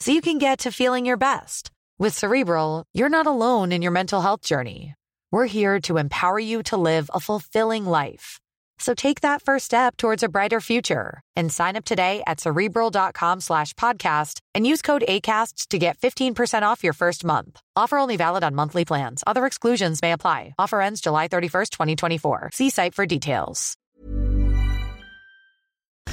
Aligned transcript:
so 0.00 0.12
you 0.12 0.20
can 0.20 0.38
get 0.38 0.60
to 0.60 0.72
feeling 0.72 1.06
your 1.06 1.16
best. 1.16 1.70
With 1.98 2.16
Cerebral, 2.16 2.84
you're 2.94 3.08
not 3.08 3.26
alone 3.26 3.72
in 3.72 3.82
your 3.82 3.92
mental 3.92 4.20
health 4.20 4.42
journey. 4.42 4.94
We're 5.32 5.46
here 5.46 5.80
to 5.82 5.98
empower 5.98 6.38
you 6.38 6.62
to 6.64 6.76
live 6.76 7.10
a 7.12 7.20
fulfilling 7.20 7.84
life. 7.84 8.38
So 8.78 8.94
take 8.94 9.22
that 9.22 9.42
first 9.42 9.64
step 9.64 9.96
towards 9.96 10.22
a 10.22 10.28
brighter 10.28 10.60
future 10.60 11.20
and 11.34 11.52
sign 11.52 11.76
up 11.76 11.84
today 11.84 12.22
at 12.26 12.40
cerebral.com 12.40 13.40
slash 13.40 13.74
podcast 13.74 14.38
and 14.54 14.66
use 14.66 14.82
code 14.82 15.02
ACasts 15.08 15.66
to 15.68 15.78
get 15.78 15.98
15% 15.98 16.62
off 16.62 16.84
your 16.84 16.92
first 16.92 17.24
month. 17.24 17.60
Offer 17.74 17.98
only 17.98 18.16
valid 18.16 18.44
on 18.44 18.54
monthly 18.54 18.84
plans. 18.84 19.24
Other 19.26 19.46
exclusions 19.46 20.00
may 20.00 20.12
apply. 20.12 20.54
Offer 20.58 20.80
ends 20.80 21.00
July 21.00 21.26
31st, 21.28 21.70
2024. 21.70 22.50
See 22.52 22.70
site 22.70 22.94
for 22.94 23.04
details. 23.04 23.76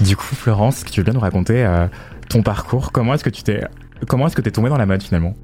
Du 0.04 0.18
coup, 0.18 0.36
Florence, 0.36 0.84
tu 0.84 1.04
bien 1.04 1.14
nous 1.14 1.22
raconter 1.22 1.64
euh, 1.64 1.88
ton 2.30 2.44
parcours 2.44 2.92
Comment 2.92 3.14
est-ce 3.14 3.24
que 3.24 3.30
tu 3.30 3.44
t'es 3.44 3.64
comment 4.08 4.28
est-ce 4.28 4.36
que 4.36 4.42
t'es 4.42 4.52
tombée 4.52 4.70
dans 4.70 4.78
la 4.78 4.86
mode 4.86 5.04
finalement? 5.04 5.36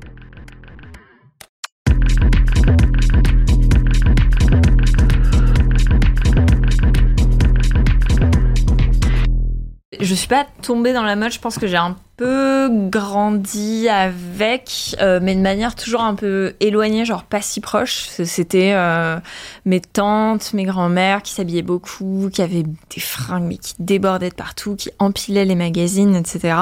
Je 10.00 10.16
suis 10.16 10.28
pas 10.28 10.48
tombée 10.64 10.94
dans 10.94 11.04
la 11.04 11.16
mode. 11.16 11.32
Je 11.32 11.40
pense 11.40 11.60
que 11.60 11.68
j'ai 11.68 11.78
un 11.78 11.96
peu 12.18 12.70
grandi 12.90 13.88
avec, 13.88 14.96
euh, 15.00 15.20
mais 15.22 15.36
de 15.36 15.42
manière 15.42 15.76
toujours 15.76 16.02
un 16.02 16.16
peu 16.16 16.56
éloignée, 16.60 17.06
genre 17.06 17.24
pas 17.24 17.42
si 17.42 17.62
proche. 17.62 18.08
C'était 18.26 18.74
euh, 18.74 19.20
mes 19.66 19.80
tantes, 19.80 20.54
mes 20.54 20.64
grands-mères 20.64 21.22
qui 21.22 21.34
s'habillaient 21.34 21.62
beaucoup, 21.62 22.30
qui 22.34 22.42
avaient 22.42 22.64
des 22.64 23.00
fringues 23.00 23.44
mais 23.44 23.58
qui 23.58 23.76
débordaient 23.78 24.32
de 24.32 24.36
partout, 24.36 24.76
qui 24.76 24.90
empilaient 24.98 25.46
les 25.46 25.56
magazines, 25.56 26.16
etc. 26.16 26.56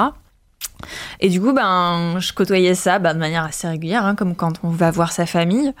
Et 1.20 1.28
du 1.28 1.40
coup, 1.40 1.52
ben, 1.52 2.18
je 2.18 2.32
côtoyais 2.32 2.74
ça 2.74 2.98
ben, 2.98 3.14
de 3.14 3.18
manière 3.18 3.44
assez 3.44 3.68
régulière, 3.68 4.04
hein, 4.04 4.14
comme 4.14 4.34
quand 4.34 4.54
on 4.62 4.70
va 4.70 4.90
voir 4.90 5.12
sa 5.12 5.26
famille. 5.26 5.72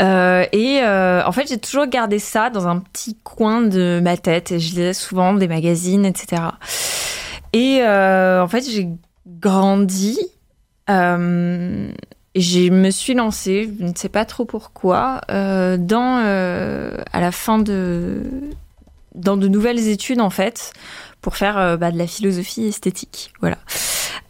Euh, 0.00 0.44
et 0.52 0.80
euh, 0.82 1.22
en 1.24 1.32
fait, 1.32 1.48
j'ai 1.48 1.58
toujours 1.58 1.86
gardé 1.86 2.18
ça 2.18 2.50
dans 2.50 2.66
un 2.66 2.78
petit 2.78 3.16
coin 3.22 3.62
de 3.62 4.00
ma 4.02 4.16
tête. 4.16 4.52
Et 4.52 4.60
je 4.60 4.70
lisais 4.70 4.94
souvent 4.94 5.34
des 5.34 5.48
magazines, 5.48 6.04
etc. 6.04 6.42
Et 7.52 7.80
euh, 7.82 8.42
en 8.42 8.48
fait, 8.48 8.68
j'ai 8.68 8.88
grandi. 9.26 10.18
Et 10.88 12.40
je 12.40 12.70
me 12.70 12.90
suis 12.90 13.14
lancée, 13.14 13.70
je 13.78 13.84
ne 13.84 13.94
sais 13.94 14.08
pas 14.08 14.24
trop 14.24 14.44
pourquoi, 14.44 15.20
dans 15.28 16.16
à 17.12 17.20
la 17.20 17.32
fin 17.32 17.58
de 17.58 18.22
dans 19.14 19.36
de 19.36 19.46
nouvelles 19.46 19.88
études 19.88 20.20
en 20.20 20.30
fait 20.30 20.72
pour 21.20 21.36
faire 21.36 21.78
bah, 21.78 21.92
de 21.92 21.98
la 21.98 22.08
philosophie 22.08 22.66
esthétique. 22.66 23.32
Voilà. 23.40 23.58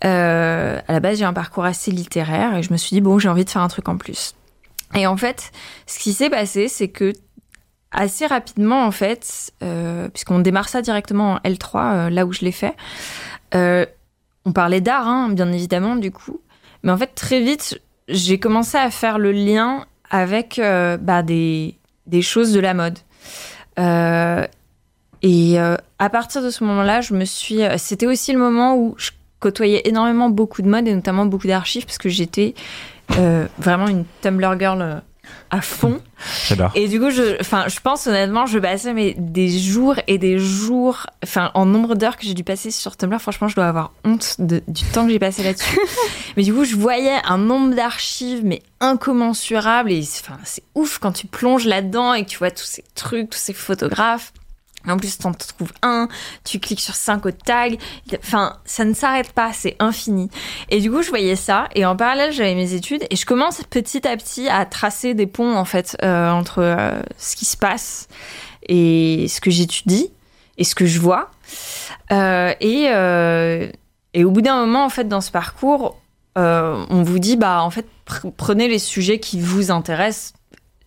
Euh, 0.04 0.80
à 0.86 0.92
la 0.92 1.00
base, 1.00 1.18
j'ai 1.18 1.24
un 1.24 1.32
parcours 1.32 1.64
assez 1.64 1.90
littéraire 1.90 2.56
et 2.56 2.62
je 2.62 2.72
me 2.72 2.76
suis 2.76 2.94
dit, 2.94 3.00
bon, 3.00 3.18
j'ai 3.18 3.28
envie 3.28 3.44
de 3.44 3.50
faire 3.50 3.62
un 3.62 3.68
truc 3.68 3.88
en 3.88 3.96
plus. 3.96 4.34
Et 4.94 5.06
en 5.06 5.16
fait, 5.16 5.52
ce 5.86 5.98
qui 5.98 6.12
s'est 6.12 6.30
passé, 6.30 6.68
c'est 6.68 6.88
que 6.88 7.12
assez 7.92 8.26
rapidement, 8.26 8.84
en 8.84 8.90
fait, 8.90 9.52
euh, 9.62 10.08
puisqu'on 10.08 10.38
démarre 10.38 10.68
ça 10.68 10.82
directement 10.82 11.34
en 11.34 11.38
L3, 11.38 11.76
euh, 11.76 12.10
là 12.10 12.26
où 12.26 12.32
je 12.32 12.40
l'ai 12.40 12.52
fait, 12.52 12.74
on 13.52 14.52
parlait 14.52 14.80
d'art, 14.80 15.06
hein, 15.06 15.28
bien 15.30 15.52
évidemment, 15.52 15.96
du 15.96 16.10
coup. 16.10 16.40
Mais 16.82 16.92
en 16.92 16.96
fait, 16.96 17.14
très 17.14 17.40
vite, 17.40 17.80
j'ai 18.08 18.38
commencé 18.38 18.78
à 18.78 18.90
faire 18.90 19.18
le 19.18 19.32
lien 19.32 19.84
avec 20.08 20.58
bah, 20.58 21.22
des, 21.22 21.76
des 22.06 22.22
choses 22.22 22.52
de 22.52 22.60
la 22.60 22.74
mode. 22.74 22.98
Et 25.22 25.58
à 25.58 26.08
partir 26.10 26.42
de 26.42 26.50
ce 26.50 26.64
moment-là, 26.64 27.00
je 27.02 27.12
me 27.14 27.24
suis. 27.24 27.60
C'était 27.76 28.06
aussi 28.06 28.32
le 28.32 28.38
moment 28.38 28.76
où 28.76 28.94
je 28.96 29.10
côtoyais 29.40 29.82
énormément 29.86 30.30
beaucoup 30.30 30.62
de 30.62 30.68
mode 30.68 30.86
et 30.86 30.94
notamment 30.94 31.26
beaucoup 31.26 31.46
d'archives 31.46 31.84
parce 31.84 31.98
que 31.98 32.08
j'étais 32.08 32.54
euh, 33.18 33.46
vraiment 33.58 33.88
une 33.88 34.04
Tumblr 34.22 34.58
girl 34.58 34.82
euh, 34.82 35.00
à 35.50 35.60
fond. 35.60 36.00
J'adore. 36.46 36.70
Et 36.74 36.86
du 36.88 37.00
coup, 37.00 37.10
je, 37.10 37.40
enfin, 37.40 37.64
je 37.68 37.80
pense 37.80 38.06
honnêtement, 38.06 38.46
je 38.46 38.58
passais 38.58 38.92
mais 38.92 39.14
des 39.18 39.48
jours 39.48 39.96
et 40.06 40.18
des 40.18 40.38
jours, 40.38 41.06
enfin, 41.24 41.50
en 41.54 41.66
nombre 41.66 41.94
d'heures 41.94 42.16
que 42.16 42.24
j'ai 42.24 42.34
dû 42.34 42.44
passer 42.44 42.70
sur 42.70 42.96
Tumblr. 42.96 43.20
Franchement, 43.20 43.48
je 43.48 43.56
dois 43.56 43.66
avoir 43.66 43.92
honte 44.04 44.36
de, 44.38 44.62
du 44.68 44.84
temps 44.84 45.06
que 45.06 45.12
j'ai 45.12 45.18
passé 45.18 45.42
là-dessus. 45.42 45.78
mais 46.36 46.42
du 46.42 46.54
coup, 46.54 46.64
je 46.64 46.76
voyais 46.76 47.18
un 47.24 47.38
nombre 47.38 47.74
d'archives 47.74 48.44
mais 48.44 48.62
incommensurable 48.80 49.90
et 49.90 50.00
enfin, 50.02 50.38
c'est 50.44 50.62
ouf 50.74 50.98
quand 50.98 51.12
tu 51.12 51.26
plonges 51.26 51.66
là-dedans 51.66 52.14
et 52.14 52.24
que 52.24 52.30
tu 52.30 52.38
vois 52.38 52.50
tous 52.50 52.64
ces 52.64 52.84
trucs, 52.94 53.30
tous 53.30 53.38
ces 53.38 53.54
photographes. 53.54 54.32
En 54.88 54.96
plus, 54.96 55.18
t'en 55.18 55.32
trouves 55.32 55.72
un, 55.82 56.08
tu 56.44 56.58
cliques 56.58 56.80
sur 56.80 56.94
cinq 56.94 57.26
autres 57.26 57.44
tags. 57.44 57.76
Enfin, 58.18 58.56
ça 58.64 58.84
ne 58.84 58.94
s'arrête 58.94 59.32
pas, 59.32 59.52
c'est 59.52 59.76
infini. 59.78 60.30
Et 60.70 60.80
du 60.80 60.90
coup, 60.90 61.02
je 61.02 61.10
voyais 61.10 61.36
ça. 61.36 61.68
Et 61.74 61.84
en 61.84 61.96
parallèle, 61.96 62.32
j'avais 62.32 62.54
mes 62.54 62.72
études. 62.72 63.04
Et 63.10 63.16
je 63.16 63.26
commence 63.26 63.62
petit 63.68 64.08
à 64.08 64.16
petit 64.16 64.48
à 64.48 64.64
tracer 64.64 65.12
des 65.12 65.26
ponts, 65.26 65.54
en 65.54 65.66
fait, 65.66 65.98
euh, 66.02 66.30
entre 66.30 66.62
euh, 66.62 67.02
ce 67.18 67.36
qui 67.36 67.44
se 67.44 67.58
passe 67.58 68.08
et 68.68 69.26
ce 69.28 69.42
que 69.42 69.50
j'étudie 69.50 70.10
et 70.56 70.64
ce 70.64 70.74
que 70.74 70.86
je 70.86 70.98
vois. 70.98 71.30
Euh, 72.10 72.54
et, 72.60 72.84
et 74.14 74.24
au 74.24 74.30
bout 74.30 74.40
d'un 74.40 74.60
moment, 74.64 74.84
en 74.84 74.90
fait, 74.90 75.08
dans 75.08 75.20
ce 75.20 75.30
parcours, 75.30 75.98
on 76.36 77.02
vous 77.02 77.18
dit, 77.18 77.36
bah, 77.36 77.62
en 77.62 77.70
fait, 77.70 77.86
pr- 78.06 78.32
prenez 78.34 78.66
les 78.66 78.78
sujets 78.78 79.20
qui 79.20 79.40
vous 79.42 79.70
intéressent 79.70 80.32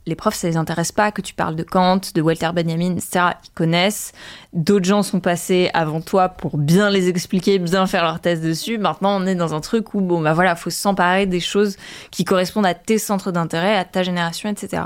les 0.06 0.16
profs, 0.16 0.36
ça 0.36 0.48
les 0.48 0.58
intéresse 0.58 0.92
pas 0.92 1.12
que 1.12 1.22
tu 1.22 1.34
parles 1.34 1.56
de 1.56 1.64
Kant, 1.64 2.02
de 2.14 2.22
Walter 2.22 2.50
Benjamin, 2.54 2.92
etc. 2.92 3.26
Ils 3.46 3.54
connaissent. 3.56 4.12
D'autres 4.52 4.86
gens 4.86 5.04
sont 5.04 5.20
passés 5.20 5.70
avant 5.74 6.02
toi 6.02 6.30
pour 6.30 6.58
bien 6.58 6.90
les 6.90 7.10
expliquer, 7.10 7.60
bien 7.60 7.88
faire 7.88 8.04
leur 8.04 8.20
thèse 8.20 8.42
dessus. 8.42 8.78
Maintenant, 8.78 9.22
on 9.22 9.26
est 9.26 9.36
dans 9.36 9.54
un 9.54 9.62
truc 9.62 9.94
où, 9.94 10.02
bon, 10.02 10.22
bah 10.22 10.34
voilà, 10.34 10.56
faut 10.56 10.70
s'emparer 10.70 11.26
des 11.26 11.40
choses 11.40 11.78
qui 12.12 12.26
correspondent 12.26 12.66
à 12.66 12.74
tes 12.74 12.98
centres 12.98 13.32
d'intérêt, 13.32 13.78
à 13.78 13.86
ta 13.86 14.04
génération, 14.04 14.50
etc. 14.50 14.84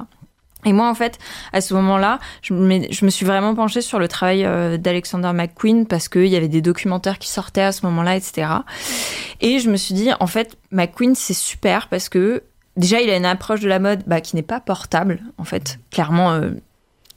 Et 0.66 0.73
moi, 0.73 0.89
en 0.89 0.95
fait, 0.95 1.17
à 1.53 1.61
ce 1.61 1.73
moment-là, 1.75 2.19
je 2.41 2.53
me, 2.53 3.09
suis 3.09 3.25
vraiment 3.25 3.56
penchée 3.56 3.81
sur 3.81 4.00
le 4.00 4.07
travail 4.07 4.44
euh, 4.44 4.77
d'Alexander 4.77 5.31
McQueen 5.33 5.85
parce 5.85 6.09
qu'il 6.09 6.27
y 6.27 6.35
avait 6.35 6.47
des 6.47 6.61
documentaires 6.61 7.19
qui 7.19 7.29
sortaient 7.29 7.61
à 7.61 7.72
ce 7.72 7.85
moment-là, 7.85 8.16
etc. 8.16 8.47
Et 9.39 9.59
je 9.59 9.69
me 9.69 9.77
suis 9.77 9.94
dit, 9.94 10.09
en 10.19 10.27
fait, 10.27 10.57
McQueen, 10.72 11.16
c'est 11.16 11.33
super 11.35 11.88
parce 11.88 12.09
que 12.09 12.44
déjà, 12.77 13.01
il 13.01 13.09
a 13.09 13.17
une 13.17 13.25
approche 13.25 13.59
de 13.59 13.67
la 13.67 13.79
mode 13.79 14.03
bah, 14.07 14.21
qui 14.21 14.35
n'est 14.35 14.41
pas 14.43 14.59
portable, 14.61 15.19
en 15.38 15.43
fait. 15.43 15.79
Clairement, 15.91 16.31
euh, 16.31 16.51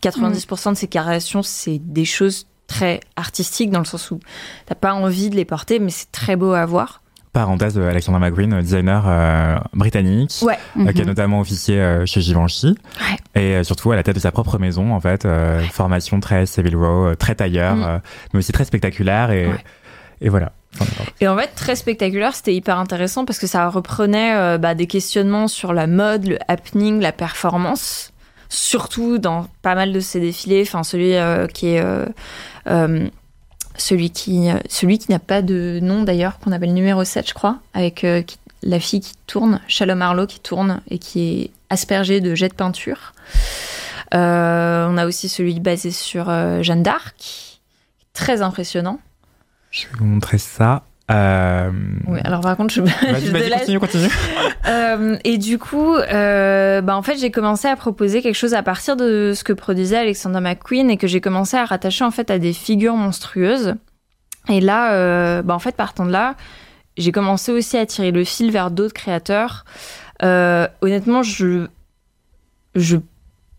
90% 0.03 0.71
de 0.73 0.77
ses 0.77 0.89
créations, 0.89 1.43
c'est 1.43 1.79
des 1.79 2.05
choses 2.05 2.47
très 2.67 3.01
artistiques 3.17 3.71
dans 3.71 3.81
le 3.81 3.85
sens 3.85 4.11
où 4.11 4.21
t'as 4.67 4.75
pas 4.75 4.95
envie 4.95 5.29
de 5.31 5.37
les 5.37 5.45
porter, 5.45 5.79
mais 5.79 5.91
c'est 5.91 6.11
très 6.13 6.37
beau 6.37 6.53
à 6.53 6.65
voir. 6.67 7.03
Parenthèse, 7.33 7.79
euh, 7.79 7.89
Alexander 7.89 8.19
McQueen, 8.19 8.53
euh, 8.55 8.61
designer 8.63 9.05
euh, 9.07 9.57
britannique, 9.73 10.35
Ouais. 10.43 10.59
euh, 10.79 10.91
qui 10.93 11.03
a 11.03 11.05
notamment 11.05 11.39
officié 11.41 11.79
euh, 11.81 12.05
chez 12.07 12.21
Givenchy, 12.23 12.69
Ouais. 12.99 13.41
et 13.41 13.57
euh, 13.57 13.63
surtout 13.65 13.93
à 13.93 13.97
la 13.97 14.03
tête 14.03 14.17
de 14.17 14.21
sa 14.21 14.33
propre 14.33 14.59
maison, 14.59 14.93
en 14.93 15.01
fait, 15.01 15.25
euh, 15.27 15.61
formation 15.71 16.19
très 16.19 16.47
Savile 16.47 16.77
Row, 16.77 17.07
euh, 17.07 17.15
très 17.15 17.37
tailleur, 17.37 17.77
Mm. 17.77 17.83
euh, 17.85 17.99
mais 18.33 18.39
aussi 18.39 18.51
très 18.53 18.65
spectaculaire, 18.65 19.31
et 19.31 20.29
voilà. 20.29 20.53
Et 21.21 21.29
en 21.29 21.37
fait, 21.37 21.49
très 21.55 21.77
spectaculaire, 21.77 22.35
c'était 22.35 22.55
hyper 22.55 22.79
intéressant 22.79 23.25
parce 23.25 23.39
que 23.39 23.47
ça 23.47 23.69
reprenait 23.69 24.35
euh, 24.35 24.59
bah, 24.59 24.75
des 24.75 24.87
questionnements 24.87 25.49
sur 25.49 25.73
la 25.73 25.87
mode, 25.87 26.27
le 26.27 26.39
happening, 26.49 27.01
la 27.01 27.13
performance, 27.13 28.13
surtout 28.49 29.19
dans 29.19 29.47
pas 29.63 29.75
mal 29.75 29.93
de 29.93 30.01
ces 30.01 30.21
défilés. 30.21 30.63
Enfin, 30.63 30.83
celui 30.83 31.15
euh, 31.15 31.47
qui 31.47 31.69
est 31.69 31.85
euh, 31.85 33.09
celui 33.77 34.11
qui 34.11 34.49
celui 34.69 34.99
qui 34.99 35.11
n'a 35.11 35.19
pas 35.19 35.43
de 35.43 35.79
nom 35.83 36.03
d'ailleurs, 36.03 36.39
qu'on 36.39 36.53
appelle 36.53 36.73
numéro 36.73 37.05
7, 37.05 37.29
je 37.29 37.35
crois, 37.35 37.59
avec 37.75 38.07
la 38.63 38.81
fille 38.81 39.01
qui 39.01 39.15
tourne, 39.27 39.61
Shalom 39.69 40.03
Harlow 40.03 40.27
qui 40.27 40.41
tourne 40.41 40.83
et 40.91 40.99
qui 40.99 41.43
est 41.43 41.51
aspergée 41.71 42.21
de 42.21 42.35
jets 42.35 42.49
de 42.49 42.55
peinture. 42.55 43.13
On 44.13 44.19
a 44.99 45.07
aussi 45.07 45.29
celui 45.29 45.61
basé 45.61 45.93
sur 45.93 46.27
Jeanne 46.63 46.83
d'Arc, 46.83 47.61
très 48.13 48.43
impressionnant. 48.43 49.01
Je 49.71 49.87
vais 49.87 49.93
vous 49.99 50.05
montrer 50.05 50.39
ça. 50.39 50.83
Euh... 51.11 51.71
Oui, 52.07 52.21
alors 52.25 52.41
par 52.41 52.57
contre, 52.57 52.73
je, 52.73 52.83
je 53.01 53.33
laisse. 53.33 53.59
continue, 53.61 53.81
continue. 53.81 54.09
Euh, 54.67 55.17
et 55.25 55.39
du 55.39 55.59
coup, 55.59 55.95
euh, 55.95 56.81
bah 56.83 56.97
en 56.97 57.03
fait, 57.03 57.17
j'ai 57.19 57.31
commencé 57.31 57.67
à 57.67 57.77
proposer 57.77 58.23
quelque 58.23 58.37
chose 58.37 58.55
à 58.55 58.63
partir 58.63 58.97
de 58.97 59.33
ce 59.35 59.43
que 59.43 59.53
produisait 59.53 59.97
Alexander 59.97 60.41
McQueen 60.41 60.91
et 60.91 60.97
que 60.97 61.07
j'ai 61.07 61.21
commencé 61.21 61.57
à 61.57 61.65
rattacher 61.65 62.05
en 62.05 62.11
fait 62.11 62.31
à 62.31 62.39
des 62.39 62.53
figures 62.53 62.95
monstrueuses. 62.95 63.75
Et 64.49 64.61
là, 64.61 65.43
bah 65.43 65.55
en 65.55 65.59
fait, 65.59 65.77
partant 65.77 66.07
de 66.07 66.13
là, 66.13 66.35
j'ai 66.97 67.13
commencé 67.13 67.53
aussi 67.53 67.77
à 67.77 67.87
tirer 67.87 68.11
le 68.11 68.25
fil 68.25 68.51
vers 68.51 68.71
d'autres 68.71 68.95
créateurs. 68.95 69.65
Honnêtement, 70.23 71.23
je, 71.23 71.67
je, 72.75 72.97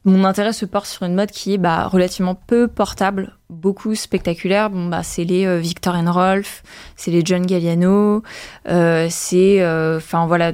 mon 0.04 0.24
intérêt 0.24 0.54
se 0.54 0.66
porte 0.66 0.88
sur 0.88 1.04
une 1.04 1.14
mode 1.16 1.30
qui 1.32 1.54
est 1.54 1.58
bah, 1.58 1.88
relativement 1.88 2.34
peu 2.36 2.68
portable, 2.68 3.38
beaucoup 3.50 3.94
spectaculaire. 3.96 4.70
Bon, 4.70 4.88
bah, 4.88 5.04
c'est 5.04 5.24
les 5.24 5.46
euh, 5.46 5.60
Victor 5.60 5.96
and 5.96 6.12
Rolf, 6.12 6.64
c'est 6.96 7.12
les 7.12 7.22
John 7.24 7.46
Galliano, 7.46 8.24
euh, 8.68 9.08
c'est, 9.10 9.62
euh, 9.62 9.98
enfin 9.98 10.26
voilà, 10.26 10.54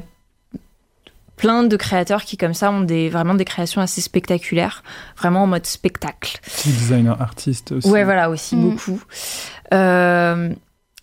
plein 1.38 1.64
de 1.64 1.78
créateurs 1.78 2.24
qui 2.24 2.36
comme 2.36 2.56
ça 2.56 2.72
ont 2.72 2.82
des 2.82 3.10
vraiment 3.10 3.36
des 3.36 3.46
créations 3.46 3.80
assez 3.80 4.02
spectaculaires, 4.02 4.84
vraiment 5.18 5.44
en 5.44 5.48
mode 5.48 5.66
spectacle. 5.66 6.40
Designer 6.66 7.22
artiste 7.22 7.72
aussi. 7.74 7.88
Ouais, 7.88 8.04
voilà, 8.04 8.30
aussi 8.30 8.56
Mm. 8.56 8.62
beaucoup. 8.70 9.02
Euh, 9.74 10.50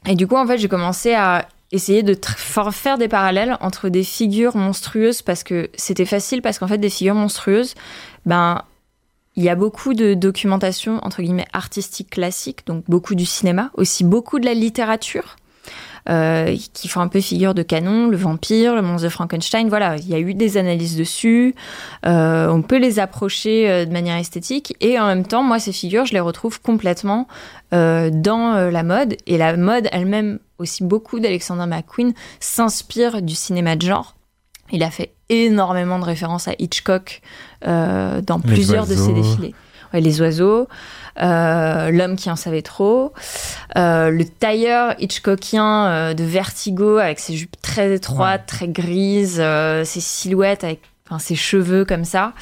et 0.06 0.17
du 0.17 0.26
coup, 0.26 0.37
en 0.37 0.47
fait, 0.47 0.58
j'ai 0.58 0.69
commencé 0.69 1.14
à 1.14 1.47
essayer 1.73 2.02
de 2.02 2.17
faire 2.37 2.99
des 2.99 3.08
parallèles 3.08 3.56
entre 3.61 3.88
des 3.88 4.05
figures 4.05 4.56
monstrueuses 4.56 5.23
parce 5.23 5.43
que 5.43 5.70
c'était 5.75 6.05
facile 6.05 6.43
parce 6.43 6.58
qu'en 6.58 6.69
fait, 6.69 6.79
des 6.79 6.90
figures 6.90 7.14
monstrueuses, 7.14 7.75
ben, 8.26 8.62
il 9.37 9.43
y 9.43 9.49
a 9.49 9.56
beaucoup 9.56 9.94
de 9.94 10.15
documentation 10.15 10.99
entre 11.03 11.23
guillemets 11.23 11.47
artistique 11.53 12.11
classique, 12.11 12.67
donc 12.67 12.85
beaucoup 12.88 13.15
du 13.15 13.26
cinéma, 13.26 13.71
aussi 13.75 14.05
beaucoup 14.05 14.38
de 14.38 14.47
la 14.47 14.55
littérature. 14.55 15.37
euh, 16.09 16.55
qui 16.75 16.88
font 16.88 17.00
un 17.00 17.09
peu 17.09 17.21
figure 17.21 17.55
de 17.55 17.62
canon, 17.62 18.09
le 18.09 18.17
vampire, 18.17 18.75
le 18.75 18.82
monstre 18.82 19.05
de 19.05 19.09
Frankenstein, 19.09 19.69
voilà, 19.69 19.97
il 19.97 20.09
y 20.09 20.15
a 20.15 20.19
eu 20.19 20.35
des 20.35 20.59
analyses 20.59 20.97
dessus, 20.97 21.55
euh, 22.05 22.49
on 22.49 22.61
peut 22.62 22.76
les 22.76 22.99
approcher 22.99 23.71
euh, 23.71 23.85
de 23.87 23.93
manière 23.93 24.17
esthétique, 24.17 24.76
et 24.81 24.99
en 24.99 25.06
même 25.06 25.26
temps, 25.26 25.43
moi, 25.43 25.59
ces 25.59 25.73
figures, 25.73 26.05
je 26.05 26.12
les 26.12 26.21
retrouve 26.21 26.61
complètement 26.61 27.26
dans 27.73 28.71
la 28.71 28.82
mode, 28.85 29.17
et 29.26 29.37
la 29.37 29.56
mode 29.56 29.88
elle-même, 29.91 30.38
aussi 30.59 30.85
beaucoup 30.85 31.19
d'Alexander 31.19 31.67
McQueen, 31.67 32.12
s'inspire 32.38 33.21
du 33.21 33.35
cinéma 33.35 33.75
de 33.75 33.82
genre. 33.82 34.15
Il 34.72 34.82
a 34.82 34.90
fait 34.90 35.12
énormément 35.28 35.99
de 35.99 36.05
références 36.05 36.49
à 36.49 36.52
Hitchcock 36.58 37.20
euh, 37.66 38.20
dans 38.20 38.40
Les 38.44 38.52
plusieurs 38.55 38.87
de 38.87 38.94
ses 38.94 39.12
défilés. 39.12 39.55
Ouais, 39.93 40.00
les 40.00 40.20
oiseaux, 40.20 40.66
euh, 41.22 41.90
l'homme 41.90 42.16
qui 42.16 42.28
en 42.28 42.34
savait 42.34 42.62
trop, 42.62 43.12
euh, 43.76 44.11
le 44.11 44.25
tailleur 44.25 44.94
Hitchcockien 44.99 45.87
euh, 45.87 46.14
de 46.14 46.25
Vertigo 46.25 46.99
avec 46.99 47.20
ses 47.20 47.37
jupes 47.37 47.55
très 47.62 47.94
étroites, 47.94 48.46
très 48.46 48.66
grises, 48.66 49.38
euh, 49.38 49.84
ses 49.84 50.00
silhouettes 50.00 50.64
avec 50.64 50.81
enfin, 51.06 51.20
ses 51.20 51.37
cheveux 51.37 51.84
comme 51.84 52.05
ça. 52.05 52.32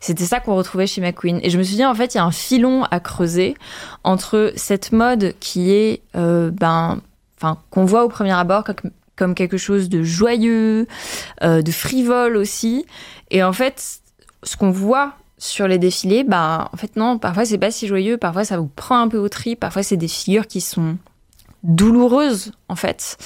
C'était 0.00 0.24
ça 0.24 0.40
qu'on 0.40 0.56
retrouvait 0.56 0.86
chez 0.86 1.00
McQueen. 1.00 1.38
Et 1.42 1.50
je 1.50 1.58
me 1.58 1.62
suis 1.62 1.76
dit, 1.76 1.84
en 1.84 1.94
fait, 1.94 2.14
il 2.14 2.18
y 2.18 2.20
a 2.20 2.24
un 2.24 2.32
filon 2.32 2.84
à 2.90 2.98
creuser 2.98 3.54
entre 4.02 4.52
cette 4.56 4.90
mode 4.92 5.34
qui 5.38 5.70
est, 5.72 6.02
euh, 6.16 6.50
ben, 6.50 6.98
enfin, 7.38 7.58
qu'on 7.70 7.84
voit 7.84 8.04
au 8.04 8.08
premier 8.08 8.32
abord 8.32 8.64
comme, 8.64 8.90
comme 9.16 9.34
quelque 9.34 9.56
chose 9.56 9.88
de 9.88 10.02
joyeux, 10.02 10.86
euh, 11.42 11.62
de 11.62 11.70
frivole 11.72 12.36
aussi. 12.36 12.86
Et 13.30 13.42
en 13.42 13.52
fait, 13.52 14.00
ce 14.42 14.56
qu'on 14.56 14.70
voit 14.70 15.14
sur 15.38 15.68
les 15.68 15.78
défilés, 15.78 16.24
bah, 16.24 16.70
en 16.72 16.76
fait, 16.76 16.96
non, 16.96 17.18
parfois 17.18 17.44
c'est 17.44 17.58
pas 17.58 17.70
si 17.70 17.86
joyeux, 17.86 18.16
parfois 18.16 18.44
ça 18.44 18.58
vous 18.58 18.68
prend 18.68 19.00
un 19.00 19.08
peu 19.08 19.18
au 19.18 19.28
tri, 19.28 19.56
parfois 19.56 19.82
c'est 19.82 19.96
des 19.96 20.08
figures 20.08 20.46
qui 20.46 20.60
sont 20.60 20.96
douloureuses, 21.62 22.52
en 22.68 22.76
fait. 22.76 23.18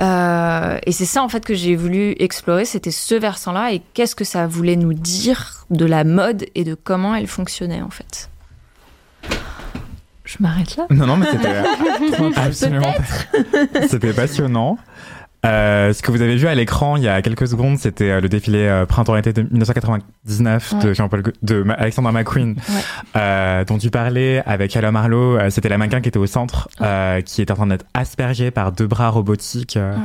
Euh, 0.00 0.78
et 0.86 0.92
c'est 0.92 1.04
ça, 1.04 1.22
en 1.22 1.28
fait, 1.28 1.44
que 1.44 1.54
j'ai 1.54 1.76
voulu 1.76 2.14
explorer, 2.18 2.64
c'était 2.64 2.90
ce 2.90 3.14
versant-là 3.14 3.72
et 3.72 3.82
qu'est-ce 3.94 4.16
que 4.16 4.24
ça 4.24 4.46
voulait 4.46 4.76
nous 4.76 4.94
dire 4.94 5.66
de 5.70 5.84
la 5.84 6.04
mode 6.04 6.46
et 6.54 6.64
de 6.64 6.74
comment 6.74 7.14
elle 7.14 7.26
fonctionnait, 7.26 7.82
en 7.82 7.90
fait. 7.90 8.30
Je 10.36 10.42
m'arrête 10.42 10.76
là 10.76 10.86
Non, 10.90 11.06
non, 11.06 11.16
mais 11.16 11.26
c'était 11.30 11.54
absolument. 12.40 12.94
C'était 13.88 14.12
passionnant. 14.12 14.78
Euh, 15.46 15.92
ce 15.92 16.00
que 16.00 16.10
vous 16.10 16.22
avez 16.22 16.36
vu 16.36 16.46
à 16.46 16.54
l'écran 16.54 16.96
il 16.96 17.02
y 17.02 17.08
a 17.08 17.20
quelques 17.20 17.46
secondes, 17.46 17.76
c'était 17.78 18.10
euh, 18.10 18.20
le 18.22 18.30
défilé 18.30 18.60
euh, 18.66 18.86
printemps-été 18.86 19.34
de 19.34 19.42
1999 19.42 20.74
de 21.42 21.62
Ma- 21.62 21.74
Alexander 21.74 22.10
McQueen, 22.12 22.54
Ouais. 22.56 22.80
euh, 23.16 23.64
dont 23.66 23.76
tu 23.78 23.90
parlais 23.90 24.42
avec 24.46 24.74
Alain 24.76 24.90
Marlowe. 24.92 25.36
Euh, 25.38 25.50
c'était 25.50 25.68
la 25.68 25.76
mannequin 25.78 26.00
qui 26.00 26.08
était 26.08 26.18
au 26.18 26.26
centre, 26.26 26.68
euh, 26.80 27.20
qui 27.20 27.42
était 27.42 27.52
en 27.52 27.56
train 27.56 27.66
d'être 27.66 27.84
aspergée 27.94 28.50
par 28.50 28.72
deux 28.72 28.86
bras 28.86 29.10
robotiques. 29.10 29.76
euh, 29.76 29.94
Ouais. 29.94 30.00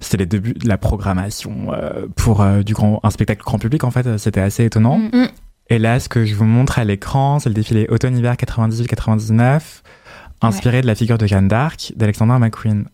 C'était 0.00 0.16
les 0.18 0.26
débuts 0.26 0.52
de 0.54 0.68
la 0.68 0.76
programmation 0.76 1.68
euh, 1.72 2.06
pour 2.16 2.42
euh, 2.42 2.62
du 2.62 2.74
grand, 2.74 3.00
un 3.04 3.10
spectacle 3.10 3.42
grand 3.42 3.58
public. 3.58 3.84
En 3.84 3.90
fait, 3.90 4.18
c'était 4.18 4.40
assez 4.40 4.64
étonnant. 4.64 4.98
Mm. 4.98 5.08
Mm. 5.12 5.28
Et 5.70 5.78
là, 5.78 5.98
ce 5.98 6.08
que 6.08 6.24
je 6.24 6.34
vous 6.34 6.44
montre 6.44 6.78
à 6.78 6.84
l'écran, 6.84 7.38
c'est 7.38 7.48
le 7.48 7.54
défilé 7.54 7.86
automne-hiver 7.88 8.34
98-99, 8.34 9.82
inspiré 10.42 10.82
de 10.82 10.86
la 10.86 10.94
figure 10.94 11.16
de 11.18 11.26
Jeanne 11.26 11.48
d'Arc 11.48 11.92
d'Alexander 11.96 12.38
McQueen. 12.38 12.86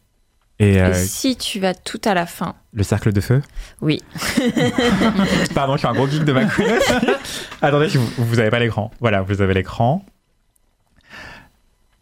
Et, 0.61 0.81
euh, 0.81 0.91
Et 0.91 0.95
si 0.95 1.37
tu 1.37 1.59
vas 1.59 1.75
tout 1.75 2.01
à 2.05 2.13
la 2.15 2.27
fin, 2.27 2.55
le 2.75 2.83
cercle 2.83 3.13
de 3.13 3.21
feu? 3.21 3.43
Oui. 3.81 4.03
Pardon, 5.55 5.73
je 5.73 5.79
suis 5.79 5.89
un 5.89 5.95
gros 5.95 6.07
geek 6.07 6.25
de 6.25 6.33
McQueen. 6.33 6.79
Attendez, 7.63 7.89
vous, 7.89 8.07
vous 8.19 8.39
avez 8.39 8.51
pas 8.51 8.59
l'écran. 8.59 8.91
Voilà, 9.01 9.23
vous 9.23 9.41
avez 9.41 9.55
l'écran. 9.55 10.05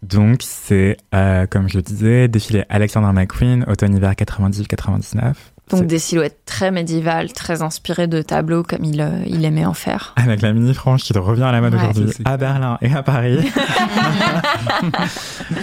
Donc, 0.02 0.40
c'est, 0.42 0.96
euh, 1.14 1.46
comme 1.46 1.68
je 1.68 1.76
le 1.76 1.82
disais, 1.82 2.28
défilé 2.28 2.64
Alexander 2.68 3.10
McQueen, 3.12 3.64
automne-hiver 3.68 4.12
98-99. 4.12 5.34
Donc 5.70 5.86
des 5.86 5.98
silhouettes 5.98 6.40
très 6.46 6.70
médiévales, 6.70 7.32
très 7.32 7.62
inspirées 7.62 8.06
de 8.06 8.22
tableaux 8.22 8.62
comme 8.62 8.84
il, 8.84 9.00
euh, 9.00 9.22
il 9.26 9.44
aimait 9.44 9.64
en 9.66 9.74
faire. 9.74 10.14
Avec 10.16 10.40
la 10.42 10.52
mini 10.52 10.72
frange 10.74 11.02
qui 11.02 11.12
revient 11.18 11.42
à 11.42 11.52
la 11.52 11.60
mode 11.60 11.74
Ouais. 11.74 11.80
aujourd'hui 11.90 12.12
à 12.24 12.36
Berlin 12.36 12.78
et 12.80 12.92
à 12.92 13.02
Paris. 13.02 13.38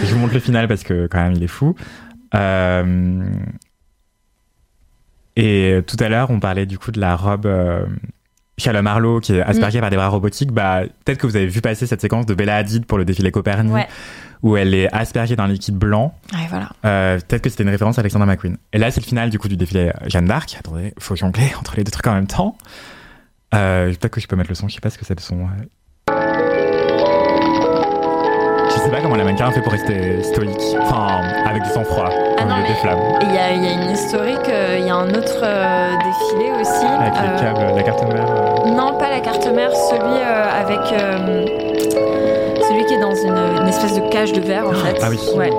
je 0.04 0.14
vous 0.14 0.18
montre 0.18 0.34
le 0.34 0.40
final 0.40 0.68
parce 0.68 0.82
que 0.82 1.06
quand 1.06 1.22
même 1.22 1.32
il 1.34 1.42
est 1.42 1.48
fou. 1.48 1.74
Euh, 2.34 3.24
Et 5.36 5.80
tout 5.86 5.96
à 6.00 6.08
l'heure, 6.08 6.30
on 6.30 6.40
parlait 6.40 6.66
du 6.66 6.78
coup 6.78 6.90
de 6.92 7.00
la 7.00 7.14
robe 7.16 7.46
euh, 7.46 7.84
Shalom 8.58 8.84
Marlowe 8.84 9.20
qui 9.20 9.34
est 9.34 9.42
aspergée 9.42 9.80
par 9.80 9.90
des 9.90 9.96
bras 9.96 10.08
robotiques. 10.08 10.50
Bah, 10.50 10.82
peut-être 11.04 11.18
que 11.18 11.26
vous 11.26 11.36
avez 11.36 11.46
vu 11.46 11.60
passer 11.60 11.86
cette 11.86 12.00
séquence 12.00 12.24
de 12.24 12.34
Bella 12.34 12.56
Hadid 12.56 12.86
pour 12.86 12.96
le 12.96 13.04
défilé 13.04 13.30
Copernic 13.30 13.72
Ouais. 13.74 13.86
où 14.42 14.56
elle 14.56 14.72
est 14.74 14.90
aspergée 14.94 15.36
d'un 15.36 15.46
liquide 15.46 15.76
blanc. 15.76 16.14
Ouais, 16.32 16.46
voilà. 16.48 16.70
Euh, 16.86 17.18
peut-être 17.18 17.42
que 17.42 17.50
c'était 17.50 17.64
une 17.64 17.68
référence 17.68 17.98
à 17.98 18.00
Alexander 18.00 18.24
McQueen. 18.24 18.56
Et 18.72 18.78
là, 18.78 18.90
c'est 18.90 19.00
le 19.00 19.06
final 19.06 19.28
du 19.28 19.38
coup 19.38 19.48
du 19.48 19.58
défilé 19.58 19.92
Jeanne 20.06 20.24
d'Arc. 20.24 20.56
Attendez, 20.58 20.94
faut 20.98 21.14
jongler 21.16 21.50
entre 21.60 21.76
les 21.76 21.84
deux 21.84 21.90
trucs 21.90 22.06
en 22.06 22.14
même 22.14 22.26
temps. 22.26 22.56
Euh, 23.54 23.88
peut-être 23.90 24.08
que 24.12 24.20
je 24.20 24.26
peux 24.26 24.36
mettre 24.36 24.50
le 24.50 24.54
son, 24.54 24.68
je 24.68 24.74
sais 24.74 24.80
pas 24.80 24.90
ce 24.90 24.96
que 24.98 25.04
c'est 25.04 25.14
le 25.16 25.22
son. 25.22 25.46
Sais 28.86 28.90
pas 28.96 29.00
comment 29.02 29.16
la 29.16 29.24
mannequin 29.24 29.48
a 29.48 29.52
fait 29.52 29.60
pour 29.60 29.72
rester 29.72 30.22
stoïque. 30.22 30.76
Enfin, 30.80 31.06
avec 31.48 31.62
du 31.62 31.70
sang-froid 31.70 32.08
Ah 32.38 32.44
non, 32.44 32.54
mais- 32.62 32.68
des 32.68 32.74
flammes. 32.74 32.98
Il 33.22 33.34
y 33.34 33.38
a, 33.38 33.52
il 33.52 33.64
y 33.64 33.68
a 33.68 33.72
une 33.72 33.90
historique, 33.90 34.48
euh, 34.48 34.76
il 34.80 34.86
y 34.86 34.90
a 34.90 34.94
un 34.96 35.08
autre 35.10 35.40
euh, 35.42 35.90
défilé 35.96 36.52
aussi. 36.60 36.86
Avec 36.86 37.14
euh, 37.14 37.34
les 37.36 37.40
câbles, 37.42 37.76
la 37.76 37.82
carte 37.82 38.02
mère. 38.12 38.26
euh. 38.30 38.70
Non, 38.70 38.98
pas 38.98 39.10
la 39.10 39.20
carte 39.20 39.46
mère, 39.52 39.70
celui 39.74 40.00
euh, 40.00 40.60
avec. 40.62 40.92
euh, 40.92 41.46
celui 42.68 42.84
qui 42.86 42.94
est 42.94 43.00
dans 43.00 43.14
une, 43.14 43.60
une 43.62 43.68
espèce 43.68 43.94
de 43.94 44.08
cage 44.10 44.32
de 44.32 44.40
verre 44.40 44.66
en 44.68 44.72
fait. 44.72 44.98
ah 45.02 45.06
oui. 45.08 45.20
Ouais. 45.36 45.50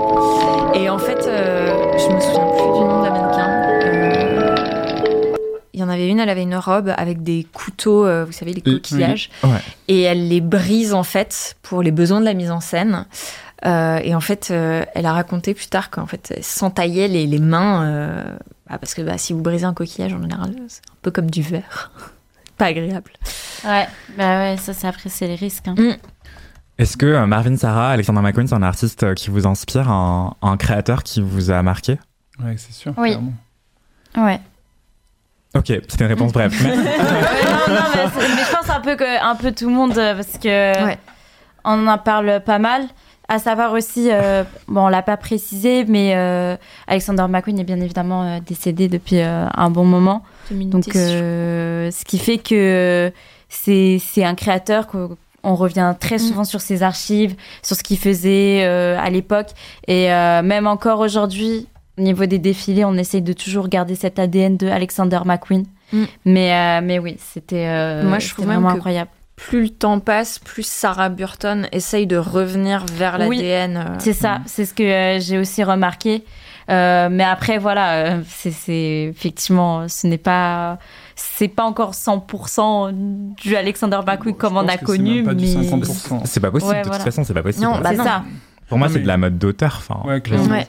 Et 0.74 0.90
en 0.90 0.98
fait, 0.98 1.26
euh, 1.28 1.74
je 1.98 2.14
me 2.14 2.20
souviens 2.20 2.46
plus 2.48 2.80
du 2.80 2.86
nom 2.86 2.97
Il 5.78 5.82
y 5.82 5.84
en 5.84 5.90
avait 5.90 6.08
une, 6.10 6.20
elle 6.20 6.30
avait 6.30 6.42
une 6.42 6.56
robe 6.56 6.92
avec 6.98 7.22
des 7.22 7.46
couteaux, 7.54 8.04
euh, 8.04 8.26
vous 8.26 8.32
savez, 8.32 8.52
les 8.52 8.64
Oui. 8.66 8.82
coquillages. 8.82 9.30
Ouais. 9.44 9.60
Et 9.88 10.02
elle 10.02 10.28
les 10.28 10.42
brise 10.42 10.92
en 10.96 11.04
fait 11.04 11.56
pour 11.62 11.84
les 11.84 11.92
besoins 11.92 12.20
de 12.20 12.26
la 12.26 12.34
mise 12.34 12.50
en 12.50 12.62
scène. 12.62 13.06
Euh, 13.64 14.00
et 14.04 14.16
en 14.16 14.20
fait, 14.20 14.48
euh, 14.50 14.84
elle 14.96 15.06
a 15.06 15.14
raconté 15.14 15.54
plus 15.54 15.68
tard 15.68 15.92
qu'en 15.92 16.08
fait, 16.08 16.34
elle 16.36 16.44
s'entaillait 16.44 17.08
les, 17.08 17.28
les 17.28 17.38
mains. 17.38 17.84
euh, 17.86 18.24
bah, 18.68 18.80
parce 18.80 18.96
que 18.96 19.04
bah, 19.04 19.20
si 19.20 19.34
vous 19.34 19.42
brisez 19.44 19.66
un 19.66 19.76
coquillage, 19.76 20.14
en 20.14 20.22
général, 20.24 20.56
c'est 20.68 20.82
un 20.90 20.96
peu 21.04 21.12
comme 21.12 21.30
du 21.30 21.44
verre. 21.44 21.92
Pas 22.58 22.66
agréable. 22.66 23.12
Ouais, 23.64 23.88
bah 24.18 24.40
ouais, 24.40 24.58
ça, 24.58 24.74
c'est 24.74 24.88
après, 24.88 25.10
c'est 25.10 25.28
les 25.28 25.36
risques. 25.36 25.68
hein. 25.68 25.76
Est-ce 26.80 26.98
que 26.98 27.06
euh, 27.06 27.28
Marvin 27.28 27.56
Sarah, 27.56 27.90
Alexander 27.92 28.22
McQueen, 28.22 28.48
c'est 28.48 28.56
un 28.56 28.64
artiste 28.64 29.04
euh, 29.04 29.14
qui 29.14 29.30
vous 29.30 29.46
inspire, 29.46 29.90
un, 29.92 30.36
un 30.42 30.58
créateur 30.58 31.04
qui 31.04 31.22
vous 31.22 31.52
a 31.52 31.62
marqué? 31.62 32.00
Ouais, 32.44 32.56
c'est 32.58 32.74
sûr. 32.74 32.94
Oui. 32.98 33.10
clairement. 33.10 33.34
Ouais. 34.18 34.40
Ok, 35.58 35.66
c'était 35.68 36.04
une 36.04 36.10
réponse 36.10 36.32
brève. 36.34 36.54
Non, 37.68 37.74
non, 37.74 37.82
mais, 37.96 38.44
je 38.46 38.56
pense 38.56 38.70
un 38.70 38.80
peu 38.80 38.96
que 38.96 39.24
un 39.24 39.36
peu 39.36 39.52
tout 39.52 39.68
le 39.68 39.76
monde 39.76 39.98
euh, 39.98 40.16
parce 40.16 40.38
que 40.38 40.86
Ouais. 40.86 40.98
on 41.66 41.88
en 41.88 41.98
parle 41.98 42.42
pas 42.46 42.60
mal. 42.60 42.84
À 43.30 43.40
savoir 43.40 43.74
aussi, 43.74 44.08
euh, 44.10 44.44
bon, 44.70 44.86
on 44.86 44.88
l'a 44.88 45.02
pas 45.02 45.18
précisé, 45.18 45.84
mais 45.86 46.14
euh, 46.16 46.56
Alexander 46.88 47.26
McQueen 47.28 47.60
est 47.60 47.66
bien 47.66 47.82
évidemment 47.82 48.24
euh, 48.24 48.38
décédé 48.46 48.88
depuis 48.88 49.20
euh, 49.20 49.48
un 49.54 49.70
bon 49.70 49.84
moment. 49.84 50.24
2010, 50.50 50.70
Donc, 50.72 50.96
euh, 50.96 51.92
ce 51.92 52.06
qui 52.06 52.20
fait 52.20 52.38
que 52.38 53.12
c'est 53.50 54.00
c'est 54.02 54.24
un 54.24 54.34
créateur 54.36 54.88
qu'on 54.88 55.18
on 55.44 55.56
revient 55.56 55.94
très 56.00 56.20
souvent 56.20 56.46
sur 56.46 56.62
ses 56.62 56.84
archives, 56.84 57.36
sur 57.64 57.76
ce 57.76 57.84
qu'il 57.84 57.98
faisait 57.98 58.64
euh, 58.64 58.98
à 58.98 59.10
l'époque, 59.10 59.50
et 59.88 60.12
euh, 60.14 60.42
même 60.42 60.66
encore 60.68 61.00
aujourd'hui, 61.02 61.68
au 61.98 62.02
niveau 62.02 62.26
des 62.26 62.40
défilés, 62.40 62.86
on 62.86 62.94
essaye 62.96 63.22
de 63.22 63.34
toujours 63.34 63.68
garder 63.70 63.96
cet 63.96 64.20
ADN 64.20 64.58
de 64.58 64.68
Alexander 64.68 65.20
McQueen. 65.26 65.66
Mm. 65.94 66.04
Mais 66.26 66.54
euh, 66.54 66.82
mais 66.84 67.00
oui, 67.00 67.18
c'était 67.20 67.68
euh, 67.68 68.04
Moi, 68.04 68.20
je 68.20 68.34
même 68.40 68.48
vraiment 68.48 68.70
que- 68.72 68.76
incroyable. 68.76 69.10
plus 69.36 69.64
le 69.64 69.70
temps 69.70 70.00
passe, 70.00 70.40
plus 70.40 70.66
Sarah 70.68 71.10
Burton 71.10 71.68
essaye 71.72 72.08
de 72.08 72.18
revenir 72.18 72.86
vers 72.94 73.18
Oui. 73.28 73.38
l'ADN. 73.38 73.78
euh, 73.78 73.96
C'est 74.00 74.14
ça, 74.14 74.40
c'est 74.46 74.66
ce 74.66 74.74
que 74.74 74.84
euh, 74.84 75.20
j'ai 75.20 75.38
aussi 75.38 75.64
remarqué. 75.64 76.24
Euh, 76.70 77.08
mais 77.10 77.24
après, 77.24 77.58
voilà, 77.60 78.18
c'est 78.28 79.08
effectivement, 79.10 79.88
ce 79.88 80.06
n'est 80.06 80.18
pas, 80.18 80.78
c'est 81.16 81.48
pas 81.48 81.64
encore 81.64 81.94
100% 81.94 82.92
du 83.42 83.56
Alexander 83.56 84.00
McQueen 84.06 84.36
comme 84.36 84.58
on 84.58 84.68
a 84.68 84.78
connu, 84.78 85.18
même 85.24 85.26
pas 85.28 85.34
du 85.34 85.46
mais 85.46 85.64
50%. 85.64 86.22
C'est 86.26 86.42
pas 86.42 86.52
possible, 86.52 86.72
Ouais, 86.72 86.78
de 86.80 86.84
toute 86.84 86.90
voilà. 86.90 87.06
façon, 87.06 87.24
c'est 87.24 87.34
pas 87.34 87.44
possible. 87.44 87.64
Non, 87.66 87.80
bah 87.80 87.92
c'est 87.92 88.04
ça. 88.04 88.24
Pour 88.68 88.78
moi, 88.78 88.90
c'est 88.90 88.96
mais- 88.96 89.04
de 89.04 89.08
la 89.08 89.16
mode 89.18 89.38
d'auteur. 89.38 89.76
Enfin, 89.78 90.02
Ouais, 90.06 90.20
clairement. 90.20 90.50
Ouais. 90.52 90.68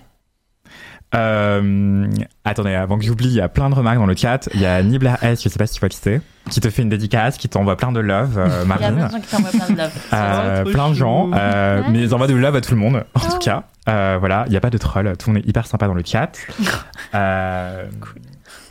Euh, 1.14 2.06
attendez, 2.44 2.74
avant 2.74 2.98
que 2.98 3.04
j'oublie, 3.04 3.28
il 3.28 3.34
y 3.34 3.40
a 3.40 3.48
plein 3.48 3.70
de 3.70 3.74
remarques 3.74 3.96
dans 3.98 4.04
le 4.06 4.14
chat. 4.16 4.48
Il 4.52 4.60
y 4.60 4.66
a 4.66 4.82
Nibla 4.82 5.18
S, 5.22 5.42
je 5.42 5.48
sais 5.48 5.58
pas 5.58 5.66
si 5.66 5.74
tu 5.74 5.80
vois 5.80 5.88
qui 5.88 5.96
c'est, 6.00 6.20
qui 6.50 6.60
te 6.60 6.68
fait 6.68 6.82
une 6.82 6.90
dédicace, 6.90 7.38
qui 7.38 7.48
t'envoie 7.48 7.76
plein 7.76 7.92
de 7.92 8.00
love, 8.00 8.36
euh, 8.38 8.46
il 8.64 8.68
y 8.68 8.72
a 8.72 8.76
plein 8.76 8.90
Marine. 8.90 9.06
de 9.06 9.10
gens 9.12 9.20
qui 9.20 9.28
t'envoient 9.28 9.50
plein 9.50 9.74
de 9.74 9.78
love. 9.78 9.92
Euh, 10.12 10.64
plein 10.64 10.88
de 10.90 10.94
gens, 10.94 11.30
euh, 11.34 11.80
Ouais. 11.82 11.86
mais 11.90 12.00
ils 12.02 12.14
envoient 12.14 12.26
de 12.26 12.34
love 12.34 12.56
à 12.56 12.60
tout 12.60 12.72
le 12.74 12.80
monde, 12.80 13.04
en 13.14 13.20
tout 13.20 13.38
cas. 13.38 13.62
Euh, 13.88 14.16
voilà, 14.20 14.44
il 14.46 14.50
n'y 14.50 14.56
a 14.56 14.60
pas 14.60 14.68
de 14.70 14.76
troll, 14.76 15.10
tout 15.18 15.30
le 15.30 15.34
monde 15.36 15.42
est 15.44 15.48
hyper 15.48 15.66
sympa 15.66 15.86
dans 15.86 15.94
le 15.94 16.02
chat. 16.04 16.32
Euh, 17.14 17.86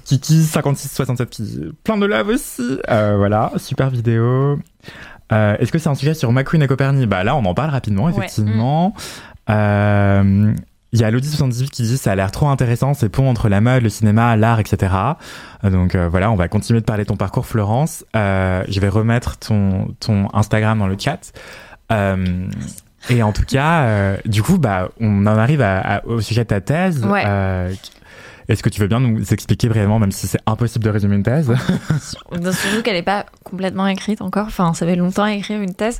Kiki5667 0.05 1.25
qui 1.25 1.41
dit 1.41 1.71
plein 1.83 1.97
de 1.97 2.05
love 2.05 2.27
aussi. 2.29 2.77
Voilà, 2.87 3.51
super 3.57 3.89
vidéo. 3.89 4.59
Est-ce 5.31 5.71
que 5.71 5.79
c'est 5.79 5.89
un 5.89 5.95
sujet 5.95 6.13
sur 6.13 6.31
McQueen 6.31 6.61
et 6.61 6.67
Copernic 6.67 7.09
Bah 7.09 7.23
là, 7.23 7.35
on 7.35 7.43
en 7.45 7.53
parle 7.55 7.71
rapidement, 7.71 8.03
Ouais. 8.05 8.11
effectivement. 8.15 8.93
Euh, 9.49 10.53
Il 10.93 10.99
y 11.01 11.03
a 11.03 11.11
Lodi78 11.11 11.69
qui 11.69 11.83
dit 11.83 11.97
ça 11.97 12.11
a 12.13 12.15
l'air 12.15 12.31
trop 12.31 12.47
intéressant, 12.47 12.93
ces 12.93 13.09
ponts 13.09 13.29
entre 13.29 13.49
la 13.49 13.59
mode, 13.61 13.83
le 13.83 13.89
cinéma, 13.89 14.35
l'art, 14.37 14.59
etc. 14.59 14.93
Euh, 15.63 15.69
Donc 15.69 15.95
euh, 15.95 16.07
voilà, 16.07 16.31
on 16.31 16.35
va 16.35 16.47
continuer 16.47 16.79
de 16.79 16.85
parler 16.85 17.03
de 17.03 17.09
ton 17.09 17.17
parcours, 17.17 17.45
Florence. 17.45 18.05
Euh, 18.15 18.63
je 18.69 18.79
vais 18.79 18.87
remettre 18.89 19.37
ton, 19.37 19.93
ton 19.99 20.27
Instagram 20.33 20.79
dans 20.79 20.87
le 20.87 20.95
chat. 20.97 21.31
Euh, 21.91 22.47
et 23.09 23.21
en 23.23 23.31
tout 23.33 23.43
cas, 23.45 24.17
du 24.25 24.41
coup, 24.43 24.57
bah, 24.57 24.89
on 24.99 25.25
en 25.27 25.37
arrive 25.37 25.61
à- 25.61 25.79
à- 25.79 26.05
au 26.05 26.19
sujet 26.21 26.43
de 26.43 26.49
ta 26.49 26.61
thèse. 26.61 27.03
Ouais. 27.05 27.23
Est-ce 28.49 28.63
que 28.63 28.69
tu 28.69 28.79
veux 28.79 28.87
bien 28.87 29.01
nous 29.01 29.33
expliquer 29.33 29.67
brièvement, 29.67 29.99
même 29.99 30.13
si 30.13 30.25
c'est 30.25 30.39
impossible 30.45 30.85
de 30.85 30.89
résumer 30.89 31.17
une 31.17 31.23
thèse 31.23 31.53
Surtout 32.01 32.81
qu'elle 32.81 32.93
n'est 32.95 33.03
pas 33.03 33.25
complètement 33.43 33.87
écrite 33.87 34.21
encore. 34.21 34.47
Enfin, 34.47 34.73
ça 34.73 34.85
fait 34.85 34.95
longtemps 34.95 35.23
à 35.23 35.33
écrire 35.33 35.61
une 35.61 35.73
thèse. 35.73 35.99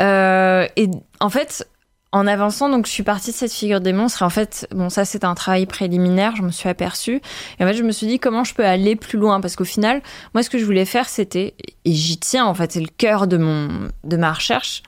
Euh, 0.00 0.66
et 0.76 0.88
en 1.20 1.28
fait, 1.28 1.68
en 2.12 2.26
avançant, 2.26 2.68
donc 2.68 2.86
je 2.86 2.92
suis 2.92 3.02
partie 3.02 3.30
de 3.30 3.36
cette 3.36 3.52
figure 3.52 3.80
des 3.80 3.94
monstres. 3.94 4.22
En 4.22 4.30
fait, 4.30 4.68
bon, 4.70 4.90
ça 4.90 5.04
c'est 5.04 5.24
un 5.24 5.34
travail 5.34 5.66
préliminaire. 5.66 6.36
Je 6.36 6.42
me 6.42 6.50
suis 6.50 6.68
aperçue. 6.68 7.22
Et 7.58 7.64
en 7.64 7.66
fait, 7.66 7.74
je 7.74 7.82
me 7.82 7.90
suis 7.90 8.06
dit 8.06 8.18
comment 8.18 8.44
je 8.44 8.54
peux 8.54 8.64
aller 8.64 8.96
plus 8.96 9.18
loin? 9.18 9.40
Parce 9.40 9.56
qu'au 9.56 9.64
final, 9.64 10.02
moi, 10.34 10.42
ce 10.42 10.50
que 10.50 10.58
je 10.58 10.64
voulais 10.64 10.84
faire, 10.84 11.08
c'était 11.08 11.54
et 11.84 11.92
j'y 11.92 12.18
tiens. 12.18 12.44
En 12.44 12.54
fait, 12.54 12.72
c'est 12.72 12.80
le 12.80 12.90
cœur 12.96 13.26
de 13.26 13.38
mon 13.38 13.88
de 14.04 14.16
ma 14.16 14.32
recherche. 14.32 14.82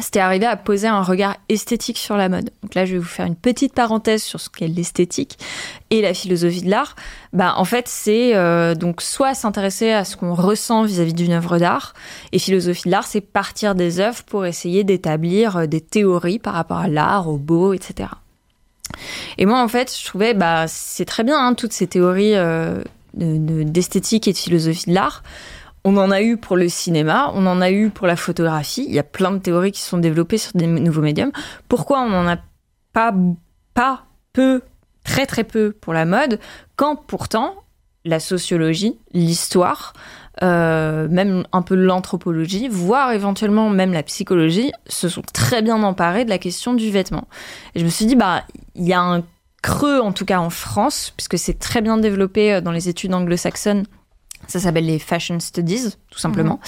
C'était 0.00 0.20
arriver 0.20 0.46
à 0.46 0.56
poser 0.56 0.88
un 0.88 1.02
regard 1.02 1.36
esthétique 1.50 1.98
sur 1.98 2.16
la 2.16 2.30
mode. 2.30 2.50
Donc 2.62 2.74
là, 2.74 2.86
je 2.86 2.94
vais 2.94 2.98
vous 2.98 3.04
faire 3.04 3.26
une 3.26 3.36
petite 3.36 3.74
parenthèse 3.74 4.22
sur 4.22 4.40
ce 4.40 4.48
qu'est 4.48 4.66
l'esthétique 4.66 5.38
et 5.90 6.00
la 6.00 6.14
philosophie 6.14 6.62
de 6.62 6.70
l'art. 6.70 6.96
Bah, 7.34 7.54
en 7.58 7.64
fait, 7.66 7.88
c'est 7.88 8.34
euh, 8.34 8.74
donc 8.74 9.02
soit 9.02 9.34
s'intéresser 9.34 9.92
à 9.92 10.04
ce 10.04 10.16
qu'on 10.16 10.34
ressent 10.34 10.84
vis-à-vis 10.84 11.12
d'une 11.12 11.32
œuvre 11.32 11.58
d'art, 11.58 11.92
et 12.32 12.38
philosophie 12.38 12.84
de 12.86 12.90
l'art, 12.90 13.06
c'est 13.06 13.20
partir 13.20 13.74
des 13.74 14.00
œuvres 14.00 14.22
pour 14.24 14.46
essayer 14.46 14.82
d'établir 14.82 15.56
euh, 15.58 15.66
des 15.66 15.82
théories 15.82 16.38
par 16.38 16.54
rapport 16.54 16.78
à 16.78 16.88
l'art, 16.88 17.28
au 17.28 17.36
beau, 17.36 17.74
etc. 17.74 18.08
Et 19.36 19.44
moi, 19.46 19.62
en 19.62 19.68
fait, 19.68 19.94
je 19.96 20.04
trouvais, 20.06 20.32
bah, 20.34 20.64
c'est 20.68 21.04
très 21.04 21.22
bien, 21.22 21.38
hein, 21.38 21.54
toutes 21.54 21.72
ces 21.74 21.86
théories 21.86 22.34
euh, 22.34 22.82
de- 23.14 23.36
de- 23.36 23.62
d'esthétique 23.62 24.26
et 24.26 24.32
de 24.32 24.38
philosophie 24.38 24.88
de 24.88 24.94
l'art. 24.94 25.22
On 25.84 25.96
en 25.96 26.10
a 26.10 26.22
eu 26.22 26.36
pour 26.36 26.56
le 26.56 26.68
cinéma, 26.68 27.32
on 27.34 27.46
en 27.46 27.60
a 27.60 27.70
eu 27.70 27.90
pour 27.90 28.06
la 28.06 28.16
photographie. 28.16 28.84
Il 28.86 28.94
y 28.94 28.98
a 28.98 29.04
plein 29.04 29.32
de 29.32 29.38
théories 29.38 29.72
qui 29.72 29.80
sont 29.80 29.98
développées 29.98 30.38
sur 30.38 30.52
des 30.54 30.66
nouveaux 30.66 31.02
médiums. 31.02 31.32
Pourquoi 31.68 32.00
on 32.02 32.08
n'en 32.08 32.28
a 32.28 32.36
pas, 32.92 33.12
pas 33.74 34.04
peu, 34.32 34.62
très 35.04 35.26
très 35.26 35.44
peu 35.44 35.72
pour 35.72 35.92
la 35.92 36.04
mode, 36.04 36.38
quand 36.76 36.96
pourtant 36.96 37.56
la 38.04 38.20
sociologie, 38.20 38.98
l'histoire, 39.12 39.92
euh, 40.42 41.08
même 41.08 41.44
un 41.52 41.62
peu 41.62 41.74
l'anthropologie, 41.74 42.68
voire 42.68 43.12
éventuellement 43.12 43.70
même 43.70 43.92
la 43.92 44.02
psychologie, 44.02 44.72
se 44.88 45.08
sont 45.08 45.22
très 45.32 45.62
bien 45.62 45.82
emparés 45.82 46.24
de 46.24 46.30
la 46.30 46.38
question 46.38 46.74
du 46.74 46.90
vêtement. 46.90 47.28
Et 47.74 47.80
je 47.80 47.84
me 47.84 47.90
suis 47.90 48.06
dit, 48.06 48.16
bah, 48.16 48.44
il 48.74 48.86
y 48.86 48.92
a 48.92 49.00
un 49.00 49.22
creux, 49.62 50.00
en 50.00 50.12
tout 50.12 50.24
cas 50.24 50.40
en 50.40 50.50
France, 50.50 51.12
puisque 51.16 51.38
c'est 51.38 51.58
très 51.58 51.80
bien 51.80 51.96
développé 51.96 52.54
euh, 52.54 52.60
dans 52.60 52.72
les 52.72 52.88
études 52.88 53.14
anglo-saxonnes. 53.14 53.84
Ça 54.48 54.60
s'appelle 54.60 54.86
les 54.86 54.98
fashion 54.98 55.40
studies, 55.40 55.94
tout 56.10 56.18
simplement. 56.18 56.60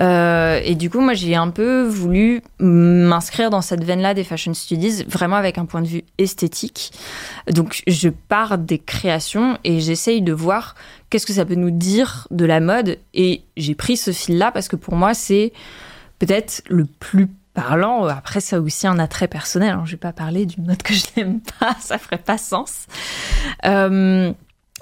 Euh, 0.00 0.60
et 0.64 0.74
du 0.74 0.88
coup, 0.88 1.00
moi, 1.00 1.14
j'ai 1.14 1.34
un 1.34 1.50
peu 1.50 1.82
voulu 1.82 2.42
m'inscrire 2.58 3.50
dans 3.50 3.60
cette 3.60 3.84
veine-là 3.84 4.14
des 4.14 4.24
fashion 4.24 4.54
studies, 4.54 5.04
vraiment 5.06 5.36
avec 5.36 5.58
un 5.58 5.66
point 5.66 5.82
de 5.82 5.88
vue 5.88 6.04
esthétique. 6.18 6.92
Donc, 7.50 7.82
je 7.86 8.08
pars 8.08 8.56
des 8.56 8.78
créations 8.78 9.58
et 9.64 9.80
j'essaye 9.80 10.22
de 10.22 10.32
voir 10.32 10.74
qu'est-ce 11.10 11.26
que 11.26 11.34
ça 11.34 11.44
peut 11.44 11.54
nous 11.56 11.70
dire 11.70 12.28
de 12.30 12.44
la 12.44 12.60
mode. 12.60 12.98
Et 13.14 13.42
j'ai 13.56 13.74
pris 13.74 13.96
ce 13.96 14.12
fil-là 14.12 14.52
parce 14.52 14.68
que 14.68 14.76
pour 14.76 14.94
moi, 14.94 15.12
c'est 15.12 15.52
peut-être 16.18 16.62
le 16.68 16.84
plus 16.84 17.28
parlant. 17.54 18.04
Après, 18.06 18.40
ça 18.40 18.56
a 18.56 18.60
aussi 18.60 18.86
un 18.86 18.98
attrait 18.98 19.28
personnel. 19.28 19.70
Alors, 19.70 19.86
je 19.86 19.92
vais 19.92 19.98
pas 19.98 20.12
parler 20.12 20.46
d'une 20.46 20.66
mode 20.66 20.82
que 20.82 20.94
je 20.94 21.04
n'aime 21.16 21.40
pas, 21.58 21.76
ça 21.80 21.98
ferait 21.98 22.18
pas 22.18 22.38
sens. 22.38 22.86
Euh, 23.64 24.32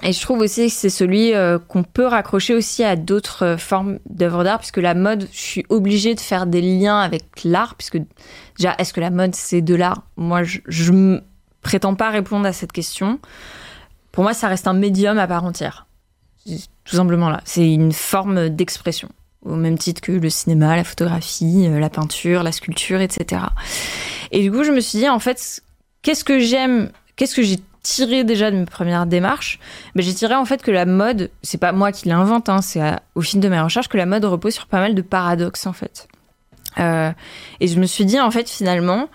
et 0.03 0.13
je 0.13 0.21
trouve 0.21 0.39
aussi 0.39 0.67
que 0.67 0.73
c'est 0.73 0.89
celui 0.89 1.33
euh, 1.33 1.59
qu'on 1.59 1.83
peut 1.83 2.05
raccrocher 2.07 2.55
aussi 2.55 2.83
à 2.83 2.95
d'autres 2.95 3.43
euh, 3.45 3.57
formes 3.57 3.99
d'œuvres 4.09 4.43
d'art, 4.43 4.57
puisque 4.59 4.77
la 4.77 4.93
mode, 4.95 5.27
je 5.31 5.39
suis 5.39 5.65
obligée 5.69 6.15
de 6.15 6.19
faire 6.19 6.45
des 6.47 6.61
liens 6.61 6.99
avec 6.99 7.23
l'art, 7.43 7.75
puisque 7.75 7.97
déjà, 8.57 8.75
est-ce 8.77 8.93
que 8.93 8.99
la 9.01 9.11
mode, 9.11 9.35
c'est 9.35 9.61
de 9.61 9.75
l'art? 9.75 10.03
Moi, 10.17 10.41
je, 10.43 10.91
m- 10.91 11.21
prétends 11.61 11.95
pas 11.95 12.09
répondre 12.09 12.45
à 12.47 12.53
cette 12.53 12.71
question. 12.71 13.19
Pour 14.11 14.23
moi, 14.23 14.33
ça 14.33 14.47
reste 14.47 14.67
un 14.67 14.73
médium 14.73 15.17
à 15.19 15.27
part 15.27 15.43
entière. 15.43 15.85
Tout 16.85 16.95
simplement 16.95 17.29
là. 17.29 17.41
C'est 17.45 17.71
une 17.71 17.91
forme 17.91 18.49
d'expression, 18.49 19.09
au 19.45 19.55
même 19.55 19.77
titre 19.77 20.01
que 20.01 20.11
le 20.11 20.29
cinéma, 20.31 20.75
la 20.75 20.83
photographie, 20.83 21.67
euh, 21.67 21.79
la 21.79 21.89
peinture, 21.91 22.41
la 22.43 22.51
sculpture, 22.51 22.99
etc. 23.01 23.43
Et 24.31 24.41
du 24.41 24.51
coup, 24.51 24.63
je 24.63 24.71
me 24.71 24.79
suis 24.79 24.97
dit, 24.99 25.07
en 25.09 25.19
fait, 25.19 25.61
qu'est-ce 26.01 26.23
que 26.23 26.39
j'aime, 26.39 26.89
qu'est-ce 27.15 27.35
que 27.35 27.43
j'ai 27.43 27.59
tiré 27.83 28.23
déjà 28.23 28.51
de 28.51 28.57
mes 28.57 28.65
premières 28.65 29.05
démarches 29.05 29.59
ben, 29.95 30.03
J'ai 30.03 30.13
tiré 30.13 30.35
en 30.35 30.45
fait 30.45 30.61
que 30.61 30.71
la 30.71 30.85
mode, 30.85 31.31
c'est 31.41 31.57
pas 31.57 31.71
moi 31.71 31.91
qui 31.91 32.07
l'invente, 32.07 32.49
hein, 32.49 32.61
c'est 32.61 32.81
à- 32.81 33.01
au 33.15 33.21
fil 33.21 33.39
de 33.39 33.49
mes 33.49 33.59
recherches 33.59 33.87
que 33.87 33.97
la 33.97 34.05
mode 34.05 34.25
repose 34.25 34.53
sur 34.53 34.67
pas 34.67 34.79
mal 34.79 34.95
de 34.95 35.01
paradoxes 35.01 35.65
en 35.67 35.73
fait. 35.73 36.07
Euh, 36.79 37.11
et 37.59 37.67
je 37.67 37.79
me 37.79 37.85
suis 37.85 38.05
dit, 38.05 38.19
en 38.19 38.31
fait, 38.31 38.49
finalement, 38.49 39.09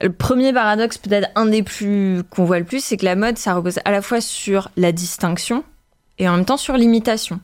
le 0.00 0.12
premier 0.12 0.52
paradoxe, 0.52 0.98
peut-être 0.98 1.28
un 1.34 1.46
des 1.46 1.62
plus 1.62 2.22
qu'on 2.30 2.44
voit 2.44 2.58
le 2.58 2.64
plus, 2.64 2.84
c'est 2.84 2.96
que 2.96 3.04
la 3.04 3.16
mode, 3.16 3.38
ça 3.38 3.54
repose 3.54 3.78
à 3.84 3.90
la 3.90 4.02
fois 4.02 4.20
sur 4.20 4.70
la 4.76 4.92
distinction 4.92 5.64
et 6.18 6.28
en 6.28 6.36
même 6.36 6.44
temps 6.44 6.56
sur 6.56 6.76
l'imitation. 6.76 7.40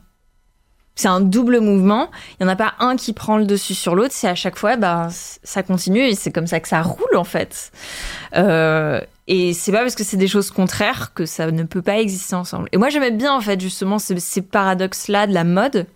C'est 1.01 1.07
un 1.07 1.19
double 1.19 1.59
mouvement. 1.61 2.11
Il 2.39 2.43
n'y 2.45 2.49
en 2.49 2.53
a 2.53 2.55
pas 2.55 2.73
un 2.79 2.95
qui 2.95 3.11
prend 3.13 3.37
le 3.37 3.45
dessus 3.45 3.73
sur 3.73 3.95
l'autre. 3.95 4.13
C'est 4.13 4.27
à 4.27 4.35
chaque 4.35 4.55
fois, 4.55 4.75
c- 5.09 5.39
ça 5.43 5.63
continue 5.63 6.01
et 6.01 6.13
c'est 6.13 6.31
comme 6.31 6.45
ça 6.45 6.59
que 6.59 6.67
ça 6.67 6.83
roule 6.83 7.15
en 7.15 7.23
fait. 7.23 7.71
Euh, 8.35 9.01
et 9.27 9.53
c'est 9.53 9.71
pas 9.71 9.79
parce 9.79 9.95
que 9.95 10.03
c'est 10.03 10.17
des 10.17 10.27
choses 10.27 10.51
contraires 10.51 11.13
que 11.15 11.25
ça 11.25 11.49
ne 11.49 11.63
peut 11.63 11.81
pas 11.81 11.97
exister 11.99 12.35
ensemble. 12.35 12.69
Et 12.71 12.77
moi, 12.77 12.89
j'aimais 12.89 13.09
bien 13.09 13.33
en 13.33 13.41
fait 13.41 13.59
justement 13.59 13.97
ces, 13.97 14.19
ces 14.19 14.43
paradoxes-là 14.43 15.25
de 15.25 15.33
la 15.33 15.43
mode, 15.43 15.87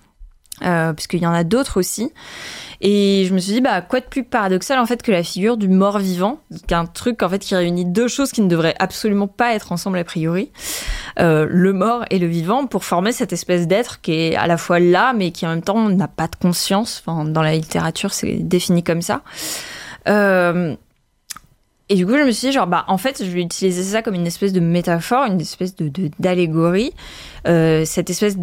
euh, 0.64 0.94
puisqu'il 0.94 1.22
y 1.22 1.28
en 1.28 1.34
a 1.34 1.44
d'autres 1.44 1.80
aussi. 1.80 2.12
Et 2.82 3.26
je 3.28 3.34
me 3.34 3.40
suis 3.40 3.54
dit, 3.54 3.62
bah, 3.62 3.82
quoi 3.82 4.00
de 4.00 4.06
plus 4.06 4.24
paradoxal 4.24 4.80
en 4.80 4.86
fait 4.86 5.02
que 5.02 5.12
la 5.12 5.24
figure 5.24 5.58
du 5.58 5.68
mort-vivant, 5.68 6.40
qu'un 6.68 6.86
truc 6.86 7.24
en 7.24 7.30
fait 7.30 7.40
qui 7.40 7.56
réunit 7.56 7.86
deux 7.86 8.08
choses 8.08 8.32
qui 8.32 8.42
ne 8.42 8.48
devraient 8.48 8.76
absolument 8.80 9.28
pas 9.28 9.54
être 9.54 9.72
ensemble 9.72 9.98
a 9.98 10.04
priori, 10.04 10.52
euh, 11.20 11.48
le 11.50 11.74
mort 11.74 12.06
et 12.10 12.20
le 12.20 12.28
vivant, 12.28 12.68
pour 12.68 12.84
former 12.84 13.12
cette 13.12 13.34
espèce 13.34 13.68
d'être 13.68 14.02
qui 14.02 14.14
est 14.14 14.36
à 14.36 14.48
la 14.48 14.58
fois 14.58 14.80
là, 14.80 15.14
mais 15.14 15.32
qui 15.32 15.46
en 15.46 15.50
même 15.50 15.64
temps 15.64 15.90
n'a 15.90 16.08
pas 16.08 16.28
de 16.28 16.36
conscience. 16.36 17.02
Enfin, 17.06 17.26
dans 17.26 17.42
la 17.42 17.54
littérature, 17.54 18.14
c'est 18.14 18.36
défini 18.36 18.84
comme 18.84 19.02
ça. 19.02 19.22
Euh, 20.08 20.76
et 21.88 21.96
du 21.96 22.06
coup, 22.06 22.18
je 22.18 22.24
me 22.24 22.32
suis 22.32 22.48
dit, 22.48 22.54
genre, 22.54 22.68
bah, 22.68 22.84
en 22.88 22.98
fait, 22.98 23.24
je 23.24 23.30
vais 23.30 23.42
utiliser 23.42 23.84
ça 23.84 24.02
comme 24.02 24.16
une 24.16 24.26
espèce 24.26 24.54
de 24.54 24.60
métaphore, 24.60 25.26
une 25.26 25.40
espèce 25.40 25.76
de 25.76 25.92
d'allégorie, 26.20 26.94
euh, 27.48 27.86
cette 27.86 28.10
espèce 28.10 28.38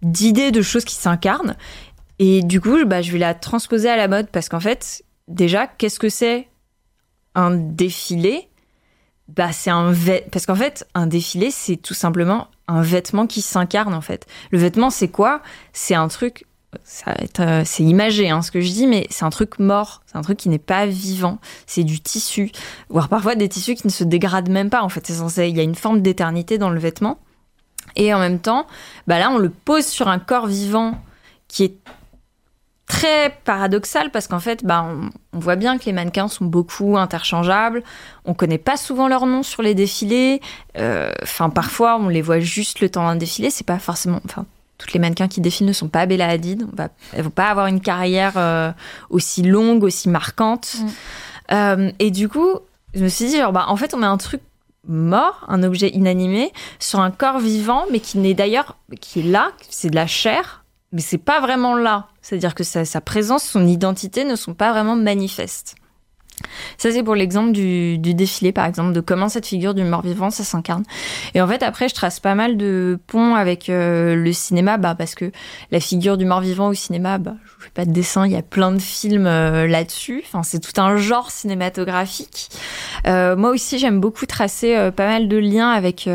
d'idée 0.00 0.50
de 0.50 0.62
choses 0.62 0.84
qui 0.84 0.94
s'incarnent. 0.94 1.56
Et 2.24 2.44
du 2.44 2.60
coup, 2.60 2.84
bah, 2.86 3.02
je 3.02 3.10
vais 3.10 3.18
la 3.18 3.34
transposer 3.34 3.90
à 3.90 3.96
la 3.96 4.06
mode 4.06 4.28
parce 4.28 4.48
qu'en 4.48 4.60
fait, 4.60 5.02
déjà, 5.26 5.66
qu'est-ce 5.66 5.98
que 5.98 6.08
c'est 6.08 6.46
un 7.34 7.50
défilé? 7.50 8.48
Bah, 9.26 9.50
c'est 9.50 9.70
un 9.70 9.92
parce 10.30 10.46
qu'en 10.46 10.54
fait, 10.54 10.86
un 10.94 11.08
défilé, 11.08 11.50
c'est 11.50 11.76
tout 11.76 11.94
simplement 11.94 12.46
un 12.68 12.80
vêtement 12.80 13.26
qui 13.26 13.42
s'incarne 13.42 13.92
en 13.92 14.02
fait. 14.02 14.28
Le 14.52 14.58
vêtement, 14.58 14.88
c'est 14.88 15.08
quoi? 15.08 15.42
C'est 15.72 15.96
un 15.96 16.06
truc 16.06 16.46
euh, 17.40 17.62
c'est 17.64 17.82
imagé 17.82 18.30
hein, 18.30 18.40
ce 18.40 18.52
que 18.52 18.60
je 18.60 18.70
dis, 18.70 18.86
mais 18.86 19.08
c'est 19.10 19.24
un 19.24 19.30
truc 19.30 19.58
mort, 19.58 20.02
c'est 20.06 20.16
un 20.16 20.22
truc 20.22 20.38
qui 20.38 20.48
n'est 20.48 20.58
pas 20.58 20.86
vivant, 20.86 21.40
c'est 21.66 21.82
du 21.82 22.00
tissu, 22.00 22.52
voire 22.88 23.08
parfois 23.08 23.34
des 23.34 23.48
tissus 23.48 23.74
qui 23.74 23.88
ne 23.88 23.92
se 23.92 24.04
dégradent 24.04 24.48
même 24.48 24.70
pas. 24.70 24.84
En 24.84 24.88
fait, 24.88 25.04
censé, 25.08 25.48
il 25.48 25.56
y 25.56 25.60
a 25.60 25.64
une 25.64 25.74
forme 25.74 26.02
d'éternité 26.02 26.56
dans 26.56 26.70
le 26.70 26.78
vêtement, 26.78 27.18
et 27.96 28.14
en 28.14 28.20
même 28.20 28.38
temps, 28.38 28.68
bah 29.08 29.18
là, 29.18 29.28
on 29.30 29.38
le 29.38 29.50
pose 29.50 29.86
sur 29.86 30.06
un 30.06 30.20
corps 30.20 30.46
vivant 30.46 31.02
qui 31.48 31.64
est 31.64 31.74
très 32.86 33.38
paradoxal 33.44 34.10
parce 34.10 34.26
qu'en 34.26 34.40
fait, 34.40 34.64
bah, 34.64 34.84
on, 34.86 35.10
on 35.32 35.38
voit 35.38 35.56
bien 35.56 35.78
que 35.78 35.84
les 35.84 35.92
mannequins 35.92 36.28
sont 36.28 36.44
beaucoup 36.44 36.96
interchangeables. 36.98 37.82
On 38.24 38.34
connaît 38.34 38.58
pas 38.58 38.76
souvent 38.76 39.08
leur 39.08 39.26
nom 39.26 39.42
sur 39.42 39.62
les 39.62 39.74
défilés. 39.74 40.40
Euh, 40.76 41.12
Enfin, 41.22 41.50
parfois, 41.50 41.96
on 41.98 42.08
les 42.08 42.22
voit 42.22 42.40
juste 42.40 42.80
le 42.80 42.88
temps 42.88 43.04
d'un 43.04 43.16
défilé. 43.16 43.50
C'est 43.50 43.66
pas 43.66 43.78
forcément. 43.78 44.20
Enfin, 44.24 44.44
toutes 44.78 44.92
les 44.92 45.00
mannequins 45.00 45.28
qui 45.28 45.40
défilent 45.40 45.66
ne 45.66 45.72
sont 45.72 45.88
pas 45.88 46.06
Bella 46.06 46.28
Hadid. 46.28 46.66
On 46.70 46.76
va, 46.76 46.88
elles 47.12 47.22
vont 47.22 47.30
pas 47.30 47.48
avoir 47.48 47.66
une 47.66 47.80
carrière 47.80 48.34
euh, 48.36 48.72
aussi 49.10 49.42
longue, 49.42 49.84
aussi 49.84 50.08
marquante. 50.08 50.76
Mm. 50.78 50.86
Euh, 51.52 51.92
et 51.98 52.10
du 52.10 52.28
coup, 52.28 52.58
je 52.94 53.04
me 53.04 53.08
suis 53.08 53.26
dit, 53.26 53.36
genre, 53.38 53.52
bah, 53.52 53.66
en 53.68 53.76
fait, 53.76 53.94
on 53.94 53.98
met 53.98 54.06
un 54.06 54.16
truc 54.16 54.40
mort, 54.86 55.44
un 55.48 55.62
objet 55.62 55.88
inanimé, 55.90 56.52
sur 56.78 57.00
un 57.00 57.10
corps 57.10 57.38
vivant, 57.38 57.84
mais 57.90 58.00
qui 58.00 58.18
n'est 58.18 58.34
d'ailleurs, 58.34 58.76
qui 59.00 59.20
est 59.20 59.24
là, 59.24 59.52
c'est 59.70 59.90
de 59.90 59.94
la 59.94 60.08
chair, 60.08 60.64
mais 60.90 61.00
c'est 61.00 61.18
pas 61.18 61.40
vraiment 61.40 61.76
là. 61.76 62.08
C'est-à-dire 62.22 62.54
que 62.54 62.64
sa, 62.64 62.84
sa 62.84 63.00
présence, 63.00 63.44
son 63.44 63.66
identité 63.66 64.24
ne 64.24 64.36
sont 64.36 64.54
pas 64.54 64.72
vraiment 64.72 64.96
manifestes. 64.96 65.74
Ça, 66.78 66.90
c'est 66.90 67.02
pour 67.02 67.14
l'exemple 67.14 67.52
du, 67.52 67.98
du 67.98 68.14
défilé, 68.14 68.52
par 68.52 68.66
exemple, 68.66 68.92
de 68.92 69.00
comment 69.00 69.28
cette 69.28 69.46
figure 69.46 69.74
du 69.74 69.84
mort-vivant, 69.84 70.30
ça 70.30 70.44
s'incarne. 70.44 70.84
Et 71.34 71.40
en 71.40 71.48
fait, 71.48 71.62
après, 71.62 71.88
je 71.88 71.94
trace 71.94 72.20
pas 72.20 72.34
mal 72.34 72.56
de 72.56 72.98
ponts 73.06 73.34
avec 73.34 73.68
euh, 73.68 74.14
le 74.14 74.32
cinéma, 74.32 74.78
bah, 74.78 74.94
parce 74.94 75.14
que 75.14 75.30
la 75.70 75.80
figure 75.80 76.16
du 76.16 76.24
mort-vivant 76.24 76.68
au 76.68 76.74
cinéma, 76.74 77.18
bah, 77.18 77.34
je 77.44 77.64
fais 77.64 77.70
pas 77.70 77.84
de 77.84 77.92
dessin, 77.92 78.26
il 78.26 78.32
y 78.32 78.36
a 78.36 78.42
plein 78.42 78.72
de 78.72 78.80
films 78.80 79.26
euh, 79.26 79.66
là-dessus. 79.66 80.22
Enfin, 80.26 80.42
c'est 80.42 80.60
tout 80.60 80.80
un 80.80 80.96
genre 80.96 81.30
cinématographique. 81.30 82.50
Euh, 83.06 83.36
moi 83.36 83.50
aussi, 83.50 83.78
j'aime 83.78 84.00
beaucoup 84.00 84.26
tracer 84.26 84.90
pas 84.96 85.06
mal 85.06 85.28
de 85.28 85.36
liens 85.36 85.70
avec, 85.70 86.08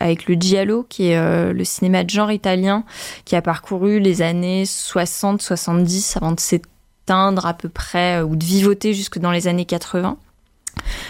avec 0.00 0.28
le 0.28 0.34
giallo, 0.34 0.84
qui 0.88 1.08
est 1.08 1.52
le 1.52 1.64
cinéma 1.64 2.04
de 2.04 2.10
genre 2.10 2.32
italien, 2.32 2.84
qui 3.24 3.36
a 3.36 3.42
parcouru 3.42 4.00
les 4.00 4.22
années 4.22 4.64
60-70 4.64 6.16
avant 6.16 6.32
de 6.32 6.40
s'éteindre 6.40 6.71
à 7.08 7.54
peu 7.54 7.68
près, 7.68 8.20
euh, 8.20 8.24
ou 8.24 8.36
de 8.36 8.44
vivoter 8.44 8.94
jusque 8.94 9.18
dans 9.18 9.30
les 9.30 9.48
années 9.48 9.64
80. 9.64 10.16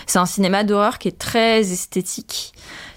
C'est 0.07 0.19
un 0.19 0.27
cinéma 0.27 0.65
d'horreur 0.65 0.99
qui 0.99 1.09
est 1.09 1.19
très 1.19 1.61
esthétique, 1.61 2.53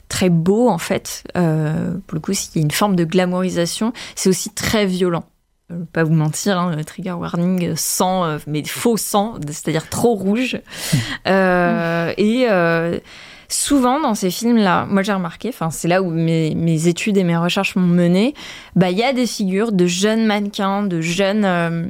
très 0.09 0.29
beau 0.29 0.69
en 0.69 0.77
fait. 0.77 1.23
Euh, 1.37 1.95
pour 2.07 2.15
le 2.15 2.19
coup, 2.19 2.31
il 2.31 2.59
y 2.59 2.59
a 2.59 2.61
une 2.61 2.71
forme 2.71 2.95
de 2.95 3.03
glamourisation. 3.03 3.93
C'est 4.15 4.29
aussi 4.29 4.49
très 4.49 4.85
violent. 4.85 5.25
Je 5.69 5.75
vais 5.75 5.85
pas 5.91 6.03
vous 6.03 6.13
mentir, 6.13 6.59
hein, 6.59 6.75
trigger 6.85 7.13
warning, 7.13 7.69
euh, 7.69 7.73
sang, 7.75 8.23
euh, 8.23 8.37
mais 8.45 8.63
faux 8.63 8.97
sang, 8.97 9.35
c'est-à-dire 9.47 9.89
trop 9.89 10.15
rouge. 10.15 10.59
Euh, 11.27 12.13
et 12.17 12.45
euh, 12.51 12.99
souvent 13.49 13.99
dans 13.99 14.13
ces 14.13 14.29
films-là, 14.29 14.85
moi 14.85 15.01
j'ai 15.01 15.13
remarqué, 15.13 15.49
enfin 15.49 15.71
c'est 15.71 15.87
là 15.87 16.03
où 16.03 16.11
mes, 16.11 16.53
mes 16.53 16.87
études 16.87 17.17
et 17.17 17.23
mes 17.23 17.35
recherches 17.35 17.75
m'ont 17.75 17.87
mené, 17.87 18.35
bah 18.75 18.91
il 18.91 18.97
y 18.97 19.03
a 19.03 19.11
des 19.11 19.25
figures 19.25 19.71
de 19.71 19.87
jeunes 19.87 20.25
mannequins, 20.25 20.83
de 20.83 21.01
jeunes 21.01 21.45
euh, 21.45 21.87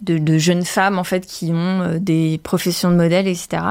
de, 0.00 0.38
jeunes 0.38 0.64
femmes 0.64 0.98
en 0.98 1.04
fait 1.04 1.26
qui 1.26 1.50
ont 1.52 1.82
euh, 1.82 1.98
des 1.98 2.40
professions 2.42 2.90
de 2.90 2.96
modèle, 2.96 3.26
etc. 3.26 3.62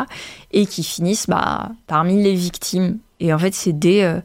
et 0.51 0.65
qui 0.65 0.83
finissent 0.83 1.27
bah, 1.27 1.71
parmi 1.87 2.21
les 2.21 2.33
victimes. 2.33 2.97
Et 3.19 3.33
en 3.33 3.39
fait, 3.39 3.53
c'est 3.53 3.73
des, 3.73 4.01
euh, 4.01 4.19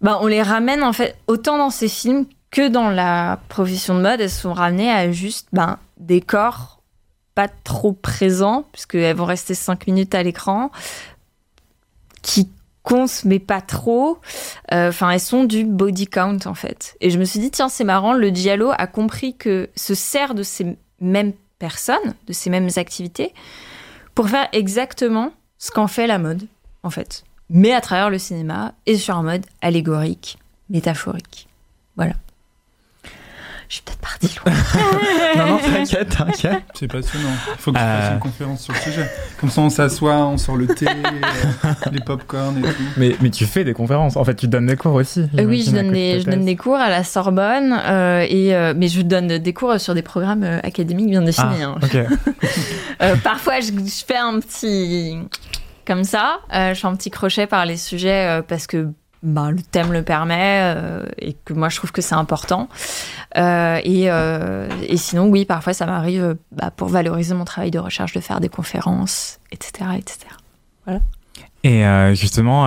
bah, 0.00 0.18
on 0.22 0.26
les 0.26 0.42
ramène 0.42 0.82
en 0.82 0.92
fait 0.92 1.16
autant 1.26 1.58
dans 1.58 1.70
ces 1.70 1.88
films 1.88 2.26
que 2.50 2.68
dans 2.68 2.90
la 2.90 3.40
profession 3.48 3.96
de 3.96 4.02
mode, 4.02 4.20
elles 4.20 4.30
sont 4.30 4.52
ramenées 4.52 4.90
à 4.90 5.10
juste 5.10 5.48
ben, 5.52 5.78
des 5.98 6.20
corps 6.20 6.80
pas 7.34 7.48
trop 7.48 7.92
présents, 7.92 8.66
puisqu'elles 8.72 9.16
vont 9.16 9.24
rester 9.24 9.54
cinq 9.54 9.86
minutes 9.86 10.14
à 10.14 10.22
l'écran, 10.22 10.70
qui 12.20 12.50
comptent 12.82 13.24
mais 13.24 13.38
pas 13.38 13.60
trop. 13.60 14.18
Euh, 14.72 14.88
Enfin, 14.88 15.10
elles 15.10 15.20
sont 15.20 15.44
du 15.44 15.64
body 15.64 16.06
count 16.06 16.38
en 16.46 16.54
fait. 16.54 16.96
Et 17.00 17.10
je 17.10 17.18
me 17.18 17.24
suis 17.24 17.40
dit, 17.40 17.50
tiens, 17.50 17.68
c'est 17.68 17.84
marrant, 17.84 18.12
le 18.12 18.30
Diallo 18.30 18.72
a 18.76 18.86
compris 18.86 19.36
que 19.36 19.70
se 19.76 19.94
sert 19.94 20.34
de 20.34 20.42
ces 20.42 20.76
mêmes 21.00 21.32
personnes, 21.58 22.14
de 22.26 22.32
ces 22.32 22.50
mêmes 22.50 22.68
activités, 22.76 23.32
pour 24.14 24.28
faire 24.28 24.48
exactement 24.52 25.32
ce 25.58 25.70
qu'en 25.70 25.86
fait 25.86 26.06
la 26.06 26.18
mode, 26.18 26.46
en 26.82 26.90
fait. 26.90 27.24
Mais 27.48 27.72
à 27.72 27.80
travers 27.80 28.10
le 28.10 28.18
cinéma 28.18 28.74
et 28.86 28.96
sur 28.96 29.16
un 29.16 29.22
mode 29.22 29.46
allégorique, 29.60 30.38
métaphorique. 30.70 31.48
Voilà. 31.96 32.14
Je 33.72 33.76
suis 33.76 33.84
peut-être 33.86 34.00
partie 34.00 34.38
loin. 34.44 34.52
non, 35.46 35.52
non, 35.52 35.58
t'inquiète, 35.58 36.08
t'inquiète. 36.10 36.62
C'est 36.74 36.88
passionnant. 36.88 37.30
Il 37.52 37.58
faut 37.58 37.72
que 37.72 37.78
tu 37.78 37.82
Euh. 37.82 38.00
fasses 38.02 38.12
une 38.12 38.18
conférence 38.18 38.60
sur 38.64 38.74
le 38.74 38.78
sujet. 38.80 39.10
Comme 39.40 39.48
ça, 39.48 39.62
on 39.62 39.70
s'assoit, 39.70 40.26
on 40.26 40.36
sort 40.36 40.56
le 40.56 40.66
thé, 40.66 40.86
euh, 40.88 41.72
les 41.90 42.00
pop-corn 42.00 42.58
et 42.58 42.60
tout. 42.60 42.68
Mais, 42.98 43.16
mais 43.22 43.30
tu 43.30 43.46
fais 43.46 43.64
des 43.64 43.72
conférences. 43.72 44.16
En 44.18 44.24
fait, 44.24 44.34
tu 44.34 44.46
donnes 44.46 44.66
des 44.66 44.76
cours 44.76 44.92
aussi. 44.92 45.20
Euh, 45.38 45.44
oui, 45.44 45.62
je 45.66 45.70
donne, 45.70 45.90
des, 45.90 46.16
de 46.16 46.20
je 46.20 46.24
donne 46.26 46.44
des 46.44 46.54
cours 46.56 46.76
à 46.76 46.90
la 46.90 47.02
Sorbonne, 47.02 47.72
euh, 47.86 48.26
et, 48.28 48.54
euh, 48.54 48.74
mais 48.76 48.88
je 48.88 49.00
donne 49.00 49.38
des 49.38 49.52
cours 49.54 49.80
sur 49.80 49.94
des 49.94 50.02
programmes 50.02 50.42
euh, 50.44 50.58
académiques 50.62 51.08
bien 51.08 51.22
définis. 51.22 51.62
Ah, 51.62 51.64
hein. 51.64 51.78
ok. 51.82 51.96
Euh, 53.00 53.16
parfois, 53.24 53.60
je, 53.60 53.68
je 53.72 54.04
fais 54.06 54.18
un 54.18 54.38
petit. 54.38 55.16
Comme 55.86 56.04
ça, 56.04 56.40
euh, 56.54 56.74
je 56.74 56.80
fais 56.80 56.86
un 56.86 56.94
petit 56.94 57.10
crochet 57.10 57.46
par 57.46 57.64
les 57.64 57.78
sujets 57.78 58.28
euh, 58.28 58.42
parce 58.46 58.66
que 58.66 58.90
ben, 59.22 59.50
le 59.50 59.62
thème 59.62 59.92
le 59.92 60.02
permet 60.02 60.74
euh, 60.74 61.04
et 61.18 61.34
que 61.44 61.52
moi 61.52 61.68
je 61.68 61.76
trouve 61.76 61.92
que 61.92 62.02
c'est 62.02 62.14
important. 62.14 62.68
Euh, 63.36 63.78
et, 63.84 64.10
euh, 64.10 64.68
et 64.88 64.96
sinon, 64.96 65.28
oui, 65.28 65.44
parfois 65.44 65.72
ça 65.72 65.86
m'arrive 65.86 66.36
bah, 66.50 66.72
pour 66.74 66.88
valoriser 66.88 67.34
mon 67.34 67.44
travail 67.44 67.70
de 67.70 67.78
recherche 67.78 68.12
de 68.12 68.20
faire 68.20 68.40
des 68.40 68.48
conférences, 68.48 69.38
etc. 69.52 69.90
etc. 69.96 70.18
Et 71.64 71.86
euh, 71.86 72.14
justement, 72.14 72.66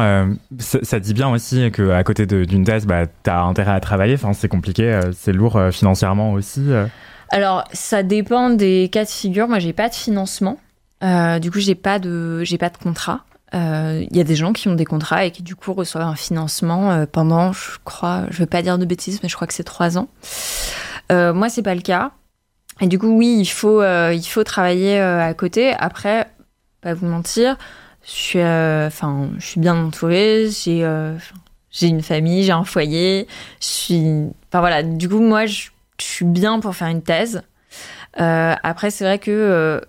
ça, 0.60 0.80
ça 0.82 1.00
dit 1.02 1.14
bien 1.14 1.30
aussi 1.30 1.70
qu'à 1.72 2.04
côté 2.04 2.26
d'une 2.26 2.64
thèse, 2.64 2.86
bah, 2.86 3.06
tu 3.06 3.30
as 3.30 3.42
intérêt 3.42 3.74
à 3.74 3.80
travailler. 3.82 4.14
Enfin, 4.14 4.32
c'est 4.32 4.48
compliqué, 4.48 4.98
c'est 5.14 5.34
lourd 5.34 5.60
financièrement 5.72 6.32
aussi. 6.32 6.70
Alors, 7.32 7.66
ça 7.74 8.04
dépend 8.04 8.50
des 8.50 8.90
cas 8.90 9.04
de 9.04 9.10
figure. 9.10 9.50
Moi, 9.50 9.60
j'ai 9.60 9.74
pas 9.74 9.90
de 9.90 9.96
financement. 9.96 10.58
Du 11.02 11.52
coup, 11.52 11.60
j'ai 11.60 11.76
pas 11.76 12.00
de, 12.00 12.46
j'ai 12.46 12.58
pas 12.58 12.70
de 12.70 12.78
contrat. 12.78 13.26
Euh, 13.54 14.04
Il 14.10 14.18
y 14.18 14.20
a 14.20 14.24
des 14.24 14.36
gens 14.36 14.54
qui 14.54 14.68
ont 14.68 14.76
des 14.76 14.86
contrats 14.86 15.26
et 15.26 15.32
qui 15.32 15.44
du 15.44 15.56
coup 15.56 15.74
reçoivent 15.74 16.08
un 16.08 16.16
financement 16.16 16.92
euh, 16.92 17.06
pendant, 17.10 17.54
je 17.54 17.78
crois, 17.84 18.26
je 18.32 18.40
veux 18.40 18.46
pas 18.46 18.62
dire 18.62 18.78
de 18.78 18.86
bêtises, 18.86 19.22
mais 19.22 19.30
je 19.30 19.36
crois 19.36 19.48
que 19.48 19.54
c'est 19.54 19.64
trois 19.64 19.98
ans. 19.98 20.08
Euh, 21.12 21.34
moi, 21.34 21.50
c'est 21.50 21.62
pas 21.62 21.76
le 21.76 21.82
cas. 21.82 22.12
Et 22.82 22.88
du 22.88 23.00
coup, 23.00 23.16
oui, 23.16 23.38
il 23.40 23.46
faut, 23.46 23.82
euh, 23.82 24.14
il 24.14 24.26
faut 24.26 24.44
travailler 24.44 25.00
euh, 25.00 25.22
à 25.22 25.34
côté. 25.34 25.74
Après, 25.78 26.28
pas 26.82 26.94
vous 26.94 27.06
mentir, 27.08 27.58
je 28.06 28.12
suis, 28.12 28.40
euh, 28.40 28.88
enfin, 28.88 29.30
je 29.38 29.46
suis 29.46 29.60
bien 29.60 29.76
entourée. 29.76 30.50
J'ai, 30.50 30.84
euh, 30.84 31.16
j'ai 31.72 31.88
une 31.88 32.02
famille, 32.02 32.44
j'ai 32.44 32.52
un 32.52 32.66
foyer. 32.66 33.28
Enfin 33.62 34.60
voilà. 34.60 34.84
Du 34.84 35.08
coup, 35.08 35.20
moi, 35.20 35.46
je, 35.46 35.70
suis 35.98 36.26
bien 36.26 36.60
pour 36.60 36.76
faire 36.76 36.90
une 36.90 37.02
thèse. 37.02 37.42
Euh, 38.20 38.54
après, 38.64 38.92
c'est 38.92 39.06
vrai 39.06 39.20
que, 39.20 39.32
euh, 39.32 39.80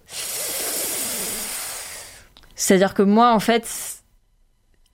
c'est-à-dire 2.57 2.95
que 2.95 3.03
moi, 3.03 3.33
en 3.35 3.39
fait, 3.41 3.69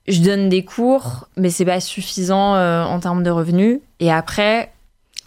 je 0.07 0.19
donne 0.21 0.49
des 0.49 0.63
cours, 0.65 1.27
mais 1.37 1.49
c'est 1.49 1.65
pas 1.65 1.79
suffisant 1.79 2.55
euh, 2.55 2.83
en 2.83 2.99
termes 2.99 3.23
de 3.23 3.29
revenus. 3.29 3.79
Et 3.99 4.11
après, 4.11 4.71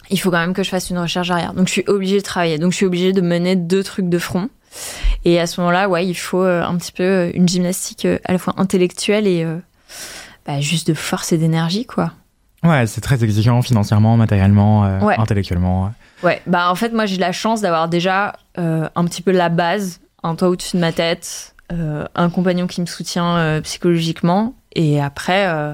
il 0.09 0.19
faut 0.19 0.29
quand 0.31 0.39
même 0.39 0.53
que 0.53 0.63
je 0.63 0.69
fasse 0.69 0.89
une 0.89 0.99
recherche 0.99 1.29
arrière. 1.31 1.53
Donc, 1.53 1.67
je 1.67 1.73
suis 1.73 1.83
obligée 1.87 2.17
de 2.17 2.23
travailler. 2.23 2.57
Donc, 2.59 2.71
je 2.71 2.77
suis 2.77 2.85
obligée 2.85 3.11
de 3.11 3.21
mener 3.21 3.55
deux 3.55 3.83
trucs 3.83 4.07
de 4.07 4.19
front. 4.19 4.49
Et 5.25 5.39
à 5.39 5.47
ce 5.47 5.59
moment-là, 5.61 5.89
ouais, 5.89 6.05
il 6.05 6.13
faut 6.13 6.43
euh, 6.43 6.63
un 6.63 6.75
petit 6.77 6.91
peu 6.91 7.03
euh, 7.03 7.31
une 7.33 7.47
gymnastique 7.49 8.05
euh, 8.05 8.19
à 8.23 8.31
la 8.33 8.37
fois 8.37 8.53
intellectuelle 8.57 9.25
et 9.27 9.45
bah, 10.45 10.61
juste 10.61 10.87
de 10.87 10.93
force 10.93 11.31
et 11.33 11.37
d'énergie, 11.37 11.85
quoi. 11.85 12.13
Ouais, 12.63 12.85
c'est 12.87 13.01
très 13.01 13.23
exigeant 13.23 13.61
financièrement, 13.61 14.17
matériellement, 14.17 14.99
Ouais. 15.03 15.15
intellectuellement. 15.17 15.93
Ouais, 16.23 16.41
bah 16.47 16.71
en 16.71 16.75
fait, 16.75 16.91
moi 16.93 17.05
j'ai 17.05 17.17
la 17.17 17.31
chance 17.31 17.61
d'avoir 17.61 17.87
déjà 17.87 18.33
un 18.55 19.05
petit 19.05 19.21
peu 19.21 19.31
la 19.31 19.49
base, 19.49 19.99
un 20.23 20.35
toit 20.35 20.49
au-dessus 20.49 20.75
de 20.77 20.81
ma 20.81 20.91
tête, 20.91 21.53
un 21.69 22.29
compagnon 22.29 22.67
qui 22.67 22.81
me 22.81 22.85
soutient 22.85 23.37
euh, 23.37 23.61
psychologiquement, 23.61 24.55
et 24.73 25.01
après, 25.01 25.47
euh, 25.47 25.73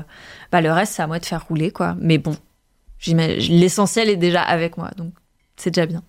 bah, 0.52 0.62
le 0.62 0.72
reste, 0.72 0.94
c'est 0.94 1.04
à 1.04 1.08
moi 1.08 1.20
de 1.20 1.26
faire 1.26 1.46
rouler, 1.46 1.72
quoi. 1.72 1.96
Mais 2.00 2.18
bon, 2.18 2.36
l'essentiel 3.06 4.10
est 4.10 4.18
déjà 4.18 4.42
avec 4.42 4.78
moi, 4.78 4.92
donc 4.98 5.14
c'est 5.56 5.72
déjà 5.72 5.86
bien. 5.86 6.02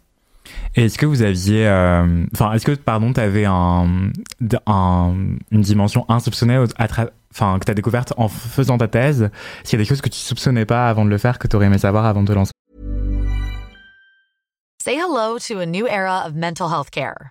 Et 0.75 0.85
est-ce 0.85 0.99
que 0.99 1.07
vous 1.07 1.23
aviez, 1.23 1.67
euh, 1.67 2.25
enfin, 2.35 2.53
est-ce 2.53 2.67
que 2.67 2.73
pardon, 2.73 3.13
t'avais 3.13 3.47
un, 3.47 4.11
un, 4.67 5.15
une 5.51 5.61
dimension 5.61 6.05
insoupçonnée, 6.11 6.63
enfin, 7.33 7.59
que 7.59 7.65
t'as 7.65 7.75
découverte 7.75 8.13
en 8.17 8.29
faisant 8.29 8.79
ta 8.79 8.89
thèse? 8.89 9.23
Est-ce 9.23 9.71
qu'il 9.71 9.79
y 9.79 9.81
a 9.81 9.85
des 9.85 9.89
choses 9.89 10.03
que 10.03 10.09
tu 10.09 10.19
soupçonnais 10.19 10.67
pas 10.67 10.89
avant 10.89 11.05
de 11.05 11.11
le 11.11 11.19
faire, 11.19 11.39
que 11.39 11.49
t'aurais 11.49 11.67
aimé 11.67 11.79
savoir 11.79 12.05
avant 12.05 12.23
de 12.23 12.29
te 12.29 12.33
lancer? 12.33 12.53
Say 14.83 14.97
hello 14.97 15.39
to 15.39 15.61
a 15.61 15.67
new 15.67 15.87
era 15.87 16.27
of 16.27 16.35
mental 16.35 16.69
health 16.69 16.91
care. 16.91 17.31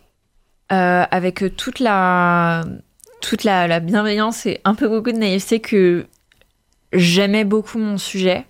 euh, 0.71 1.03
avec 1.11 1.55
toute 1.57 1.79
la, 1.79 2.63
toute 3.21 3.43
la, 3.43 3.67
la 3.67 3.79
bienveillance 3.79 4.45
et 4.45 4.61
un 4.63 4.75
peu 4.75 4.87
beaucoup 4.87 5.11
de 5.11 5.17
naïveté, 5.17 5.59
que 5.59 6.05
j'aimais 6.93 7.43
beaucoup 7.43 7.77
mon 7.77 7.97
sujet. 7.97 8.45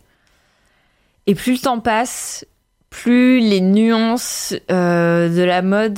Et 1.27 1.35
plus 1.35 1.53
le 1.53 1.59
temps 1.59 1.79
passe, 1.79 2.45
plus 2.89 3.39
les 3.39 3.61
nuances 3.61 4.53
euh, 4.69 5.29
de 5.29 5.41
la 5.41 5.61
mode 5.61 5.97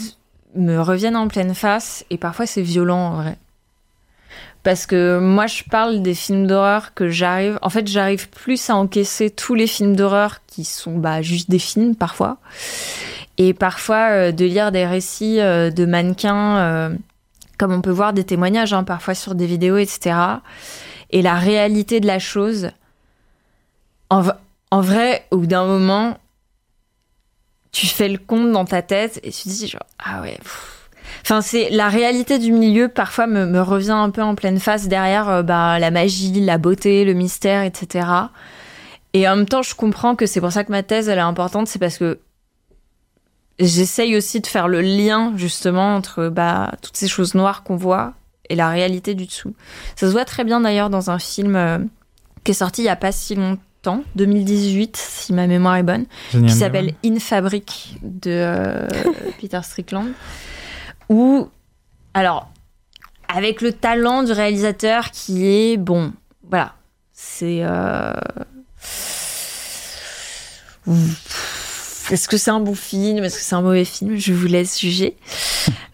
me 0.56 0.80
reviennent 0.80 1.16
en 1.16 1.28
pleine 1.28 1.56
face. 1.56 2.06
Et 2.10 2.18
parfois, 2.18 2.46
c'est 2.46 2.62
violent 2.62 3.00
en 3.00 3.16
vrai. 3.16 3.38
Parce 4.64 4.86
que 4.86 5.20
moi, 5.20 5.48
je 5.48 5.64
parle 5.64 6.02
des 6.02 6.14
films 6.14 6.48
d'horreur 6.48 6.94
que 6.94 7.10
j'arrive. 7.10 7.60
En 7.62 7.70
fait, 7.70 7.86
j'arrive 7.88 8.30
plus 8.30 8.70
à 8.70 8.76
encaisser 8.76 9.30
tous 9.30 9.56
les 9.56 9.68
films 9.68 9.96
d'horreur 9.96 10.40
qui 10.48 10.64
sont 10.64 10.98
bah, 10.98 11.22
juste 11.22 11.50
des 11.50 11.60
films 11.60 11.96
parfois. 11.96 12.38
Et 13.38 13.54
parfois, 13.54 14.10
euh, 14.12 14.32
de 14.32 14.46
lire 14.46 14.72
des 14.72 14.86
récits 14.86 15.40
euh, 15.40 15.72
de 15.72 15.86
mannequins, 15.86 16.58
euh, 16.58 16.96
comme 17.58 17.72
on 17.72 17.82
peut 17.82 17.92
voir 17.92 18.14
des 18.14 18.24
témoignages, 18.24 18.74
hein, 18.74 18.84
parfois 18.84 19.16
sur 19.16 19.36
des 19.36 19.48
vidéos, 19.48 19.78
etc. 19.78 20.16
Et 21.10 21.22
la 21.22 21.36
réalité 21.36 22.00
de 22.00 22.08
la 22.08 22.20
chose, 22.20 22.70
en, 24.10 24.24
en 24.72 24.82
vrai, 24.82 25.26
au 25.32 25.38
bout 25.38 25.48
d'un 25.48 25.66
moment, 25.66 26.18
tu 27.72 27.88
fais 27.88 28.08
le 28.08 28.20
compte 28.20 28.52
dans 28.52 28.66
ta 28.66 28.84
tête 28.84 29.20
et 29.24 29.32
tu 29.32 29.44
te 29.44 29.50
dis, 29.50 29.68
genre, 29.68 29.82
ah 30.04 30.22
ouais. 30.22 30.38
Enfin, 31.22 31.42
c'est 31.42 31.70
la 31.70 31.90
réalité 31.90 32.38
du 32.38 32.52
milieu, 32.52 32.88
parfois, 32.88 33.26
me, 33.26 33.46
me 33.46 33.62
revient 33.62 33.92
un 33.92 34.10
peu 34.12 34.22
en 34.22 34.36
pleine 34.36 34.60
face 34.60 34.88
derrière 34.88 35.44
bah, 35.44 35.80
la 35.80 35.90
magie, 35.90 36.32
la 36.42 36.58
beauté, 36.58 37.04
le 37.04 37.14
mystère, 37.14 37.64
etc. 37.64 38.08
Et 39.14 39.28
en 39.28 39.36
même 39.38 39.48
temps, 39.48 39.62
je 39.62 39.74
comprends 39.74 40.16
que 40.16 40.26
c'est 40.26 40.42
pour 40.42 40.52
ça 40.52 40.64
que 40.64 40.72
ma 40.72 40.84
thèse, 40.84 41.10
elle 41.10 41.20
est 41.20 41.22
importante, 41.22 41.68
c'est 41.68 41.80
parce 41.80 41.98
que 41.98 42.20
j'essaye 43.60 44.16
aussi 44.18 44.40
de 44.42 44.48
faire 44.48 44.68
le 44.68 44.82
lien, 44.82 45.34
justement, 45.36 45.96
entre 45.96 46.30
bah, 46.30 46.72
toutes 46.82 46.98
ces 46.98 47.08
choses 47.08 47.36
noires 47.36 47.64
qu'on 47.64 47.76
voit 47.76 48.14
et 48.50 48.56
la 48.56 48.70
réalité 48.70 49.16
du 49.16 49.26
dessous. 49.26 49.54
Ça 49.96 50.08
se 50.08 50.12
voit 50.12 50.26
très 50.26 50.44
bien 50.44 50.62
d'ailleurs 50.62 50.90
dans 50.90 51.10
un 51.10 51.20
film 51.20 51.56
euh, 51.56 51.78
qui 52.44 52.52
est 52.52 52.56
sorti 52.56 52.82
il 52.82 52.86
y 52.86 52.90
a 52.90 52.96
pas 52.96 53.12
si 53.12 53.36
longtemps, 53.36 54.04
2018, 54.16 54.98
si 54.98 55.34
ma 55.34 55.48
mémoire 55.48 55.76
est 55.78 55.84
bonne, 55.84 56.06
Génial. 56.32 56.50
qui 56.52 56.58
s'appelle 56.58 56.94
In 57.06 57.20
Fabric 57.20 57.98
de 58.02 58.32
euh, 58.32 58.88
Peter 59.42 59.60
Strickland. 59.64 60.08
Où, 61.10 61.50
alors, 62.14 62.50
avec 63.28 63.62
le 63.62 63.72
talent 63.74 64.24
du 64.24 64.32
réalisateur 64.32 65.12
qui 65.12 65.46
est 65.46 65.78
bon, 65.78 66.12
voilà, 66.50 66.76
c'est. 67.14 67.60
euh, 67.64 68.14
Est-ce 72.12 72.28
que 72.28 72.38
c'est 72.38 72.52
un 72.52 72.60
bon 72.60 72.76
film? 72.76 73.24
Est-ce 73.24 73.38
que 73.38 73.44
c'est 73.44 73.56
un 73.56 73.62
mauvais 73.62 73.86
film? 73.86 74.16
Je 74.18 74.34
vous 74.34 74.48
laisse 74.48 74.80
juger. 74.80 75.16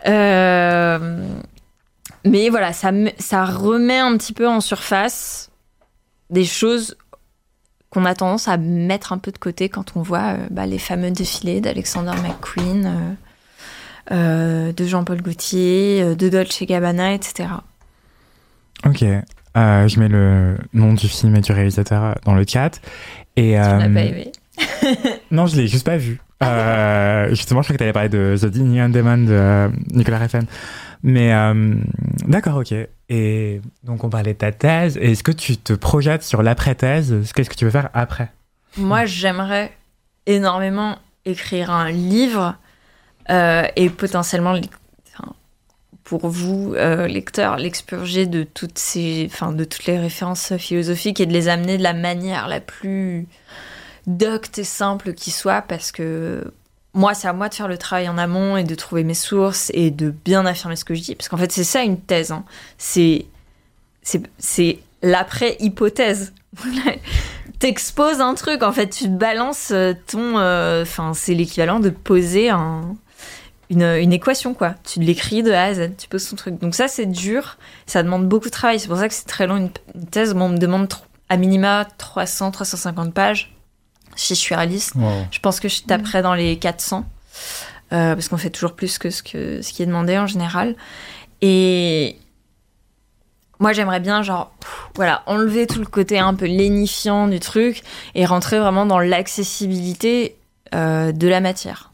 Euh, 0.07 1.27
Mais 2.23 2.47
voilà, 2.49 2.71
ça, 2.71 2.91
me- 2.93 3.11
ça 3.19 3.43
remet 3.43 3.99
un 3.99 4.15
petit 4.17 4.31
peu 4.31 4.47
en 4.47 4.61
surface 4.61 5.49
des 6.29 6.45
choses 6.45 6.95
qu'on 7.89 8.05
a 8.05 8.15
tendance 8.15 8.47
à 8.47 8.55
mettre 8.55 9.11
un 9.11 9.17
peu 9.17 9.31
de 9.31 9.37
côté 9.37 9.67
quand 9.67 9.97
on 9.97 10.01
voit 10.01 10.35
euh, 10.35 10.47
bah, 10.51 10.65
les 10.65 10.79
fameux 10.79 11.11
défilés 11.11 11.59
d'Alexander 11.59 12.13
McQueen, 12.23 13.17
euh, 14.11 14.71
de 14.71 14.85
Jean-Paul 14.85 15.21
Gaultier, 15.21 16.15
de 16.15 16.29
Dolce 16.29 16.63
Gabbana, 16.63 17.13
etc. 17.13 17.49
Ok. 18.85 19.03
Je 19.55 19.99
mets 19.99 20.07
le 20.07 20.57
nom 20.73 20.93
du 20.93 21.09
film 21.09 21.35
et 21.35 21.41
du 21.41 21.51
réalisateur 21.51 22.15
dans 22.23 22.35
le 22.35 22.45
chat. 22.47 22.79
Et, 23.35 23.55
pas 23.57 23.85
aimé 23.85 24.31
Non, 25.31 25.45
je 25.45 25.55
l'ai 25.55 25.67
juste 25.67 25.85
pas 25.85 25.97
vu. 25.97 26.19
Euh, 26.43 27.29
justement, 27.29 27.61
je 27.61 27.67
crois 27.67 27.73
que 27.73 27.77
tu 27.77 27.83
allais 27.83 27.93
parler 27.93 28.09
de 28.09 28.35
The 28.39 28.55
Neon 28.55 28.89
Demon 28.89 29.17
de 29.17 29.69
Nicolas 29.93 30.19
Refn. 30.19 30.45
Mais 31.03 31.33
euh, 31.33 31.75
d'accord, 32.27 32.57
ok. 32.57 32.73
Et 33.09 33.61
donc, 33.83 34.03
on 34.03 34.09
parlait 34.09 34.33
de 34.33 34.37
ta 34.37 34.51
thèse. 34.51 34.97
Est-ce 34.97 35.23
que 35.23 35.31
tu 35.31 35.57
te 35.57 35.73
projettes 35.73 36.23
sur 36.23 36.43
l'après-thèse? 36.43 37.31
Qu'est-ce 37.33 37.49
que 37.49 37.55
tu 37.55 37.65
veux 37.65 37.71
faire 37.71 37.89
après? 37.93 38.31
Moi, 38.77 39.05
j'aimerais 39.05 39.71
énormément 40.25 40.97
écrire 41.25 41.71
un 41.71 41.89
livre 41.89 42.55
euh, 43.29 43.63
et 43.75 43.89
potentiellement, 43.89 44.55
pour 46.03 46.27
vous, 46.27 46.73
euh, 46.75 47.07
lecteurs, 47.07 47.57
l'expurger 47.57 48.25
de 48.25 48.47
enfin, 49.27 49.53
de 49.53 49.63
toutes 49.63 49.85
les 49.85 49.99
références 49.99 50.57
philosophiques 50.57 51.19
et 51.19 51.27
de 51.27 51.33
les 51.33 51.47
amener 51.47 51.77
de 51.77 51.83
la 51.83 51.93
manière 51.93 52.47
la 52.47 52.59
plus 52.59 53.27
docte 54.17 54.57
et 54.59 54.63
simple 54.63 55.13
qui 55.13 55.31
soit, 55.31 55.61
parce 55.61 55.91
que 55.91 56.51
moi, 56.93 57.13
c'est 57.13 57.27
à 57.27 57.33
moi 57.33 57.49
de 57.49 57.53
faire 57.53 57.67
le 57.67 57.77
travail 57.77 58.09
en 58.09 58.17
amont 58.17 58.57
et 58.57 58.63
de 58.63 58.75
trouver 58.75 59.03
mes 59.03 59.13
sources 59.13 59.69
et 59.73 59.91
de 59.91 60.09
bien 60.09 60.45
affirmer 60.45 60.75
ce 60.75 60.83
que 60.85 60.95
je 60.95 61.01
dis, 61.01 61.15
parce 61.15 61.29
qu'en 61.29 61.37
fait, 61.37 61.51
c'est 61.51 61.63
ça 61.63 61.83
une 61.83 61.99
thèse. 61.99 62.31
hein. 62.31 62.43
C'est, 62.77 63.25
l'après-hypothèse. 65.01 66.33
T'exposes 67.59 68.21
un 68.21 68.33
truc, 68.35 68.63
en 68.63 68.71
fait, 68.71 68.89
tu 68.89 69.07
balances 69.09 69.71
euh, 69.71 69.93
ton. 70.07 70.37
euh, 70.37 70.83
Enfin, 70.83 71.13
c'est 71.13 71.33
l'équivalent 71.33 71.79
de 71.79 71.89
poser 71.89 72.49
un, 72.49 72.95
une, 73.69 73.83
une 73.83 74.13
équation, 74.13 74.53
quoi. 74.53 74.75
Tu 74.85 74.99
l'écris 74.99 75.43
de 75.43 75.51
A 75.51 75.63
à 75.65 75.73
Z, 75.73 75.91
tu 75.97 76.07
poses 76.07 76.29
ton 76.29 76.35
truc. 76.37 76.57
Donc, 76.59 76.73
ça, 76.73 76.87
c'est 76.87 77.05
dur, 77.05 77.57
ça 77.85 78.01
demande 78.01 78.27
beaucoup 78.27 78.45
de 78.45 78.51
travail. 78.51 78.79
C'est 78.79 78.87
pour 78.87 78.97
ça 78.97 79.07
que 79.09 79.13
c'est 79.13 79.25
très 79.27 79.45
long. 79.45 79.57
Une, 79.57 80.05
thèse, 80.07 80.33
moi, 80.33 80.45
on 80.47 80.49
me 80.49 80.57
demande 80.57 80.87
à 81.27 81.35
minima 81.37 81.85
300, 81.97 82.51
350 82.51 83.13
pages. 83.13 83.53
Si 84.19 84.35
je 84.35 84.39
suis 84.39 84.55
réaliste, 84.55 84.93
Wow. 84.95 85.25
je 85.31 85.39
pense 85.39 85.59
que 85.59 85.69
je 85.69 85.81
taperais 85.83 86.21
dans 86.21 86.33
les 86.33 86.57
400. 86.57 87.05
euh, 87.91 88.13
parce 88.15 88.27
qu'on 88.27 88.37
fait 88.37 88.49
toujours 88.51 88.73
plus 88.75 88.97
que 88.99 89.09
ce, 89.09 89.23
que 89.23 89.61
ce 89.61 89.73
qui 89.73 89.81
est 89.81 89.85
demandé 89.87 90.17
en 90.17 90.27
général. 90.27 90.75
Et 91.41 92.17
moi, 93.59 93.73
j'aimerais 93.73 93.99
bien, 93.99 94.21
genre, 94.23 94.51
pff, 94.59 94.89
voilà, 94.95 95.23
enlever 95.25 95.65
tout 95.67 95.79
le 95.79 95.85
côté 95.85 96.19
un 96.19 96.33
peu 96.33 96.45
lénifiant 96.45 97.27
du 97.27 97.39
truc 97.39 97.81
et 98.15 98.25
rentrer 98.25 98.59
vraiment 98.59 98.85
dans 98.85 98.99
l'accessibilité 98.99 100.35
euh, 100.75 101.11
de 101.11 101.27
la 101.27 101.39
matière. 101.41 101.91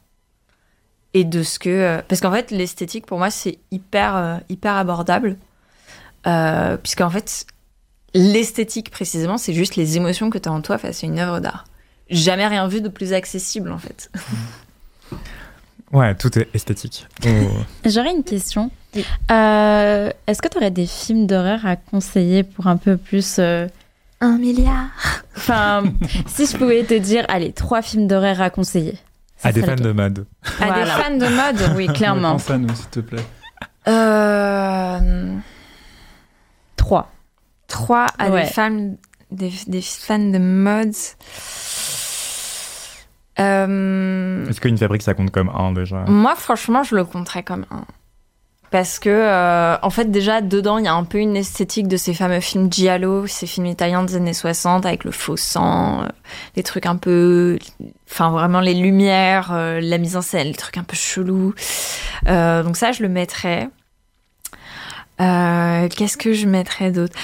Et 1.14 1.24
de 1.24 1.44
ce 1.44 1.60
que. 1.60 1.70
euh, 1.70 2.02
parce 2.08 2.20
qu'en 2.22 2.32
fait, 2.32 2.52
l'esthétique, 2.52 3.06
pour 3.06 3.18
moi, 3.20 3.30
c'est 3.30 3.60
hyper, 3.72 4.42
hyper 4.50 4.74
abordable. 4.76 5.38
Puisqu'en 6.84 7.10
fait, 7.12 7.46
l'esthétique, 8.14 8.90
précisément, 8.90 9.38
c'est 9.38 9.54
juste 9.54 9.76
les 9.76 9.96
émotions 9.96 10.30
que 10.30 10.38
tu 10.40 10.50
as 10.50 10.52
en 10.52 10.62
toi 10.62 10.78
face 10.78 11.04
à 11.04 11.08
une 11.08 11.20
œuvre 11.20 11.40
d'art. 11.40 11.66
Jamais 12.10 12.48
rien 12.48 12.68
vu 12.68 12.82
de 12.82 12.90
plus 12.90 13.14
accessible, 13.14 13.72
en 13.72 13.78
fait. 13.80 14.10
Ouais, 15.92 16.14
tout 16.16 16.38
est 16.38 16.50
esthétique. 16.54 17.08
Oh. 17.26 17.30
J'aurais 17.86 18.12
une 18.12 18.24
question. 18.24 18.70
Oui. 18.96 19.06
Euh, 19.32 20.10
Est-ce 20.28 20.42
que 20.42 20.50
tu 20.50 20.58
aurais 20.58 20.72
des 20.72 20.88
films 20.88 21.26
d'horreur 21.28 21.66
à 21.66 21.76
conseiller 21.78 22.44
pour 22.44 22.68
un 22.68 22.76
peu 22.76 22.98
plus. 22.98 23.36
euh, 23.40 23.68
Un 24.20 24.38
milliard. 24.38 24.90
Enfin, 25.38 25.84
si 26.28 26.48
je 26.48 26.58
pouvais 26.58 26.84
te 26.84 26.96
dire, 26.96 27.24
allez, 27.30 27.54
trois 27.54 27.82
films 27.82 28.08
d'horreur 28.08 28.42
à 28.42 28.50
conseiller. 28.50 28.98
ça 29.38 29.50
à 29.50 29.52
des 29.54 29.62
fans 29.62 29.76
de 29.76 29.92
mode. 29.92 30.26
À 30.60 30.66
Voilà. 30.66 30.84
des 30.84 30.90
fans 31.04 31.18
de 31.18 31.28
mode 31.28 31.76
Oui, 31.78 31.88
clairement. 31.88 32.32
Pense 32.34 32.50
à 32.50 32.58
nous, 32.58 32.76
s'il 32.76 32.88
te 32.88 33.00
plaît. 33.00 33.24
Euh, 33.88 35.34
Trois. 36.76 37.12
trois 37.68 38.08
à 38.18 38.30
Ouais. 38.32 38.42
des 38.44 38.48
fans, 38.50 38.96
des, 39.32 39.52
des 39.68 39.82
fans 39.82 40.20
de 40.20 40.40
mode. 40.40 40.94
Euh, 43.40 44.48
Est-ce 44.48 44.62
qu'une 44.62 44.78
fabrique, 44.78 45.02
ça 45.02 45.14
compte 45.14 45.32
comme 45.32 45.50
un 45.50 45.72
déjà? 45.74 46.06
Moi, 46.08 46.36
franchement, 46.36 46.84
je 46.84 46.96
le 46.96 47.04
compterais 47.04 47.44
comme 47.44 47.66
un. 47.72 47.86
Parce 48.72 49.00
que, 49.00 49.10
euh, 49.10 49.78
en 49.82 49.90
fait, 49.90 50.12
déjà, 50.12 50.42
dedans, 50.42 50.78
il 50.80 50.86
y 50.86 50.88
a 50.88 50.94
un 50.94 51.04
peu 51.04 51.20
une 51.20 51.36
esthétique 51.36 51.88
de 51.88 51.98
ces 51.98 52.14
fameux 52.14 52.40
films 52.40 52.72
Giallo, 52.72 53.28
ces 53.28 53.46
films 53.46 53.68
italiens 53.68 54.04
des 54.04 54.16
années 54.16 54.34
60 54.34 54.86
avec 54.86 55.04
le 55.04 55.12
faux 55.12 55.38
sang, 55.38 56.04
euh, 56.04 56.08
les 56.56 56.64
trucs 56.64 56.86
un 56.86 56.98
peu. 56.98 57.58
Enfin, 58.10 58.32
vraiment 58.32 58.60
les 58.60 58.74
lumières, 58.74 59.54
la 59.54 59.98
mise 59.98 60.18
en 60.18 60.22
scène, 60.22 60.48
les 60.48 60.56
trucs 60.56 60.78
un 60.78 60.84
peu 60.84 60.96
chelous. 60.96 61.54
Donc, 62.26 62.78
ça, 62.78 62.92
je 62.92 63.04
le 63.04 63.10
mettrais. 63.10 63.70
Qu'est-ce 65.18 66.18
que 66.18 66.34
je 66.34 66.48
mettrais 66.48 66.92
d'autre? 66.92 67.18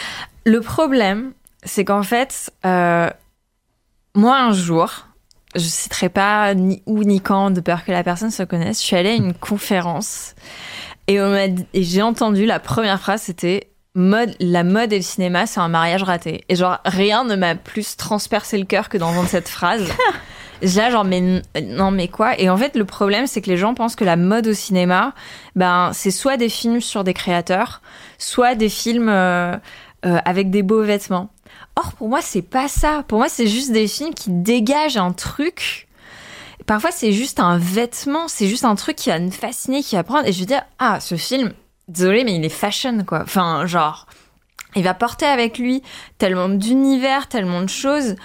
Le 0.45 0.61
problème, 0.61 1.31
c'est 1.63 1.85
qu'en 1.85 2.03
fait, 2.03 2.51
moi, 2.63 4.37
un 4.37 4.51
jour, 4.51 5.07
je 5.55 5.59
citerai 5.59 6.09
pas 6.09 6.53
ni 6.53 6.81
où 6.85 7.03
ni 7.03 7.21
quand 7.21 7.51
de 7.51 7.61
peur 7.61 7.83
que 7.85 7.91
la 7.91 8.03
personne 8.03 8.31
se 8.31 8.43
connaisse. 8.43 8.79
Je 8.79 8.85
suis 8.85 8.95
allée 8.95 9.11
à 9.11 9.15
une 9.15 9.33
conférence 9.33 10.35
et, 11.07 11.17
et 11.17 11.83
j'ai 11.83 12.01
entendu 12.01 12.45
la 12.45 12.59
première 12.59 12.99
phrase, 12.99 13.23
c'était 13.23 13.71
mode, 13.95 14.33
la 14.39 14.63
mode 14.63 14.93
et 14.93 14.97
le 14.97 15.03
cinéma, 15.03 15.45
c'est 15.45 15.59
un 15.59 15.67
mariage 15.67 16.03
raté. 16.03 16.43
Et 16.49 16.55
genre, 16.55 16.79
rien 16.85 17.23
ne 17.23 17.35
m'a 17.35 17.55
plus 17.55 17.97
transpercé 17.97 18.57
le 18.57 18.65
cœur 18.65 18.89
que 18.89 18.97
d'entendre 18.97 19.27
cette 19.27 19.49
phrase. 19.49 19.85
J'ai 20.61 20.79
là, 20.81 20.89
genre, 20.89 21.03
mais 21.03 21.41
non, 21.63 21.91
mais 21.91 22.07
quoi? 22.07 22.39
Et 22.39 22.49
en 22.49 22.57
fait, 22.57 22.75
le 22.75 22.85
problème, 22.85 23.27
c'est 23.27 23.41
que 23.41 23.49
les 23.49 23.57
gens 23.57 23.73
pensent 23.73 23.95
que 23.95 24.05
la 24.05 24.15
mode 24.15 24.47
au 24.47 24.53
cinéma, 24.53 25.13
ben, 25.55 25.91
c'est 25.93 26.11
soit 26.11 26.37
des 26.37 26.49
films 26.49 26.81
sur 26.81 27.03
des 27.03 27.13
créateurs, 27.13 27.81
soit 28.17 28.55
des 28.55 28.69
films 28.69 29.09
euh, 29.09 29.57
euh, 30.05 30.17
avec 30.23 30.49
des 30.49 30.63
beaux 30.63 30.83
vêtements. 30.83 31.29
Or, 31.75 31.93
pour 31.93 32.09
moi, 32.09 32.21
c'est 32.21 32.41
pas 32.41 32.67
ça. 32.67 33.03
Pour 33.07 33.19
moi, 33.19 33.29
c'est 33.29 33.47
juste 33.47 33.71
des 33.71 33.87
films 33.87 34.13
qui 34.13 34.29
dégagent 34.29 34.97
un 34.97 35.13
truc. 35.13 35.87
Parfois, 36.65 36.91
c'est 36.91 37.11
juste 37.11 37.39
un 37.39 37.57
vêtement, 37.57 38.27
c'est 38.27 38.47
juste 38.47 38.65
un 38.65 38.75
truc 38.75 38.95
qui 38.95 39.09
va 39.09 39.19
me 39.19 39.31
fasciner, 39.31 39.81
qui 39.81 39.95
va 39.95 40.03
prendre. 40.03 40.27
Et 40.27 40.33
je 40.33 40.39
vais 40.39 40.45
dire, 40.45 40.63
ah, 40.79 40.99
ce 40.99 41.15
film, 41.15 41.53
désolé, 41.87 42.23
mais 42.23 42.35
il 42.35 42.45
est 42.45 42.49
fashion, 42.49 43.03
quoi. 43.03 43.21
Enfin, 43.23 43.65
genre, 43.65 44.05
il 44.75 44.83
va 44.83 44.93
porter 44.93 45.25
avec 45.25 45.57
lui 45.57 45.81
tellement 46.17 46.49
d'univers, 46.49 47.27
tellement 47.27 47.61
de 47.61 47.69
choses 47.69 48.15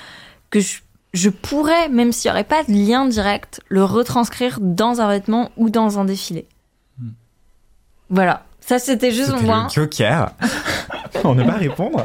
que 0.50 0.60
je, 0.60 0.78
je 1.12 1.30
pourrais, 1.30 1.88
même 1.88 2.12
s'il 2.12 2.30
n'y 2.30 2.34
aurait 2.34 2.44
pas 2.44 2.62
de 2.64 2.72
lien 2.72 3.06
direct, 3.06 3.60
le 3.68 3.84
retranscrire 3.84 4.58
dans 4.60 5.00
un 5.00 5.08
vêtement 5.08 5.50
ou 5.56 5.70
dans 5.70 5.98
un 5.98 6.04
défilé. 6.04 6.46
Hmm. 6.98 7.10
Voilà. 8.10 8.44
Ça, 8.60 8.80
c'était 8.80 9.12
juste 9.12 9.40
moi. 9.42 9.68
le 9.68 9.82
joker. 9.82 10.32
On 11.24 11.34
ne 11.34 11.44
pas 11.44 11.52
répondre. 11.52 12.04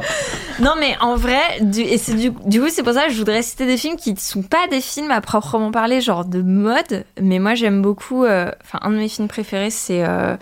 Non, 0.62 0.74
mais 0.78 0.96
en 1.00 1.16
vrai, 1.16 1.40
du, 1.60 1.80
et 1.80 1.98
c'est 1.98 2.14
du, 2.14 2.30
du 2.46 2.60
coup, 2.60 2.68
c'est 2.70 2.84
pour 2.84 2.92
ça 2.92 3.06
que 3.06 3.12
je 3.12 3.18
voudrais 3.18 3.42
citer 3.42 3.66
des 3.66 3.76
films 3.76 3.96
qui 3.96 4.12
ne 4.12 4.18
sont 4.18 4.42
pas 4.44 4.68
des 4.70 4.80
films 4.80 5.10
à 5.10 5.20
proprement 5.20 5.72
parler, 5.72 6.00
genre 6.00 6.24
de 6.24 6.40
mode. 6.40 7.04
Mais 7.20 7.40
moi, 7.40 7.56
j'aime 7.56 7.82
beaucoup. 7.82 8.24
euh, 8.24 8.48
Enfin, 8.62 8.78
un 8.82 8.90
de 8.90 8.96
mes 8.96 9.08
films 9.08 9.26
préférés, 9.26 9.70
c'est 9.70 10.04
euh, 10.06 10.36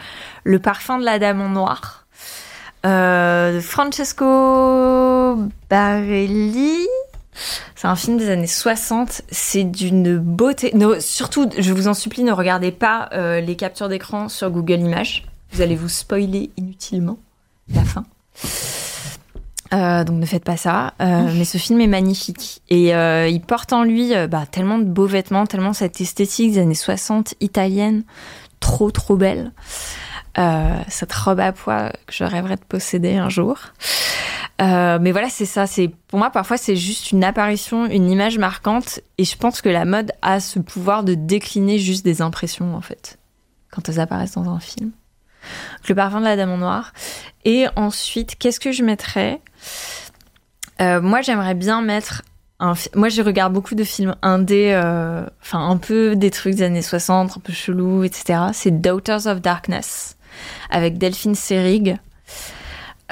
Le 0.44 0.58
parfum 0.58 0.98
de 0.98 1.06
la 1.06 1.18
dame 1.18 1.40
en 1.40 1.48
noir. 1.48 2.04
Euh, 2.84 3.54
de 3.54 3.60
Francesco 3.60 4.26
Barelli. 5.70 6.86
C'est 7.74 7.88
un 7.88 7.96
film 7.96 8.18
des 8.18 8.28
années 8.28 8.46
60. 8.46 9.22
C'est 9.30 9.64
d'une 9.64 10.18
beauté. 10.18 10.70
No, 10.74 11.00
surtout, 11.00 11.48
je 11.56 11.72
vous 11.72 11.88
en 11.88 11.94
supplie, 11.94 12.24
ne 12.24 12.32
regardez 12.32 12.72
pas 12.72 13.08
les 13.40 13.56
captures 13.56 13.88
d'écran 13.88 14.28
sur 14.28 14.50
Google 14.50 14.80
Images. 14.80 15.24
Vous 15.52 15.62
allez 15.62 15.76
vous 15.76 15.88
spoiler 15.88 16.50
inutilement 16.58 17.16
la 17.74 17.84
fin. 17.84 18.04
Euh, 19.72 20.04
donc 20.04 20.18
ne 20.18 20.26
faites 20.26 20.44
pas 20.44 20.56
ça. 20.56 20.94
Euh, 21.00 21.32
mais 21.34 21.44
ce 21.44 21.58
film 21.58 21.80
est 21.80 21.86
magnifique. 21.86 22.62
Et 22.68 22.94
euh, 22.94 23.28
il 23.28 23.40
porte 23.40 23.72
en 23.72 23.84
lui 23.84 24.14
euh, 24.14 24.26
bah, 24.26 24.44
tellement 24.50 24.78
de 24.78 24.84
beaux 24.84 25.06
vêtements, 25.06 25.46
tellement 25.46 25.72
cette 25.72 26.00
esthétique 26.00 26.52
des 26.52 26.58
années 26.58 26.74
60 26.74 27.34
italienne, 27.40 28.02
trop 28.58 28.90
trop 28.90 29.16
belle. 29.16 29.52
Euh, 30.38 30.80
cette 30.88 31.12
robe 31.12 31.40
à 31.40 31.52
pois 31.52 31.90
que 32.06 32.12
je 32.12 32.24
rêverais 32.24 32.56
de 32.56 32.64
posséder 32.64 33.16
un 33.16 33.28
jour. 33.28 33.58
Euh, 34.60 34.98
mais 35.00 35.12
voilà, 35.12 35.28
c'est 35.30 35.46
ça. 35.46 35.66
C'est 35.66 35.90
pour 36.08 36.18
moi 36.18 36.30
parfois 36.30 36.56
c'est 36.56 36.76
juste 36.76 37.12
une 37.12 37.24
apparition, 37.24 37.86
une 37.86 38.10
image 38.10 38.38
marquante. 38.38 39.00
Et 39.18 39.24
je 39.24 39.36
pense 39.36 39.60
que 39.60 39.68
la 39.68 39.84
mode 39.84 40.12
a 40.22 40.40
ce 40.40 40.58
pouvoir 40.58 41.04
de 41.04 41.14
décliner 41.14 41.78
juste 41.78 42.04
des 42.04 42.22
impressions 42.22 42.74
en 42.74 42.80
fait 42.80 43.18
quand 43.70 43.88
elles 43.88 44.00
apparaissent 44.00 44.34
dans 44.34 44.50
un 44.50 44.58
film. 44.58 44.90
Le 45.88 45.94
parfum 45.94 46.20
de 46.20 46.24
la 46.24 46.36
dame 46.36 46.50
en 46.50 46.58
noir. 46.58 46.92
Et 47.44 47.66
ensuite, 47.76 48.36
qu'est-ce 48.38 48.60
que 48.60 48.72
je 48.72 48.82
mettrais? 48.82 49.40
Euh, 50.80 51.00
Moi, 51.00 51.22
j'aimerais 51.22 51.54
bien 51.54 51.82
mettre. 51.82 52.22
Un 52.58 52.74
moi, 52.94 53.08
je 53.08 53.22
regarde 53.22 53.54
beaucoup 53.54 53.74
de 53.74 53.84
films 53.84 54.14
indés, 54.20 54.72
euh, 54.74 55.24
enfin, 55.40 55.66
un 55.66 55.78
peu 55.78 56.14
des 56.14 56.30
trucs 56.30 56.56
des 56.56 56.62
années 56.64 56.82
60, 56.82 57.38
un 57.38 57.40
peu 57.40 57.54
chelou, 57.54 58.04
etc. 58.04 58.38
C'est 58.52 58.82
Daughters 58.82 59.26
of 59.26 59.40
Darkness, 59.40 60.18
avec 60.68 60.98
Delphine 60.98 61.34
Seyrig, 61.34 61.96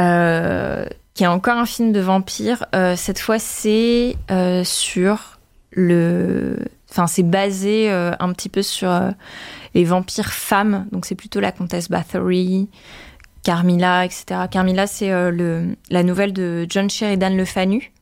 euh, 0.01 0.85
qui 1.15 1.25
est 1.25 1.29
encore 1.29 1.57
un 1.57 1.65
film 1.65 1.93
de 1.93 2.01
vampire. 2.01 2.67
Cette 2.97 3.21
fois, 3.21 3.39
c'est 3.39 4.17
sur 4.65 5.39
le. 5.71 6.59
C'est 7.07 7.23
basé 7.23 7.91
euh, 7.91 8.13
un 8.19 8.33
petit 8.33 8.49
peu 8.49 8.63
sur 8.63 8.91
euh, 8.91 9.11
les 9.75 9.85
vampires 9.85 10.33
femmes. 10.33 10.87
Donc, 10.93 11.07
c'est 11.07 11.15
plutôt 11.15 11.41
la 11.41 11.53
comtesse 11.53 11.89
Bathory, 11.89 12.69
Carmilla, 13.43 14.05
etc. 14.05 14.25
Carmilla, 14.51 14.87
c'est 14.87 15.11
euh, 15.11 15.75
la 15.91 16.03
nouvelle 16.03 16.33
de 16.33 16.67
John 16.69 16.91
Sheridan 16.91 17.31
Le 17.31 17.45
Fanu, 17.45 17.93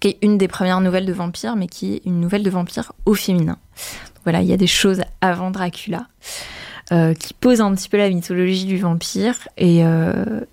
qui 0.00 0.08
est 0.08 0.18
une 0.22 0.38
des 0.38 0.48
premières 0.48 0.80
nouvelles 0.80 1.06
de 1.06 1.12
vampires, 1.12 1.56
mais 1.56 1.66
qui 1.66 1.94
est 1.94 2.02
une 2.06 2.20
nouvelle 2.20 2.42
de 2.42 2.50
vampire 2.50 2.92
au 3.04 3.14
féminin. 3.14 3.58
Voilà, 4.24 4.40
il 4.40 4.48
y 4.48 4.52
a 4.52 4.56
des 4.56 4.66
choses 4.66 5.02
avant 5.20 5.50
Dracula 5.50 6.06
qui 7.18 7.32
posent 7.34 7.62
un 7.62 7.74
petit 7.74 7.88
peu 7.88 7.96
la 7.96 8.08
mythologie 8.10 8.66
du 8.66 8.78
vampire. 8.78 9.34
Et, 9.56 9.82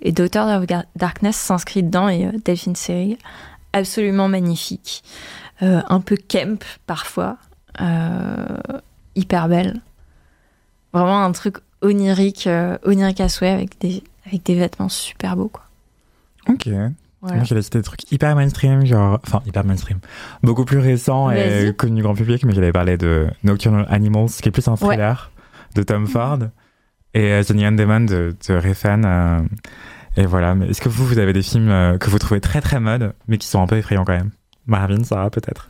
et 0.02 0.12
Daughter 0.12 0.40
of 0.40 0.66
Darkness 0.96 1.36
s'inscrit 1.36 1.84
dedans, 1.84 2.08
et 2.08 2.30
Delphine 2.46 2.76
Seyrig, 2.76 3.18
absolument 3.74 4.28
magnifique. 4.28 5.04
Un 5.60 6.00
peu 6.00 6.18
camp 6.18 6.64
parfois, 6.88 7.38
hyper 9.16 9.48
belle. 9.48 9.82
Vraiment 10.94 11.24
un 11.24 11.32
truc 11.32 11.58
onirique, 11.82 12.48
euh, 12.48 12.78
onirique 12.84 13.22
à 13.22 13.30
souhait 13.30 13.50
avec 13.50 13.80
des, 13.80 14.04
avec 14.26 14.44
des 14.46 14.56
vêtements 14.56 14.90
super 14.90 15.36
beaux. 15.36 15.50
Quoi. 15.50 15.64
Ok. 16.50 16.68
Voilà. 17.22 17.36
Moi, 17.36 17.46
j'allais 17.46 17.62
citer 17.62 17.78
des 17.78 17.84
trucs 17.84 18.12
hyper 18.12 18.36
mainstream, 18.36 18.84
genre, 18.84 19.20
enfin, 19.26 19.44
hyper 19.46 19.64
mainstream, 19.64 20.00
beaucoup 20.42 20.66
plus 20.66 20.80
récents 20.80 21.30
et 21.30 21.66
Vas-y. 21.72 21.92
du 21.92 22.02
grand 22.02 22.16
public, 22.16 22.44
mais 22.46 22.54
j'allais 22.54 22.72
parler 22.72 22.98
de 22.98 23.28
Nocturnal 23.44 23.86
Animals, 23.90 24.30
qui 24.42 24.50
est 24.50 24.52
plus 24.52 24.68
un 24.68 24.76
thriller 24.76 25.30
de 25.76 25.84
Tom 25.84 26.08
Ford, 26.08 26.40
et 27.14 27.32
euh, 27.32 27.44
The 27.44 27.52
Neon 27.52 27.74
Demon 27.74 28.02
de, 28.02 28.36
de 28.48 28.54
Refn. 28.56 29.06
euh, 29.06 29.42
et 30.18 30.26
voilà. 30.26 30.56
Mais 30.56 30.70
est-ce 30.70 30.82
que 30.82 30.90
vous, 30.90 31.06
vous 31.06 31.20
avez 31.20 31.32
des 31.32 31.44
films 31.44 31.70
euh, 31.70 31.98
que 32.00 32.10
vous 32.10 32.18
trouvez 32.18 32.42
très 32.42 32.60
très 32.60 32.80
mode, 32.80 33.14
mais 33.28 33.38
qui 33.38 33.48
sont 33.48 33.62
un 33.62 33.68
peu 33.68 33.78
effrayants 33.78 34.04
quand 34.04 34.18
même? 34.18 34.32
Marvin, 34.66 35.04
Sarah, 35.04 35.30
peut-être? 35.30 35.68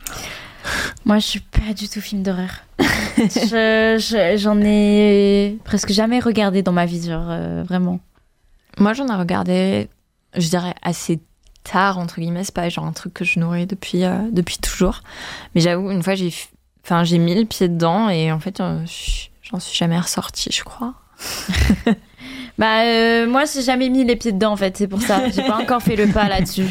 Moi, 1.04 1.18
je 1.18 1.26
suis 1.26 1.40
pas 1.40 1.72
du 1.76 1.88
tout 1.88 2.00
film 2.00 2.22
d'horreur. 2.22 2.50
Je- 3.18 3.96
je- 3.98 4.36
J'en 4.38 4.58
ai 4.62 5.58
presque 5.64 5.90
jamais 5.92 6.18
regardé 6.20 6.62
dans 6.62 6.72
ma 6.72 6.86
vie, 6.86 7.04
genre, 7.06 7.26
euh, 7.28 7.62
vraiment. 7.66 8.00
Moi, 8.78 8.92
j'en 8.94 9.06
ai 9.08 9.14
regardé, 9.14 9.88
je 10.36 10.48
dirais, 10.48 10.74
assez 10.82 11.20
tard, 11.64 11.98
entre 11.98 12.20
guillemets. 12.20 12.44
C'est 12.44 12.54
pas 12.54 12.68
genre 12.68 12.86
un 12.86 12.92
truc 12.92 13.12
que 13.14 13.24
je 13.24 13.38
nourris 13.38 13.66
depuis, 13.66 14.04
euh, 14.04 14.16
depuis 14.32 14.58
toujours. 14.58 15.02
Mais 15.54 15.60
j'avoue, 15.60 15.90
une 15.90 16.02
fois, 16.02 16.14
j'ai 16.14 16.32
enfin, 16.84 17.02
mis 17.18 17.34
le 17.38 17.44
pied 17.44 17.68
dedans 17.68 18.08
et 18.08 18.32
en 18.32 18.40
fait, 18.40 18.60
euh, 18.60 18.80
je- 18.86 19.28
j'en 19.42 19.60
suis 19.60 19.76
jamais 19.76 19.98
ressortie, 19.98 20.50
je 20.52 20.62
crois. 20.64 20.94
Bah, 22.58 22.82
euh, 22.84 23.26
moi, 23.26 23.44
j'ai 23.52 23.62
jamais 23.62 23.88
mis 23.88 24.04
les 24.04 24.14
pieds 24.14 24.30
dedans, 24.32 24.52
en 24.52 24.56
fait, 24.56 24.76
c'est 24.76 24.86
pour 24.86 25.00
ça. 25.00 25.28
J'ai 25.30 25.42
pas 25.42 25.56
encore 25.56 25.82
fait 25.82 25.96
le 25.96 26.06
pas 26.06 26.28
là-dessus. 26.28 26.66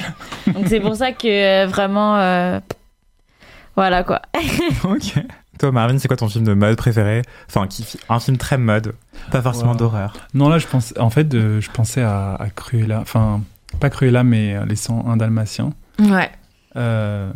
Donc, 0.53 0.65
c'est 0.67 0.79
pour 0.79 0.95
ça 0.95 1.11
que 1.11 1.27
euh, 1.27 1.65
vraiment. 1.67 2.17
euh, 2.17 2.59
Voilà, 3.75 4.03
quoi. 4.03 4.21
Ok. 4.83 5.13
Toi, 5.59 5.71
Marvin, 5.71 5.97
c'est 5.99 6.07
quoi 6.07 6.17
ton 6.17 6.27
film 6.29 6.43
de 6.43 6.53
mode 6.53 6.75
préféré? 6.75 7.21
Enfin, 7.47 7.67
qui, 7.67 7.85
un 8.09 8.19
film 8.19 8.37
très 8.37 8.57
mode, 8.57 8.93
pas 9.31 9.41
forcément 9.41 9.71
Wow. 9.71 9.77
d'horreur. 9.77 10.13
Non, 10.33 10.49
là, 10.49 10.57
je 10.57 10.65
pense, 10.67 10.93
en 10.99 11.09
fait, 11.09 11.31
euh, 11.35 11.61
je 11.61 11.69
pensais 11.69 12.01
à, 12.01 12.33
à 12.35 12.49
Cruella. 12.49 12.99
Enfin, 13.01 13.41
pas 13.79 13.89
Cruella, 13.89 14.23
mais 14.23 14.55
euh, 14.55 14.65
Les 14.65 14.75
101 14.75 15.17
Dalmatiens. 15.17 15.71
Ouais. 15.99 16.29
Euh, 16.75 17.31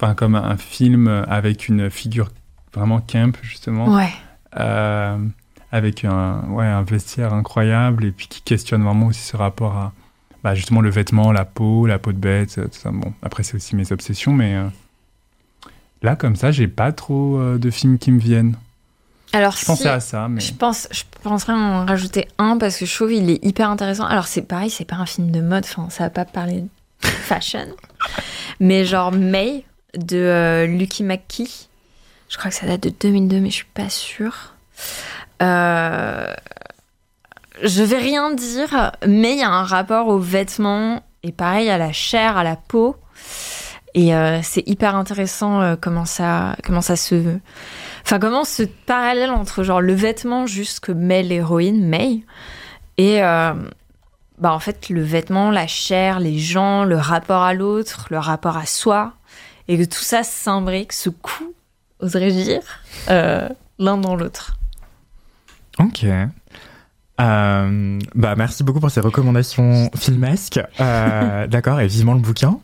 Enfin, 0.00 0.14
comme 0.14 0.36
un 0.36 0.56
film 0.56 1.08
avec 1.28 1.66
une 1.68 1.90
figure 1.90 2.28
vraiment 2.72 3.00
camp, 3.00 3.36
justement. 3.42 3.92
Ouais. 3.96 4.10
Euh, 4.56 5.18
avec 5.72 6.04
un, 6.04 6.42
ouais, 6.50 6.66
un 6.66 6.82
vestiaire 6.82 7.34
incroyable 7.34 8.04
et 8.04 8.12
puis 8.12 8.28
qui 8.28 8.40
questionne 8.42 8.82
vraiment 8.84 9.06
aussi 9.06 9.20
ce 9.22 9.36
rapport 9.36 9.76
à 9.76 9.92
bah, 10.44 10.54
justement 10.54 10.80
le 10.82 10.88
vêtement, 10.90 11.32
la 11.32 11.44
peau, 11.44 11.86
la 11.86 11.98
peau 11.98 12.12
de 12.12 12.18
bête, 12.18 12.54
tout 12.54 12.78
ça. 12.78 12.90
Bon, 12.92 13.12
après, 13.22 13.42
c'est 13.42 13.56
aussi 13.56 13.74
mes 13.74 13.90
obsessions, 13.90 14.32
mais 14.32 14.54
euh, 14.54 14.68
là, 16.02 16.16
comme 16.16 16.36
ça, 16.36 16.50
j'ai 16.50 16.68
pas 16.68 16.92
trop 16.92 17.38
euh, 17.38 17.58
de 17.58 17.70
films 17.70 17.98
qui 17.98 18.10
me 18.10 18.18
viennent. 18.20 18.56
Alors, 19.32 19.52
Je 19.52 19.58
si, 19.58 19.64
pensais 19.66 19.88
à 19.88 20.00
ça, 20.00 20.28
mais. 20.28 20.40
je 20.40 20.54
pense, 20.54 20.88
je 20.90 21.02
penserais 21.22 21.52
en 21.52 21.84
rajouter 21.84 22.28
un 22.38 22.56
parce 22.56 22.78
que 22.78 22.86
je 22.86 22.94
trouve 22.94 23.12
il 23.12 23.28
est 23.30 23.44
hyper 23.44 23.68
intéressant. 23.68 24.04
Alors, 24.06 24.26
c'est 24.26 24.42
pareil, 24.42 24.70
c'est 24.70 24.86
pas 24.86 24.96
un 24.96 25.06
film 25.06 25.30
de 25.30 25.40
mode, 25.40 25.64
enfin, 25.64 25.90
ça 25.90 26.04
va 26.04 26.10
pas 26.10 26.24
parler 26.24 26.62
de 26.62 26.68
fashion. 27.08 27.66
mais 28.60 28.84
genre 28.84 29.12
May 29.12 29.64
de 29.94 30.16
euh, 30.16 30.66
Lucky 30.66 31.02
McKee. 31.04 31.68
Je 32.28 32.36
crois 32.38 32.50
que 32.50 32.56
ça 32.56 32.66
date 32.66 32.82
de 32.82 32.90
2002, 32.90 33.40
mais 33.40 33.50
je 33.50 33.54
suis 33.56 33.64
pas 33.74 33.88
sûre. 33.88 34.54
Euh, 35.42 36.34
je 37.62 37.82
vais 37.82 37.96
rien 37.98 38.32
dire, 38.34 38.92
mais 39.06 39.32
il 39.32 39.38
y 39.38 39.42
a 39.42 39.50
un 39.50 39.64
rapport 39.64 40.08
aux 40.08 40.18
vêtements 40.18 41.02
et 41.22 41.32
pareil 41.32 41.68
à 41.70 41.78
la 41.78 41.92
chair, 41.92 42.36
à 42.36 42.44
la 42.44 42.56
peau. 42.56 42.96
Et 43.98 44.14
euh, 44.14 44.38
c'est 44.44 44.62
hyper 44.68 44.94
intéressant 44.94 45.60
euh, 45.60 45.74
comment 45.74 46.04
ça, 46.04 46.54
comment 46.62 46.82
ça 46.82 46.94
se, 46.94 47.36
enfin 48.04 48.20
comment 48.20 48.44
ce 48.44 48.62
parallèle 48.62 49.30
entre 49.30 49.64
genre 49.64 49.80
le 49.80 49.92
vêtement 49.92 50.46
juste 50.46 50.78
que 50.78 50.92
met 50.92 51.24
l'héroïne 51.24 51.84
May 51.84 52.22
et 52.96 53.20
euh, 53.24 53.54
bah 54.38 54.52
en 54.52 54.60
fait 54.60 54.88
le 54.88 55.02
vêtement, 55.02 55.50
la 55.50 55.66
chair, 55.66 56.20
les 56.20 56.38
gens, 56.38 56.84
le 56.84 56.94
rapport 56.94 57.42
à 57.42 57.54
l'autre, 57.54 58.06
le 58.10 58.20
rapport 58.20 58.56
à 58.56 58.66
soi 58.66 59.14
et 59.66 59.76
que 59.76 59.82
tout 59.82 60.04
ça 60.04 60.22
s'imbrique, 60.22 60.92
se 60.92 61.10
coud 61.10 61.48
oserais-je 61.98 62.36
dire, 62.36 62.62
l'un 63.08 63.98
dans 63.98 64.14
l'autre. 64.14 64.56
Ok. 65.80 66.06
Euh, 67.20 67.98
bah 68.14 68.34
merci 68.36 68.62
beaucoup 68.62 68.80
pour 68.80 68.90
ces 68.90 69.00
recommandations 69.00 69.90
filmesques. 69.96 70.60
Euh, 70.80 71.46
D'accord, 71.48 71.80
et 71.80 71.86
vivement 71.86 72.14
le 72.14 72.20
bouquin. 72.20 72.58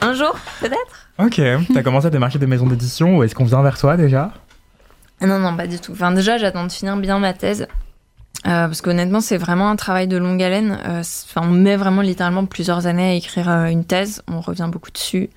Un 0.00 0.14
jour, 0.14 0.34
peut-être? 0.60 1.08
Ok. 1.18 1.40
T'as 1.72 1.82
commencé 1.82 2.06
à 2.06 2.10
démarcher 2.10 2.38
des 2.38 2.46
maisons 2.46 2.66
d'édition 2.66 3.18
ou 3.18 3.22
est-ce 3.22 3.34
qu'on 3.34 3.44
vient 3.44 3.62
vers 3.62 3.78
toi 3.78 3.96
déjà? 3.96 4.32
Non, 5.20 5.38
non, 5.38 5.56
pas 5.56 5.66
du 5.66 5.78
tout. 5.78 5.92
Enfin, 5.92 6.12
déjà, 6.12 6.38
j'attends 6.38 6.64
de 6.66 6.72
finir 6.72 6.96
bien 6.96 7.18
ma 7.18 7.32
thèse. 7.32 7.66
Euh, 8.46 8.66
parce 8.66 8.82
qu'honnêtement, 8.82 9.20
c'est 9.20 9.38
vraiment 9.38 9.70
un 9.70 9.76
travail 9.76 10.08
de 10.08 10.16
longue 10.16 10.42
haleine. 10.42 10.78
Euh, 10.86 11.00
Enfin, 11.00 11.42
on 11.44 11.50
met 11.50 11.76
vraiment 11.76 12.02
littéralement 12.02 12.44
plusieurs 12.44 12.86
années 12.86 13.12
à 13.12 13.14
écrire 13.14 13.48
euh, 13.48 13.66
une 13.66 13.84
thèse. 13.84 14.22
On 14.28 14.40
revient 14.40 14.68
beaucoup 14.70 14.90
dessus. 14.90 15.30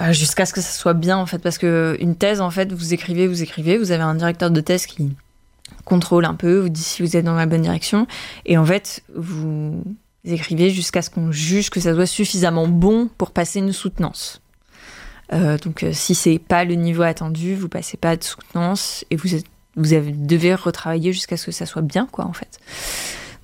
Euh, 0.00 0.12
jusqu'à 0.12 0.46
ce 0.46 0.52
que 0.52 0.60
ça 0.60 0.70
soit 0.70 0.94
bien, 0.94 1.18
en 1.18 1.26
fait. 1.26 1.38
Parce 1.38 1.58
que 1.58 1.96
une 2.00 2.16
thèse, 2.16 2.40
en 2.40 2.50
fait, 2.50 2.72
vous 2.72 2.94
écrivez, 2.94 3.26
vous 3.26 3.42
écrivez. 3.42 3.76
Vous 3.76 3.90
avez 3.92 4.04
un 4.04 4.14
directeur 4.14 4.50
de 4.50 4.60
thèse 4.60 4.86
qui 4.86 5.14
contrôle 5.84 6.24
un 6.24 6.34
peu, 6.34 6.58
vous 6.58 6.68
dit 6.68 6.82
si 6.82 7.02
vous 7.02 7.16
êtes 7.16 7.24
dans 7.24 7.34
la 7.34 7.46
bonne 7.46 7.62
direction. 7.62 8.06
Et 8.46 8.58
en 8.58 8.64
fait, 8.64 9.02
vous 9.14 9.82
écrivez 10.24 10.70
jusqu'à 10.70 11.02
ce 11.02 11.10
qu'on 11.10 11.32
juge 11.32 11.70
que 11.70 11.80
ça 11.80 11.94
soit 11.94 12.06
suffisamment 12.06 12.68
bon 12.68 13.08
pour 13.18 13.30
passer 13.30 13.60
une 13.60 13.72
soutenance. 13.72 14.42
Euh, 15.32 15.58
donc, 15.58 15.82
euh, 15.82 15.92
si 15.92 16.14
c'est 16.14 16.38
pas 16.38 16.64
le 16.64 16.74
niveau 16.74 17.02
attendu, 17.02 17.54
vous 17.54 17.68
passez 17.68 17.96
pas 17.96 18.16
de 18.16 18.24
soutenance 18.24 19.04
et 19.10 19.16
vous 19.16 19.34
êtes 19.34 19.44
vous 19.78 19.92
avez, 19.92 20.10
devez 20.12 20.54
retravailler 20.54 21.12
jusqu'à 21.12 21.36
ce 21.36 21.46
que 21.46 21.52
ça 21.52 21.64
soit 21.64 21.82
bien, 21.82 22.08
quoi, 22.10 22.26
en 22.26 22.32
fait. 22.32 22.58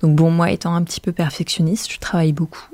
Donc 0.01 0.15
bon, 0.15 0.29
moi, 0.29 0.51
étant 0.51 0.75
un 0.75 0.83
petit 0.83 0.99
peu 0.99 1.11
perfectionniste, 1.11 1.91
je 1.91 1.97
travaille 1.97 2.33
beaucoup. 2.33 2.67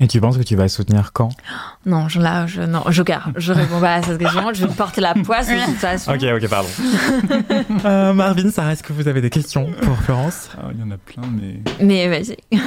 Et 0.00 0.06
tu 0.06 0.20
penses 0.20 0.38
que 0.38 0.42
tu 0.44 0.54
vas 0.54 0.68
soutenir 0.68 1.12
quand 1.12 1.30
Non, 1.86 2.08
je, 2.08 2.20
là, 2.20 2.46
je, 2.46 2.62
non, 2.62 2.84
je 2.88 3.02
garde. 3.02 3.32
Je 3.36 3.52
réponds 3.52 3.80
pas 3.80 3.94
à 3.94 4.02
cette 4.02 4.18
question. 4.18 4.52
Je 4.54 4.62
vais 4.64 4.68
me 4.70 4.76
porter 4.76 5.00
la 5.00 5.14
poisse 5.14 5.48
de 5.48 5.64
toute 5.66 5.74
façon. 5.76 6.12
Ok, 6.12 6.22
ok, 6.22 6.48
pardon. 6.48 6.68
Euh, 7.84 8.12
Marvin, 8.12 8.50
Sarah, 8.50 8.72
est-ce 8.72 8.82
que 8.82 8.92
vous 8.92 9.08
avez 9.08 9.20
des 9.20 9.30
questions 9.30 9.70
pour 9.82 9.96
Florence 9.98 10.50
Ah, 10.58 10.68
Il 10.72 10.80
y 10.80 10.82
en 10.82 10.90
a 10.90 10.96
plein, 10.98 11.22
mais 11.26 11.60
Mais 11.84 12.08
vas-y. 12.08 12.36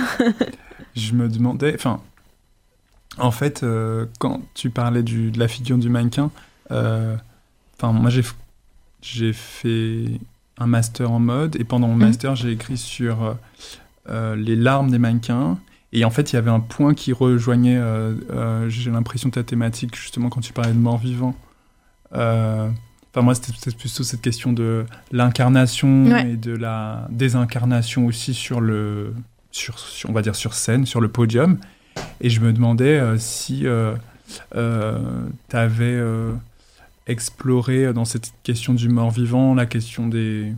je 0.95 1.13
me 1.13 1.27
demandais. 1.29 1.73
Enfin, 1.75 2.01
en 3.17 3.31
fait, 3.31 3.63
euh, 3.63 4.05
quand 4.19 4.41
tu 4.53 4.69
parlais 4.69 5.03
du, 5.03 5.31
de 5.31 5.39
la 5.39 5.47
figure 5.47 5.77
du 5.77 5.89
mannequin, 5.89 6.31
euh, 6.71 7.15
enfin, 7.77 7.91
moi 7.93 8.09
j'ai 8.09 8.23
j'ai 9.01 9.33
fait 9.33 10.05
un 10.57 10.67
master 10.67 11.11
en 11.11 11.19
mode 11.19 11.55
et 11.59 11.63
pendant 11.63 11.87
mon 11.87 11.95
Mhm. 11.95 12.05
master 12.05 12.35
j'ai 12.35 12.51
écrit 12.51 12.77
sur 12.77 13.35
euh, 14.09 14.35
les 14.35 14.55
larmes 14.55 14.91
des 14.91 14.99
mannequins. 14.99 15.57
Et 15.93 16.05
en 16.05 16.09
fait, 16.09 16.31
il 16.31 16.35
y 16.35 16.39
avait 16.39 16.49
un 16.51 16.59
point 16.61 16.93
qui 16.93 17.11
rejoignait, 17.13 17.77
euh, 17.77 18.13
euh, 18.31 18.69
j'ai 18.69 18.89
l'impression, 18.91 19.29
ta 19.29 19.43
thématique, 19.43 19.95
justement, 19.95 20.29
quand 20.29 20.39
tu 20.41 20.53
parlais 20.53 20.71
de 20.73 20.77
mort-vivant. 20.77 21.35
Euh, 22.13 22.69
Enfin, 23.13 23.23
moi, 23.25 23.35
c'était 23.35 23.75
plutôt 23.75 24.03
cette 24.03 24.21
question 24.21 24.53
de 24.53 24.85
l'incarnation 25.11 26.05
Ouais. 26.05 26.31
et 26.31 26.37
de 26.37 26.55
la 26.55 27.09
désincarnation 27.09 28.05
aussi 28.05 28.33
sur 28.33 28.61
le, 28.61 29.13
sur, 29.51 29.77
sur- 29.79 30.09
on 30.09 30.13
va 30.13 30.21
dire 30.21 30.33
sur 30.33 30.53
scène, 30.53 30.85
sur 30.85 31.01
le 31.01 31.09
podium. 31.09 31.57
Et 32.21 32.29
je 32.29 32.39
me 32.39 32.53
demandais 32.53 33.01
si 33.17 33.65
tu 34.53 34.57
avais 35.51 35.99
exploré 37.07 37.91
dans 37.93 38.05
cette 38.05 38.31
question 38.43 38.73
du 38.73 38.89
mort-vivant 38.89 39.55
la 39.55 39.65
question 39.65 40.07
des, 40.07 40.53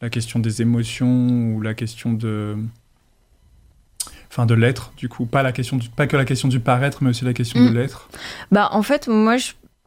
la 0.00 0.08
question 0.10 0.38
des 0.38 0.62
émotions 0.62 1.52
ou 1.54 1.60
la 1.60 1.74
question 1.74 2.12
de, 2.12 2.56
enfin 4.38 4.46
de 4.46 4.54
l'être 4.54 4.92
du 4.96 5.08
coup, 5.08 5.26
pas 5.26 5.42
la 5.42 5.50
question 5.50 5.76
du, 5.76 5.88
pas 5.88 6.06
que 6.06 6.16
la 6.16 6.24
question 6.24 6.46
du 6.46 6.60
paraître, 6.60 6.98
mais 7.02 7.10
aussi 7.10 7.24
la 7.24 7.34
question 7.34 7.64
de 7.64 7.70
Mm. 7.70 7.74
l'être. 7.74 8.08
Bah, 8.52 8.68
en 8.70 8.82
fait, 8.82 9.08
moi, 9.08 9.36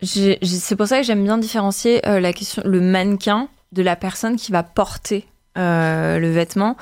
c'est 0.02 0.76
pour 0.76 0.88
ça 0.88 1.00
que 1.00 1.04
j'aime 1.06 1.24
bien 1.24 1.38
différencier 1.38 2.06
euh, 2.06 2.20
la 2.20 2.34
question, 2.34 2.62
le 2.66 2.82
mannequin 2.82 3.48
de 3.72 3.82
la 3.82 3.96
personne 3.96 4.36
qui 4.36 4.52
va 4.52 4.64
porter 4.64 5.26
euh, 5.58 6.20
le 6.20 6.30
vêtement, 6.32 6.76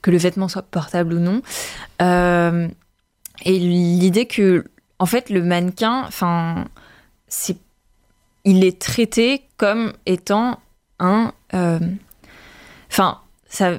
que 0.00 0.10
le 0.10 0.16
vêtement 0.16 0.48
soit 0.48 0.62
portable 0.62 1.14
ou 1.14 1.20
non. 1.20 1.42
Euh, 2.00 2.66
et 3.44 3.58
l'idée 3.58 4.26
que, 4.26 4.64
en 4.98 5.06
fait, 5.06 5.30
le 5.30 5.42
mannequin, 5.44 6.02
enfin, 6.06 6.64
c'est, 7.28 7.56
il 8.44 8.64
est 8.64 8.80
traité 8.80 9.42
comme 9.58 9.92
étant 10.06 10.58
un, 10.98 11.32
enfin, 12.90 13.18
ça. 13.48 13.74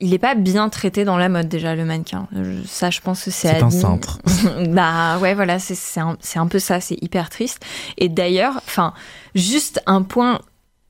Il 0.00 0.10
n'est 0.10 0.18
pas 0.18 0.34
bien 0.34 0.68
traité 0.68 1.04
dans 1.04 1.16
la 1.16 1.28
mode 1.30 1.48
déjà 1.48 1.74
le 1.74 1.84
mannequin. 1.86 2.28
Je- 2.32 2.66
Ça, 2.66 2.90
je 2.90 3.00
pense 3.00 3.24
que 3.24 3.30
c'est 3.30 3.48
C'est 3.48 3.62
un 3.62 3.70
cintre. 3.70 4.18
bah 4.68 5.18
ouais, 5.18 5.34
voilà, 5.34 5.58
c'est 5.58 5.74
c'est 5.74 6.00
un, 6.00 6.16
c'est 6.20 6.38
un 6.38 6.46
peu 6.48 6.58
ça, 6.58 6.80
c'est 6.80 6.98
hyper 7.02 7.30
triste. 7.30 7.64
Et 7.96 8.08
d'ailleurs, 8.10 8.56
enfin, 8.58 8.92
juste 9.34 9.80
un 9.86 10.02
point 10.02 10.40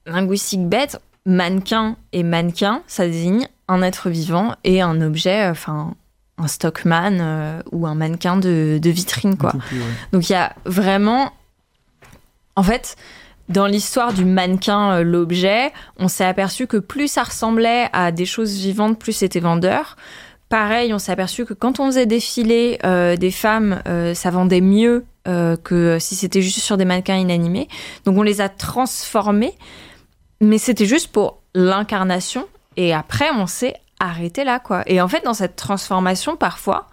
linguistique 0.07 0.67
bête, 0.69 1.01
mannequin 1.25 1.97
et 2.13 2.23
mannequin, 2.25 2.83
ça 2.89 3.07
désigne 3.07 3.47
un 3.69 3.83
être 3.83 4.11
vivant 4.11 4.55
et 4.65 4.81
un 4.83 5.01
objet, 5.01 5.49
enfin, 5.49 5.95
un 6.39 6.49
stockman 6.49 7.19
euh, 7.21 7.63
ou 7.73 7.87
un 7.87 7.95
mannequin 7.95 8.37
de, 8.37 8.79
de 8.83 8.91
vitrine, 8.91 9.37
quoi. 9.37 9.53
Ouais. 9.55 9.79
Donc 10.13 10.29
il 10.29 10.33
y 10.33 10.37
a 10.37 10.55
vraiment, 10.65 11.33
en 12.57 12.63
fait, 12.63 12.97
dans 13.49 13.67
l'histoire 13.67 14.13
du 14.13 14.25
mannequin, 14.25 14.99
euh, 14.99 15.03
l'objet, 15.03 15.73
on 15.99 16.09
s'est 16.09 16.25
aperçu 16.25 16.67
que 16.67 16.77
plus 16.77 17.09
ça 17.09 17.23
ressemblait 17.23 17.89
à 17.93 18.11
des 18.11 18.27
choses 18.27 18.57
vivantes, 18.57 18.99
plus 18.99 19.13
c'était 19.13 19.41
vendeur. 19.41 19.97
Pareil, 20.49 20.93
on 20.93 20.99
s'est 20.99 21.13
aperçu 21.13 21.45
que 21.45 21.55
quand 21.55 21.81
on 21.81 21.87
faisait 21.87 22.07
défiler 22.07 22.79
euh, 22.85 23.17
des 23.17 23.31
femmes, 23.31 23.83
euh, 23.89 24.15
ça 24.15 24.31
vendait 24.31 24.61
mieux 24.61 25.05
que 25.65 25.99
si 25.99 26.15
c'était 26.15 26.41
juste 26.41 26.61
sur 26.61 26.77
des 26.77 26.85
mannequins 26.85 27.17
inanimés. 27.17 27.67
Donc 28.05 28.17
on 28.17 28.23
les 28.23 28.41
a 28.41 28.49
transformés, 28.49 29.55
mais 30.41 30.57
c'était 30.57 30.87
juste 30.87 31.09
pour 31.09 31.43
l'incarnation. 31.53 32.47
Et 32.77 32.95
après, 32.95 33.31
on 33.33 33.49
s'est 33.49 33.75
arrêté 33.99 34.45
là, 34.45 34.61
quoi. 34.61 34.85
Et 34.87 35.01
en 35.01 35.09
fait, 35.09 35.25
dans 35.25 35.35
cette 35.35 35.57
transformation, 35.57 36.37
parfois, 36.37 36.87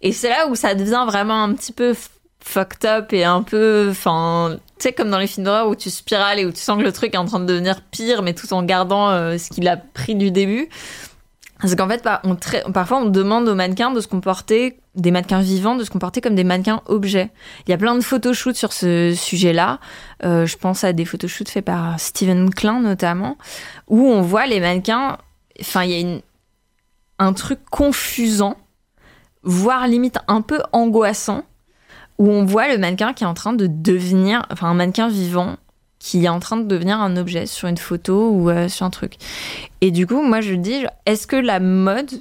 et 0.00 0.12
c'est 0.12 0.28
là 0.28 0.46
où 0.48 0.54
ça 0.54 0.76
devient 0.76 1.04
vraiment 1.08 1.42
un 1.42 1.52
petit 1.54 1.72
peu 1.72 1.92
fucked 2.38 2.84
up 2.84 3.12
et 3.12 3.24
un 3.24 3.42
peu, 3.42 3.88
enfin, 3.90 4.58
tu 4.82 4.92
comme 4.92 5.10
dans 5.10 5.18
les 5.18 5.26
films 5.26 5.44
d'horreur 5.44 5.68
où 5.68 5.74
tu 5.74 5.90
spirales 5.90 6.38
et 6.38 6.46
où 6.46 6.52
tu 6.52 6.60
sens 6.60 6.78
que 6.78 6.82
le 6.82 6.92
truc 6.92 7.14
est 7.14 7.18
en 7.18 7.24
train 7.24 7.40
de 7.40 7.46
devenir 7.46 7.80
pire, 7.82 8.22
mais 8.22 8.34
tout 8.34 8.52
en 8.52 8.62
gardant 8.62 9.10
euh, 9.10 9.38
ce 9.38 9.50
qu'il 9.50 9.68
a 9.68 9.76
pris 9.76 10.14
du 10.14 10.30
début. 10.30 10.68
C'est 11.64 11.76
qu'en 11.76 11.88
fait, 11.88 12.06
on 12.24 12.34
parfois, 12.72 12.98
on 12.98 13.06
demande 13.06 13.48
aux 13.48 13.54
mannequins 13.54 13.92
de 13.92 14.00
se 14.00 14.08
comporter, 14.08 14.80
des 14.96 15.12
mannequins 15.12 15.40
vivants, 15.40 15.76
de 15.76 15.84
se 15.84 15.90
comporter 15.90 16.20
comme 16.20 16.34
des 16.34 16.44
mannequins 16.44 16.82
objets. 16.86 17.30
Il 17.66 17.70
y 17.70 17.72
a 17.72 17.78
plein 17.78 17.94
de 17.94 18.00
photoshoots 18.00 18.56
sur 18.56 18.72
ce 18.72 19.14
sujet-là. 19.14 19.78
Euh, 20.24 20.44
je 20.44 20.56
pense 20.56 20.82
à 20.82 20.92
des 20.92 21.04
photoshoots 21.04 21.48
faits 21.48 21.64
par 21.64 22.00
Steven 22.00 22.50
Klein 22.50 22.80
notamment, 22.80 23.38
où 23.86 24.08
on 24.08 24.22
voit 24.22 24.46
les 24.46 24.58
mannequins. 24.58 25.18
Enfin, 25.60 25.84
il 25.84 25.90
y 25.90 25.94
a 25.94 26.00
une, 26.00 26.20
un 27.20 27.32
truc 27.32 27.60
confusant, 27.70 28.56
voire 29.44 29.86
limite 29.86 30.18
un 30.26 30.40
peu 30.40 30.60
angoissant, 30.72 31.44
où 32.22 32.30
on 32.30 32.44
voit 32.44 32.68
le 32.68 32.78
mannequin 32.78 33.14
qui 33.14 33.24
est 33.24 33.26
en 33.26 33.34
train 33.34 33.52
de 33.52 33.66
devenir, 33.66 34.46
enfin 34.52 34.68
un 34.68 34.74
mannequin 34.74 35.08
vivant 35.08 35.56
qui 35.98 36.24
est 36.24 36.28
en 36.28 36.38
train 36.38 36.56
de 36.56 36.68
devenir 36.68 37.00
un 37.00 37.16
objet 37.16 37.46
sur 37.46 37.66
une 37.66 37.76
photo 37.76 38.30
ou 38.30 38.48
euh, 38.48 38.68
sur 38.68 38.86
un 38.86 38.90
truc. 38.90 39.16
Et 39.80 39.90
du 39.90 40.06
coup, 40.06 40.22
moi 40.22 40.40
je 40.40 40.54
dis, 40.54 40.84
est-ce 41.04 41.26
que 41.26 41.34
la 41.34 41.58
mode 41.58 42.12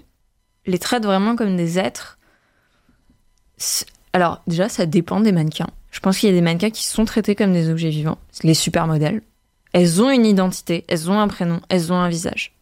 les 0.66 0.80
traite 0.80 1.06
vraiment 1.06 1.36
comme 1.36 1.56
des 1.56 1.78
êtres? 1.78 2.18
Alors 4.14 4.42
déjà, 4.48 4.70
ça 4.70 4.88
dépend 4.88 5.20
des 5.20 5.32
mannequins. 5.32 5.70
Je 5.92 6.00
pense 6.00 6.18
qu'il 6.18 6.30
y 6.30 6.32
a 6.32 6.36
des 6.36 6.42
mannequins 6.42 6.72
qui 6.72 6.84
sont 6.84 7.06
traités 7.06 7.36
comme 7.36 7.54
des 7.54 7.70
objets 7.70 7.92
vivants, 7.92 8.18
les 8.42 8.56
supermodèles. 8.56 9.22
Elles 9.72 10.02
ont 10.02 10.10
une 10.10 10.26
identité, 10.26 10.84
elles 10.88 11.12
ont 11.12 11.20
un 11.20 11.28
prénom, 11.28 11.62
elles 11.70 11.94
ont 11.94 11.98
un 11.98 12.10
visage. 12.10 12.56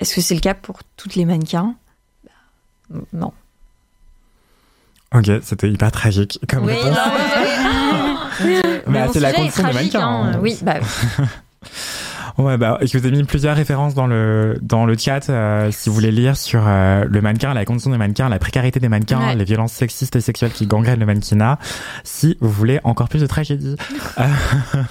Est-ce 0.00 0.16
que 0.16 0.20
c'est 0.20 0.34
le 0.34 0.40
cas 0.40 0.54
pour 0.54 0.80
toutes 0.96 1.14
les 1.14 1.26
mannequins? 1.26 1.76
Bah, 2.24 3.00
Non. 3.12 3.32
Ok, 5.14 5.30
c'était 5.42 5.68
hyper 5.70 5.90
tragique 5.90 6.38
comme 6.48 6.64
Oui, 6.66 6.72
réponse. 6.74 6.96
non, 6.96 7.12
mais- 8.44 8.60
Mais 8.86 9.08
c'est 9.12 9.20
la 9.20 9.32
condition 9.32 9.66
des 9.66 9.72
mannequins. 9.72 10.00
hein. 10.00 10.30
hein. 10.34 10.38
Oui, 10.40 10.56
bah, 10.62 10.74
Ouais, 12.38 12.56
bah, 12.56 12.78
je 12.80 12.96
vous 12.96 13.06
ai 13.06 13.10
mis 13.10 13.24
plusieurs 13.24 13.54
références 13.56 13.92
dans 13.94 14.06
le, 14.06 14.56
dans 14.62 14.86
le 14.86 14.96
chat, 14.96 15.28
euh, 15.28 15.70
si 15.72 15.88
vous 15.90 15.94
voulez 15.96 16.12
lire 16.12 16.36
sur 16.36 16.62
euh, 16.66 17.04
le 17.06 17.20
mannequin, 17.20 17.52
la 17.52 17.64
condition 17.66 17.90
des 17.90 17.98
mannequins, 17.98 18.28
la 18.30 18.38
précarité 18.38 18.80
des 18.80 18.88
mannequins, 18.88 19.18
Ouais. 19.20 19.34
les 19.34 19.44
violences 19.44 19.72
sexistes 19.72 20.16
et 20.16 20.20
sexuelles 20.22 20.52
qui 20.52 20.66
gangrènent 20.66 21.00
le 21.00 21.06
mannequinat, 21.06 21.58
si 22.04 22.38
vous 22.40 22.48
voulez 22.48 22.80
encore 22.84 23.08
plus 23.08 23.20
de 23.20 23.26
tragédie. 23.26 23.76
Euh, 24.18 24.24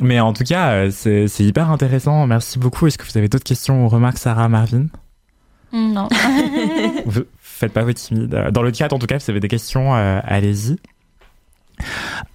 Mais 0.00 0.20
en 0.20 0.32
tout 0.32 0.44
cas, 0.44 0.70
euh, 0.72 0.90
c'est 0.92 1.26
c'est 1.26 1.42
hyper 1.44 1.70
intéressant. 1.70 2.26
Merci 2.26 2.58
beaucoup. 2.58 2.86
Est-ce 2.86 2.98
que 2.98 3.04
vous 3.04 3.16
avez 3.18 3.28
d'autres 3.28 3.44
questions 3.44 3.84
ou 3.84 3.88
remarques, 3.88 4.18
Sarah, 4.18 4.48
Marvin? 4.48 4.86
Non. 5.72 6.08
Vous 7.06 7.22
faites 7.58 7.72
pas 7.72 7.82
vos 7.82 7.92
timides. 7.92 8.34
Euh, 8.34 8.50
Dans 8.50 8.62
le 8.62 8.72
chat, 8.72 8.92
en 8.92 8.98
tout 8.98 9.06
cas, 9.06 9.18
si 9.18 9.26
vous 9.26 9.30
avez 9.32 9.40
des 9.40 9.48
questions, 9.48 9.94
euh, 9.94 10.20
allez-y. 10.24 10.76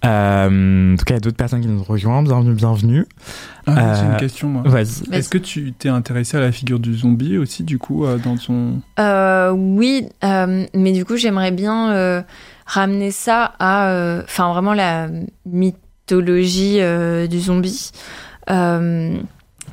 Euh, 0.04 0.94
en 0.94 0.96
tout 0.96 1.04
cas, 1.04 1.14
il 1.14 1.16
y 1.16 1.18
a 1.18 1.20
d'autres 1.20 1.36
personnes 1.36 1.60
qui 1.60 1.68
nous 1.68 1.82
rejoints. 1.82 2.22
Bienvenue, 2.22 2.54
bienvenue. 2.54 3.06
Ah, 3.66 3.94
J'ai 3.94 4.06
Euh, 4.06 4.10
une 4.12 4.16
question 4.16 4.48
moi. 4.48 4.62
Vas-y. 4.64 5.12
Est-ce 5.12 5.28
que 5.28 5.38
tu 5.38 5.72
t'es 5.72 5.88
intéressé 5.90 6.36
à 6.36 6.40
la 6.40 6.52
figure 6.52 6.78
du 6.78 6.94
zombie 6.94 7.36
aussi, 7.38 7.62
du 7.62 7.78
coup, 7.78 8.04
euh, 8.06 8.16
dans 8.18 8.36
ton. 8.36 8.80
Euh, 8.98 9.50
oui, 9.50 10.08
euh, 10.24 10.64
mais 10.74 10.92
du 10.92 11.04
coup, 11.04 11.16
j'aimerais 11.16 11.50
bien 11.50 11.92
euh, 11.92 12.22
ramener 12.66 13.10
ça 13.10 13.52
à, 13.58 13.88
euh, 13.90 14.22
enfin, 14.24 14.50
vraiment 14.52 14.72
la 14.74 15.08
myth- 15.48 15.74
mythologie 16.06 16.78
du 17.30 17.40
zombie. 17.40 17.90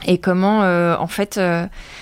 et 0.08 0.18
comment, 0.22 0.60
en 1.00 1.08
fait, 1.08 1.40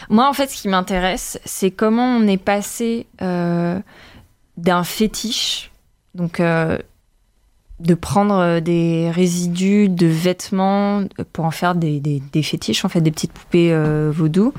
moi, 0.09 0.27
en 0.27 0.33
fait, 0.33 0.49
ce 0.49 0.61
qui 0.61 0.67
m'intéresse, 0.67 1.39
c'est 1.45 1.71
comment 1.71 2.17
on 2.17 2.27
est 2.27 2.37
passé 2.37 3.05
d'un 3.19 4.83
fétiche, 4.83 5.71
donc 6.15 6.41
de 6.41 7.93
prendre 7.93 8.59
des 8.59 9.11
résidus 9.11 9.87
de 9.87 10.07
vêtements 10.07 11.03
pour 11.31 11.45
en 11.45 11.51
faire 11.51 11.75
des, 11.75 12.21
fétiches, 12.43 12.83
en 12.83 12.89
fait, 12.89 13.01
des 13.01 13.11
petites 13.11 13.33
poupées 13.33 13.75
vaudou, 14.11 14.53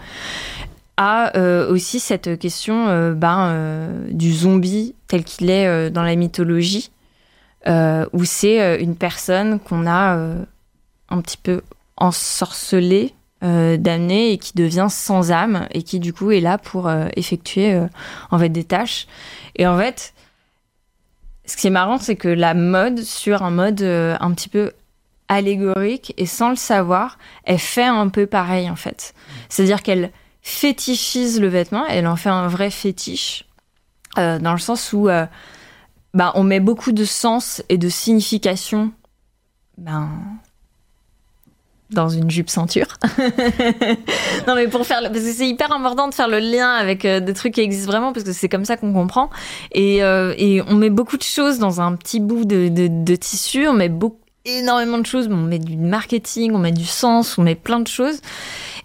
euh, 1.01 1.71
aussi 1.71 1.99
cette 1.99 2.39
question 2.39 2.89
euh, 2.89 3.15
ben, 3.15 3.49
euh, 3.49 4.09
du 4.11 4.33
zombie 4.35 4.95
tel 5.09 5.25
qu'il 5.25 5.51
est 5.51 5.91
dans 5.91 6.03
la 6.03 6.15
mythologie, 6.15 6.91
où 7.67 8.25
c'est 8.25 8.81
une 8.81 8.97
personne 8.97 9.59
qu'on 9.59 9.87
a 9.87 10.17
un 11.09 11.21
petit 11.21 11.37
peu 11.37 11.63
ensorcelée, 11.97 13.13
damnée 13.43 14.33
et 14.33 14.39
qui 14.39 14.53
devient 14.55 14.89
sans 14.91 15.33
âme 15.33 15.67
et 15.71 15.83
qui 15.83 15.99
du 15.99 16.13
coup 16.13 16.31
est 16.31 16.41
là 16.41 16.59
pour 16.59 16.91
effectuer 17.17 17.81
en 18.31 18.39
fait 18.39 18.51
des 18.51 18.65
tâches. 18.65 19.07
Et 19.57 19.67
en 19.67 19.79
fait, 19.79 20.13
ce 21.47 21.57
qui 21.57 21.69
est 21.69 21.71
marrant, 21.71 21.99
c'est 21.99 22.17
que 22.17 22.29
la 22.29 22.53
mode, 22.53 23.01
sur 23.01 23.43
un 23.43 23.51
mode 23.51 23.83
un 23.83 24.33
petit 24.33 24.51
peu 24.51 24.73
allégorique 25.31 26.13
et 26.19 26.27
sans 26.27 26.51
le 26.51 26.57
savoir, 26.57 27.17
elle 27.45 27.59
fait 27.59 27.85
un 27.85 28.09
peu 28.09 28.27
pareil 28.27 28.69
en 28.69 28.77
fait. 28.77 29.15
C'est-à-dire 29.49 29.83
qu'elle 29.83 30.11
fétichise 30.43 31.41
le 31.41 31.49
vêtement, 31.49 31.87
elle 31.87 32.07
en 32.07 32.17
fait 32.17 32.29
un 32.29 32.49
vrai 32.49 32.71
fétiche, 32.71 33.45
euh, 34.19 34.39
dans 34.39 34.53
le 34.53 34.59
sens 34.59 34.93
où 34.93 35.09
euh, 35.09 35.27
bah, 36.15 36.33
on 36.35 36.43
met 36.43 36.59
beaucoup 36.61 36.93
de 36.93 37.05
sens 37.05 37.63
et 37.69 37.79
de 37.79 37.89
signification 37.89 38.93
ben, 39.79 40.11
dans 41.91 42.09
une 42.09 42.31
jupe 42.31 42.51
ceinture. 42.51 42.99
non 44.47 44.55
mais 44.55 44.69
pour 44.69 44.87
faire, 44.87 45.01
parce 45.03 45.13
que 45.13 45.33
c'est 45.33 45.49
hyper 45.49 45.73
important 45.73 46.09
de 46.09 46.15
faire 46.15 46.29
le 46.29 46.39
lien 46.39 46.71
avec 46.73 47.05
euh, 47.05 47.21
des 47.21 47.35
trucs 47.35 47.55
qui 47.55 47.61
existent 47.61 47.91
vraiment, 47.91 48.13
parce 48.13 48.25
que 48.25 48.33
c'est 48.33 48.49
comme 48.49 48.65
ça 48.65 48.77
qu'on 48.77 48.93
comprend. 48.93 49.31
Et, 49.73 49.99
et, 49.99 50.63
on 50.67 50.75
met 50.75 50.91
beaucoup 50.91 51.17
de 51.17 51.23
choses 51.23 51.59
dans 51.59 51.81
un 51.81 51.95
petit 51.95 52.21
bout 52.21 52.45
de, 52.45 52.69
de, 52.69 53.17
tissu, 53.17 53.67
on 53.69 53.73
met 53.73 53.89
beaucoup 53.89 54.21
énormément 54.45 54.99
de 54.99 55.07
choses, 55.07 55.29
on 55.31 55.37
met 55.37 55.59
du 55.59 55.77
marketing, 55.77 56.53
on 56.55 56.59
met 56.59 56.73
du 56.73 56.85
sens, 56.85 57.39
on 57.39 57.43
met 57.43 57.55
plein 57.55 57.81
de 57.81 57.89
choses. 57.89 58.21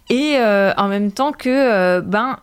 Et 0.08 0.36
euh, 0.36 0.72
en 0.76 0.88
même 0.88 1.12
temps 1.12 1.32
que, 1.32 1.48
euh, 1.48 2.00
ben, 2.00 2.38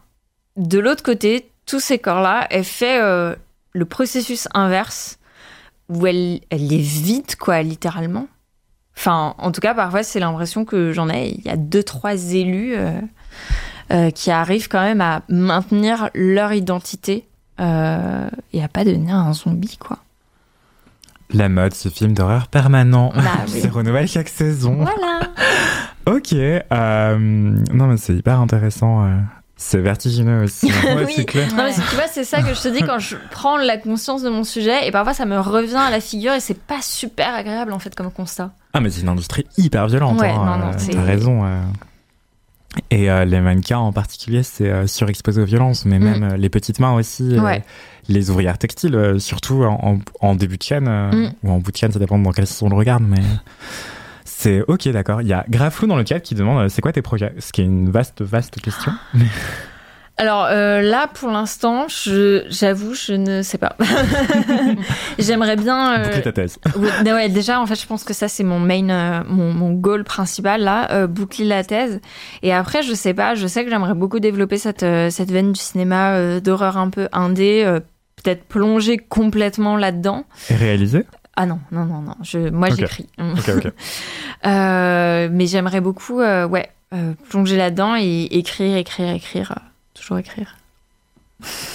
de 0.58 0.80
l'autre 0.80 1.04
côté, 1.04 1.50
tous 1.66 1.80
ces 1.80 2.00
corps-là, 2.00 2.48
elle 2.50 2.64
fait 2.64 3.02
euh, 3.02 3.36
le 3.74 3.86
processus 3.86 4.48
inverse, 4.54 5.20
où 5.90 6.08
elle, 6.08 6.42
elle 6.50 6.68
les 6.68 6.78
vide, 6.78 7.36
quoi, 7.36 7.62
littéralement. 7.62 8.28
Enfin, 8.96 9.36
en 9.38 9.52
tout 9.52 9.62
cas, 9.62 9.74
parfois, 9.74 10.04
c'est 10.04 10.20
l'impression 10.20 10.66
que 10.66 10.92
j'en 10.92 11.10
ai. 11.10 11.36
Il 11.38 11.46
y 11.46 11.50
a 11.50 11.58
deux, 11.58 11.84
trois 11.84 12.14
élus 12.14 12.76
qui 14.16 14.32
arrivent 14.32 14.68
quand 14.70 14.82
même 14.82 15.02
à 15.02 15.24
maintenir 15.30 16.10
leur 16.14 16.54
identité 16.54 17.28
et 17.60 17.64
à 18.64 18.68
pas 18.72 18.86
devenir 18.86 19.16
un 19.16 19.34
zombie, 19.34 19.78
quoi. 19.78 19.98
La 21.34 21.50
mode, 21.50 21.74
ce 21.74 21.90
film 21.90 22.14
d'horreur 22.14 22.48
permanent. 22.48 23.12
Bah, 23.16 23.22
c'est 23.48 23.70
renouvelé 23.70 24.08
chaque 24.08 24.30
saison. 24.30 24.76
Voilà. 24.76 25.20
ok. 26.06 26.34
Euh, 26.34 27.18
non, 27.18 27.88
mais 27.88 27.98
c'est 27.98 28.14
hyper 28.14 28.40
intéressant. 28.40 29.10
Euh. 29.64 29.70
C'est 29.70 29.82
vertigineux 29.82 30.44
aussi. 30.44 30.66
ouais, 30.86 31.08
c'est 31.16 31.26
clair. 31.26 31.48
Non, 31.56 31.64
mais 31.64 31.74
tu 31.74 31.96
vois, 31.96 32.08
c'est 32.12 32.24
ça 32.24 32.42
que 32.42 32.54
je 32.54 32.62
te 32.62 32.68
dis 32.68 32.82
quand 32.84 33.00
je 33.00 33.16
prends 33.32 33.58
la 33.58 33.78
conscience 33.78 34.22
de 34.24 34.30
mon 34.30 34.44
sujet 34.44 34.88
et 34.88 34.92
parfois 34.92 35.14
ça 35.14 35.26
me 35.26 35.40
revient 35.40 35.76
à 35.78 35.90
la 35.90 36.00
figure 36.02 36.34
et 36.34 36.40
c'est 36.40 36.60
pas 36.60 36.82
super 36.82 37.34
agréable 37.34 37.72
en 37.74 37.80
fait 37.80 37.96
comme 37.96 38.12
constat. 38.12 38.52
Ah, 38.74 38.80
mais 38.82 38.90
c'est 38.90 39.02
une 39.02 39.10
industrie 39.10 39.46
hyper 39.58 39.88
violente. 39.88 40.20
Ouais, 40.20 40.30
hein, 40.30 40.58
non, 40.60 40.66
non, 40.68 40.72
euh, 40.74 40.92
T'as 40.92 41.02
raison. 41.04 41.44
Et 42.90 43.08
les 43.26 43.40
mannequins 43.40 43.78
en 43.78 43.92
particulier, 43.94 44.42
c'est 44.42 44.88
surexposé 44.88 45.40
aux 45.42 45.46
violences, 45.46 45.86
mais 45.86 46.00
Mm. 46.00 46.04
même 46.04 46.34
les 46.36 46.50
petites 46.50 46.80
mains 46.80 46.94
aussi. 46.94 47.38
Ouais. 47.40 47.64
les 48.10 48.30
ouvrières 48.30 48.58
textiles, 48.58 48.96
euh, 48.96 49.18
surtout 49.18 49.64
en, 49.64 49.98
en, 50.20 50.36
début 50.36 50.58
de 50.58 50.64
chaîne, 50.64 50.88
euh, 50.90 51.10
Mm. 51.12 51.34
ou 51.44 51.52
en 51.52 51.60
bout 51.60 51.72
de 51.72 51.78
chaîne, 51.78 51.92
ça 51.94 52.00
dépend 52.00 52.18
dans 52.20 52.32
quelle 52.32 52.48
sens 52.48 52.62
on 52.64 52.68
le 52.70 52.76
regarde, 52.76 53.04
mais 53.08 53.22
c'est 54.44 54.62
ok, 54.68 54.90
d'accord. 54.90 55.22
Il 55.22 55.28
y 55.30 55.34
a 55.34 55.46
Graflou 55.48 55.88
dans 55.88 55.96
le 55.96 56.06
chat 56.06 56.20
qui 56.20 56.36
demande 56.36 56.66
euh, 56.66 56.70
c'est 56.70 56.82
quoi 56.82 56.92
tes 56.92 57.02
projets? 57.02 57.34
Ce 57.40 57.54
qui 57.54 57.62
est 57.62 57.66
une 57.66 57.90
vaste, 57.90 58.22
vaste 58.22 58.60
question. 58.60 58.92
Alors 60.18 60.48
euh, 60.50 60.82
là, 60.82 61.08
pour 61.08 61.32
l'instant, 61.32 61.86
j'avoue, 61.88 62.94
je 62.94 63.14
ne 63.14 63.42
sais 63.42 63.58
pas. 63.58 63.78
J'aimerais 65.18 65.56
bien. 65.56 66.00
euh, 66.00 66.04
Boucler 66.04 66.22
ta 66.22 66.32
thèse. 66.34 66.60
non, 67.06 67.14
ouais, 67.14 67.30
déjà, 67.30 67.62
en 67.62 67.66
fait, 67.66 67.80
je 67.80 67.88
pense 67.88 68.04
que 68.04 68.14
ça, 68.14 68.28
c'est 68.28 68.44
mon 68.44 68.60
main, 68.60 68.90
euh, 68.90 69.24
mon, 69.28 69.54
mon 69.54 69.72
goal 69.72 70.04
principal, 70.04 70.62
là, 70.62 71.08
boucler 71.08 71.46
la 71.46 71.64
thèse. 71.64 72.02
Et 72.42 72.54
après, 72.54 72.84
je 72.84 72.94
sais 72.94 73.14
pas, 73.14 73.36
je 73.36 73.48
sais 73.48 73.64
que 73.64 73.70
j'aimerais 73.70 73.96
beaucoup 73.96 74.20
développer 74.20 74.58
cette, 74.58 74.86
cette 75.10 75.32
veine 75.32 75.54
du 75.54 75.60
cinéma 75.60 76.40
d'horreur 76.42 76.78
un 76.78 76.90
peu 76.90 77.08
indé, 77.14 77.80
peut-être 78.22 78.44
plonger 78.44 78.98
complètement 78.98 79.78
là-dedans. 79.78 80.26
Et 80.50 80.56
réalisé 80.56 81.06
Ah 81.36 81.46
non, 81.48 81.60
non, 81.72 81.86
non, 81.86 82.02
non, 82.02 82.16
je, 82.22 82.50
moi, 82.50 82.70
j'écris. 82.70 83.08
Ok, 83.18 83.50
ok. 83.58 83.72
Euh, 84.46 85.30
mais 85.32 85.48
j'aimerais 85.48 85.80
beaucoup, 85.80 86.20
euh, 86.20 86.46
ouais, 86.46 86.70
euh, 86.94 87.14
plonger 87.30 87.56
là-dedans 87.56 87.96
et 87.98 88.28
écrire, 88.32 88.76
écrire, 88.76 89.10
écrire, 89.16 89.56
toujours 89.94 90.18
écrire. 90.18 90.58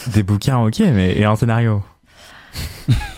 Des 0.09 0.23
bouquins, 0.23 0.59
ok, 0.59 0.81
mais 0.81 1.17
et 1.17 1.25
un 1.25 1.35
scénario 1.35 1.83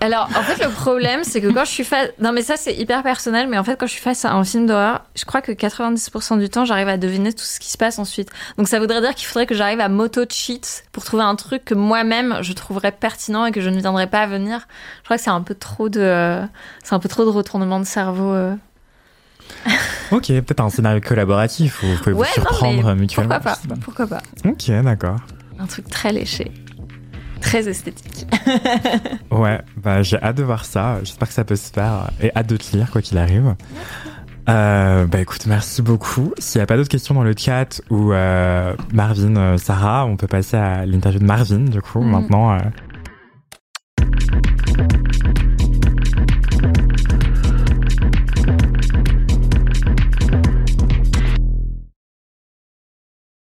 Alors, 0.00 0.28
en 0.36 0.42
fait, 0.42 0.62
le 0.64 0.70
problème, 0.70 1.20
c'est 1.24 1.40
que 1.40 1.46
quand 1.48 1.64
je 1.64 1.70
suis 1.70 1.84
face. 1.84 2.08
Non, 2.20 2.32
mais 2.32 2.42
ça, 2.42 2.56
c'est 2.56 2.74
hyper 2.74 3.02
personnel, 3.02 3.48
mais 3.48 3.58
en 3.58 3.64
fait, 3.64 3.76
quand 3.78 3.86
je 3.86 3.92
suis 3.92 4.00
face 4.00 4.24
à 4.24 4.32
un 4.32 4.44
film 4.44 4.66
d'horreur, 4.66 5.04
je 5.14 5.24
crois 5.24 5.40
que 5.42 5.52
90% 5.52 6.38
du 6.38 6.48
temps, 6.48 6.64
j'arrive 6.64 6.88
à 6.88 6.96
deviner 6.98 7.32
tout 7.32 7.44
ce 7.44 7.58
qui 7.60 7.70
se 7.70 7.78
passe 7.78 7.98
ensuite. 7.98 8.28
Donc, 8.58 8.68
ça 8.68 8.78
voudrait 8.80 9.00
dire 9.00 9.14
qu'il 9.14 9.26
faudrait 9.26 9.46
que 9.46 9.54
j'arrive 9.54 9.80
à 9.80 9.88
m'auto-cheat 9.88 10.84
pour 10.92 11.04
trouver 11.04 11.22
un 11.22 11.36
truc 11.36 11.64
que 11.64 11.74
moi-même, 11.74 12.38
je 12.42 12.52
trouverais 12.52 12.92
pertinent 12.92 13.46
et 13.46 13.52
que 13.52 13.60
je 13.60 13.70
ne 13.70 13.78
viendrais 13.80 14.06
pas 14.08 14.20
à 14.22 14.26
venir. 14.26 14.66
Je 15.00 15.04
crois 15.04 15.16
que 15.18 15.22
c'est 15.22 15.30
un 15.30 15.42
peu 15.42 15.54
trop 15.54 15.88
de. 15.88 16.00
euh, 16.00 16.42
C'est 16.82 16.94
un 16.94 16.98
peu 17.00 17.08
trop 17.08 17.24
de 17.24 17.30
retournement 17.30 17.78
de 17.80 17.84
cerveau. 17.86 18.32
euh. 18.32 18.54
Ok, 20.10 20.26
peut-être 20.26 20.60
un 20.60 20.68
scénario 20.70 21.00
collaboratif 21.00 21.82
où 21.82 21.86
vous 21.86 21.96
pouvez 21.98 22.12
Ouais, 22.12 22.28
vous 22.36 22.42
non, 22.42 22.48
surprendre 22.48 22.84
mais 22.88 22.94
mutuellement. 23.00 23.34
Pourquoi 23.40 23.52
pas 23.68 23.74
Pourquoi 23.82 24.06
pas 24.06 24.22
Ok, 24.44 24.70
d'accord. 24.84 25.16
Un 25.58 25.66
truc 25.66 25.88
très 25.88 26.12
léché. 26.12 26.50
Très 27.42 27.68
esthétique. 27.68 28.26
Ouais, 29.30 29.60
bah 29.76 30.02
j'ai 30.02 30.16
hâte 30.22 30.36
de 30.36 30.42
voir 30.42 30.64
ça. 30.64 30.98
J'espère 31.02 31.28
que 31.28 31.34
ça 31.34 31.44
peut 31.44 31.56
se 31.56 31.70
faire 31.72 32.10
et 32.20 32.30
hâte 32.36 32.46
de 32.48 32.56
te 32.56 32.76
lire 32.76 32.90
quoi 32.90 33.00
qu'il 33.02 33.18
arrive. 33.18 33.54
Euh, 34.48 35.06
bah 35.06 35.20
écoute, 35.20 35.46
merci 35.46 35.82
beaucoup. 35.82 36.32
S'il 36.38 36.58
n'y 36.58 36.62
a 36.64 36.66
pas 36.66 36.76
d'autres 36.76 36.88
questions 36.88 37.14
dans 37.14 37.22
le 37.24 37.34
chat 37.36 37.80
ou 37.90 38.12
euh, 38.12 38.74
Marvin, 38.92 39.36
euh, 39.36 39.56
Sarah, 39.58 40.04
on 40.06 40.16
peut 40.16 40.26
passer 40.26 40.56
à 40.56 40.84
l'interview 40.84 41.20
de 41.20 41.24
Marvin 41.24 41.60
du 41.60 41.80
coup 41.80 42.00
Mhm. 42.02 42.10
maintenant. 42.10 42.58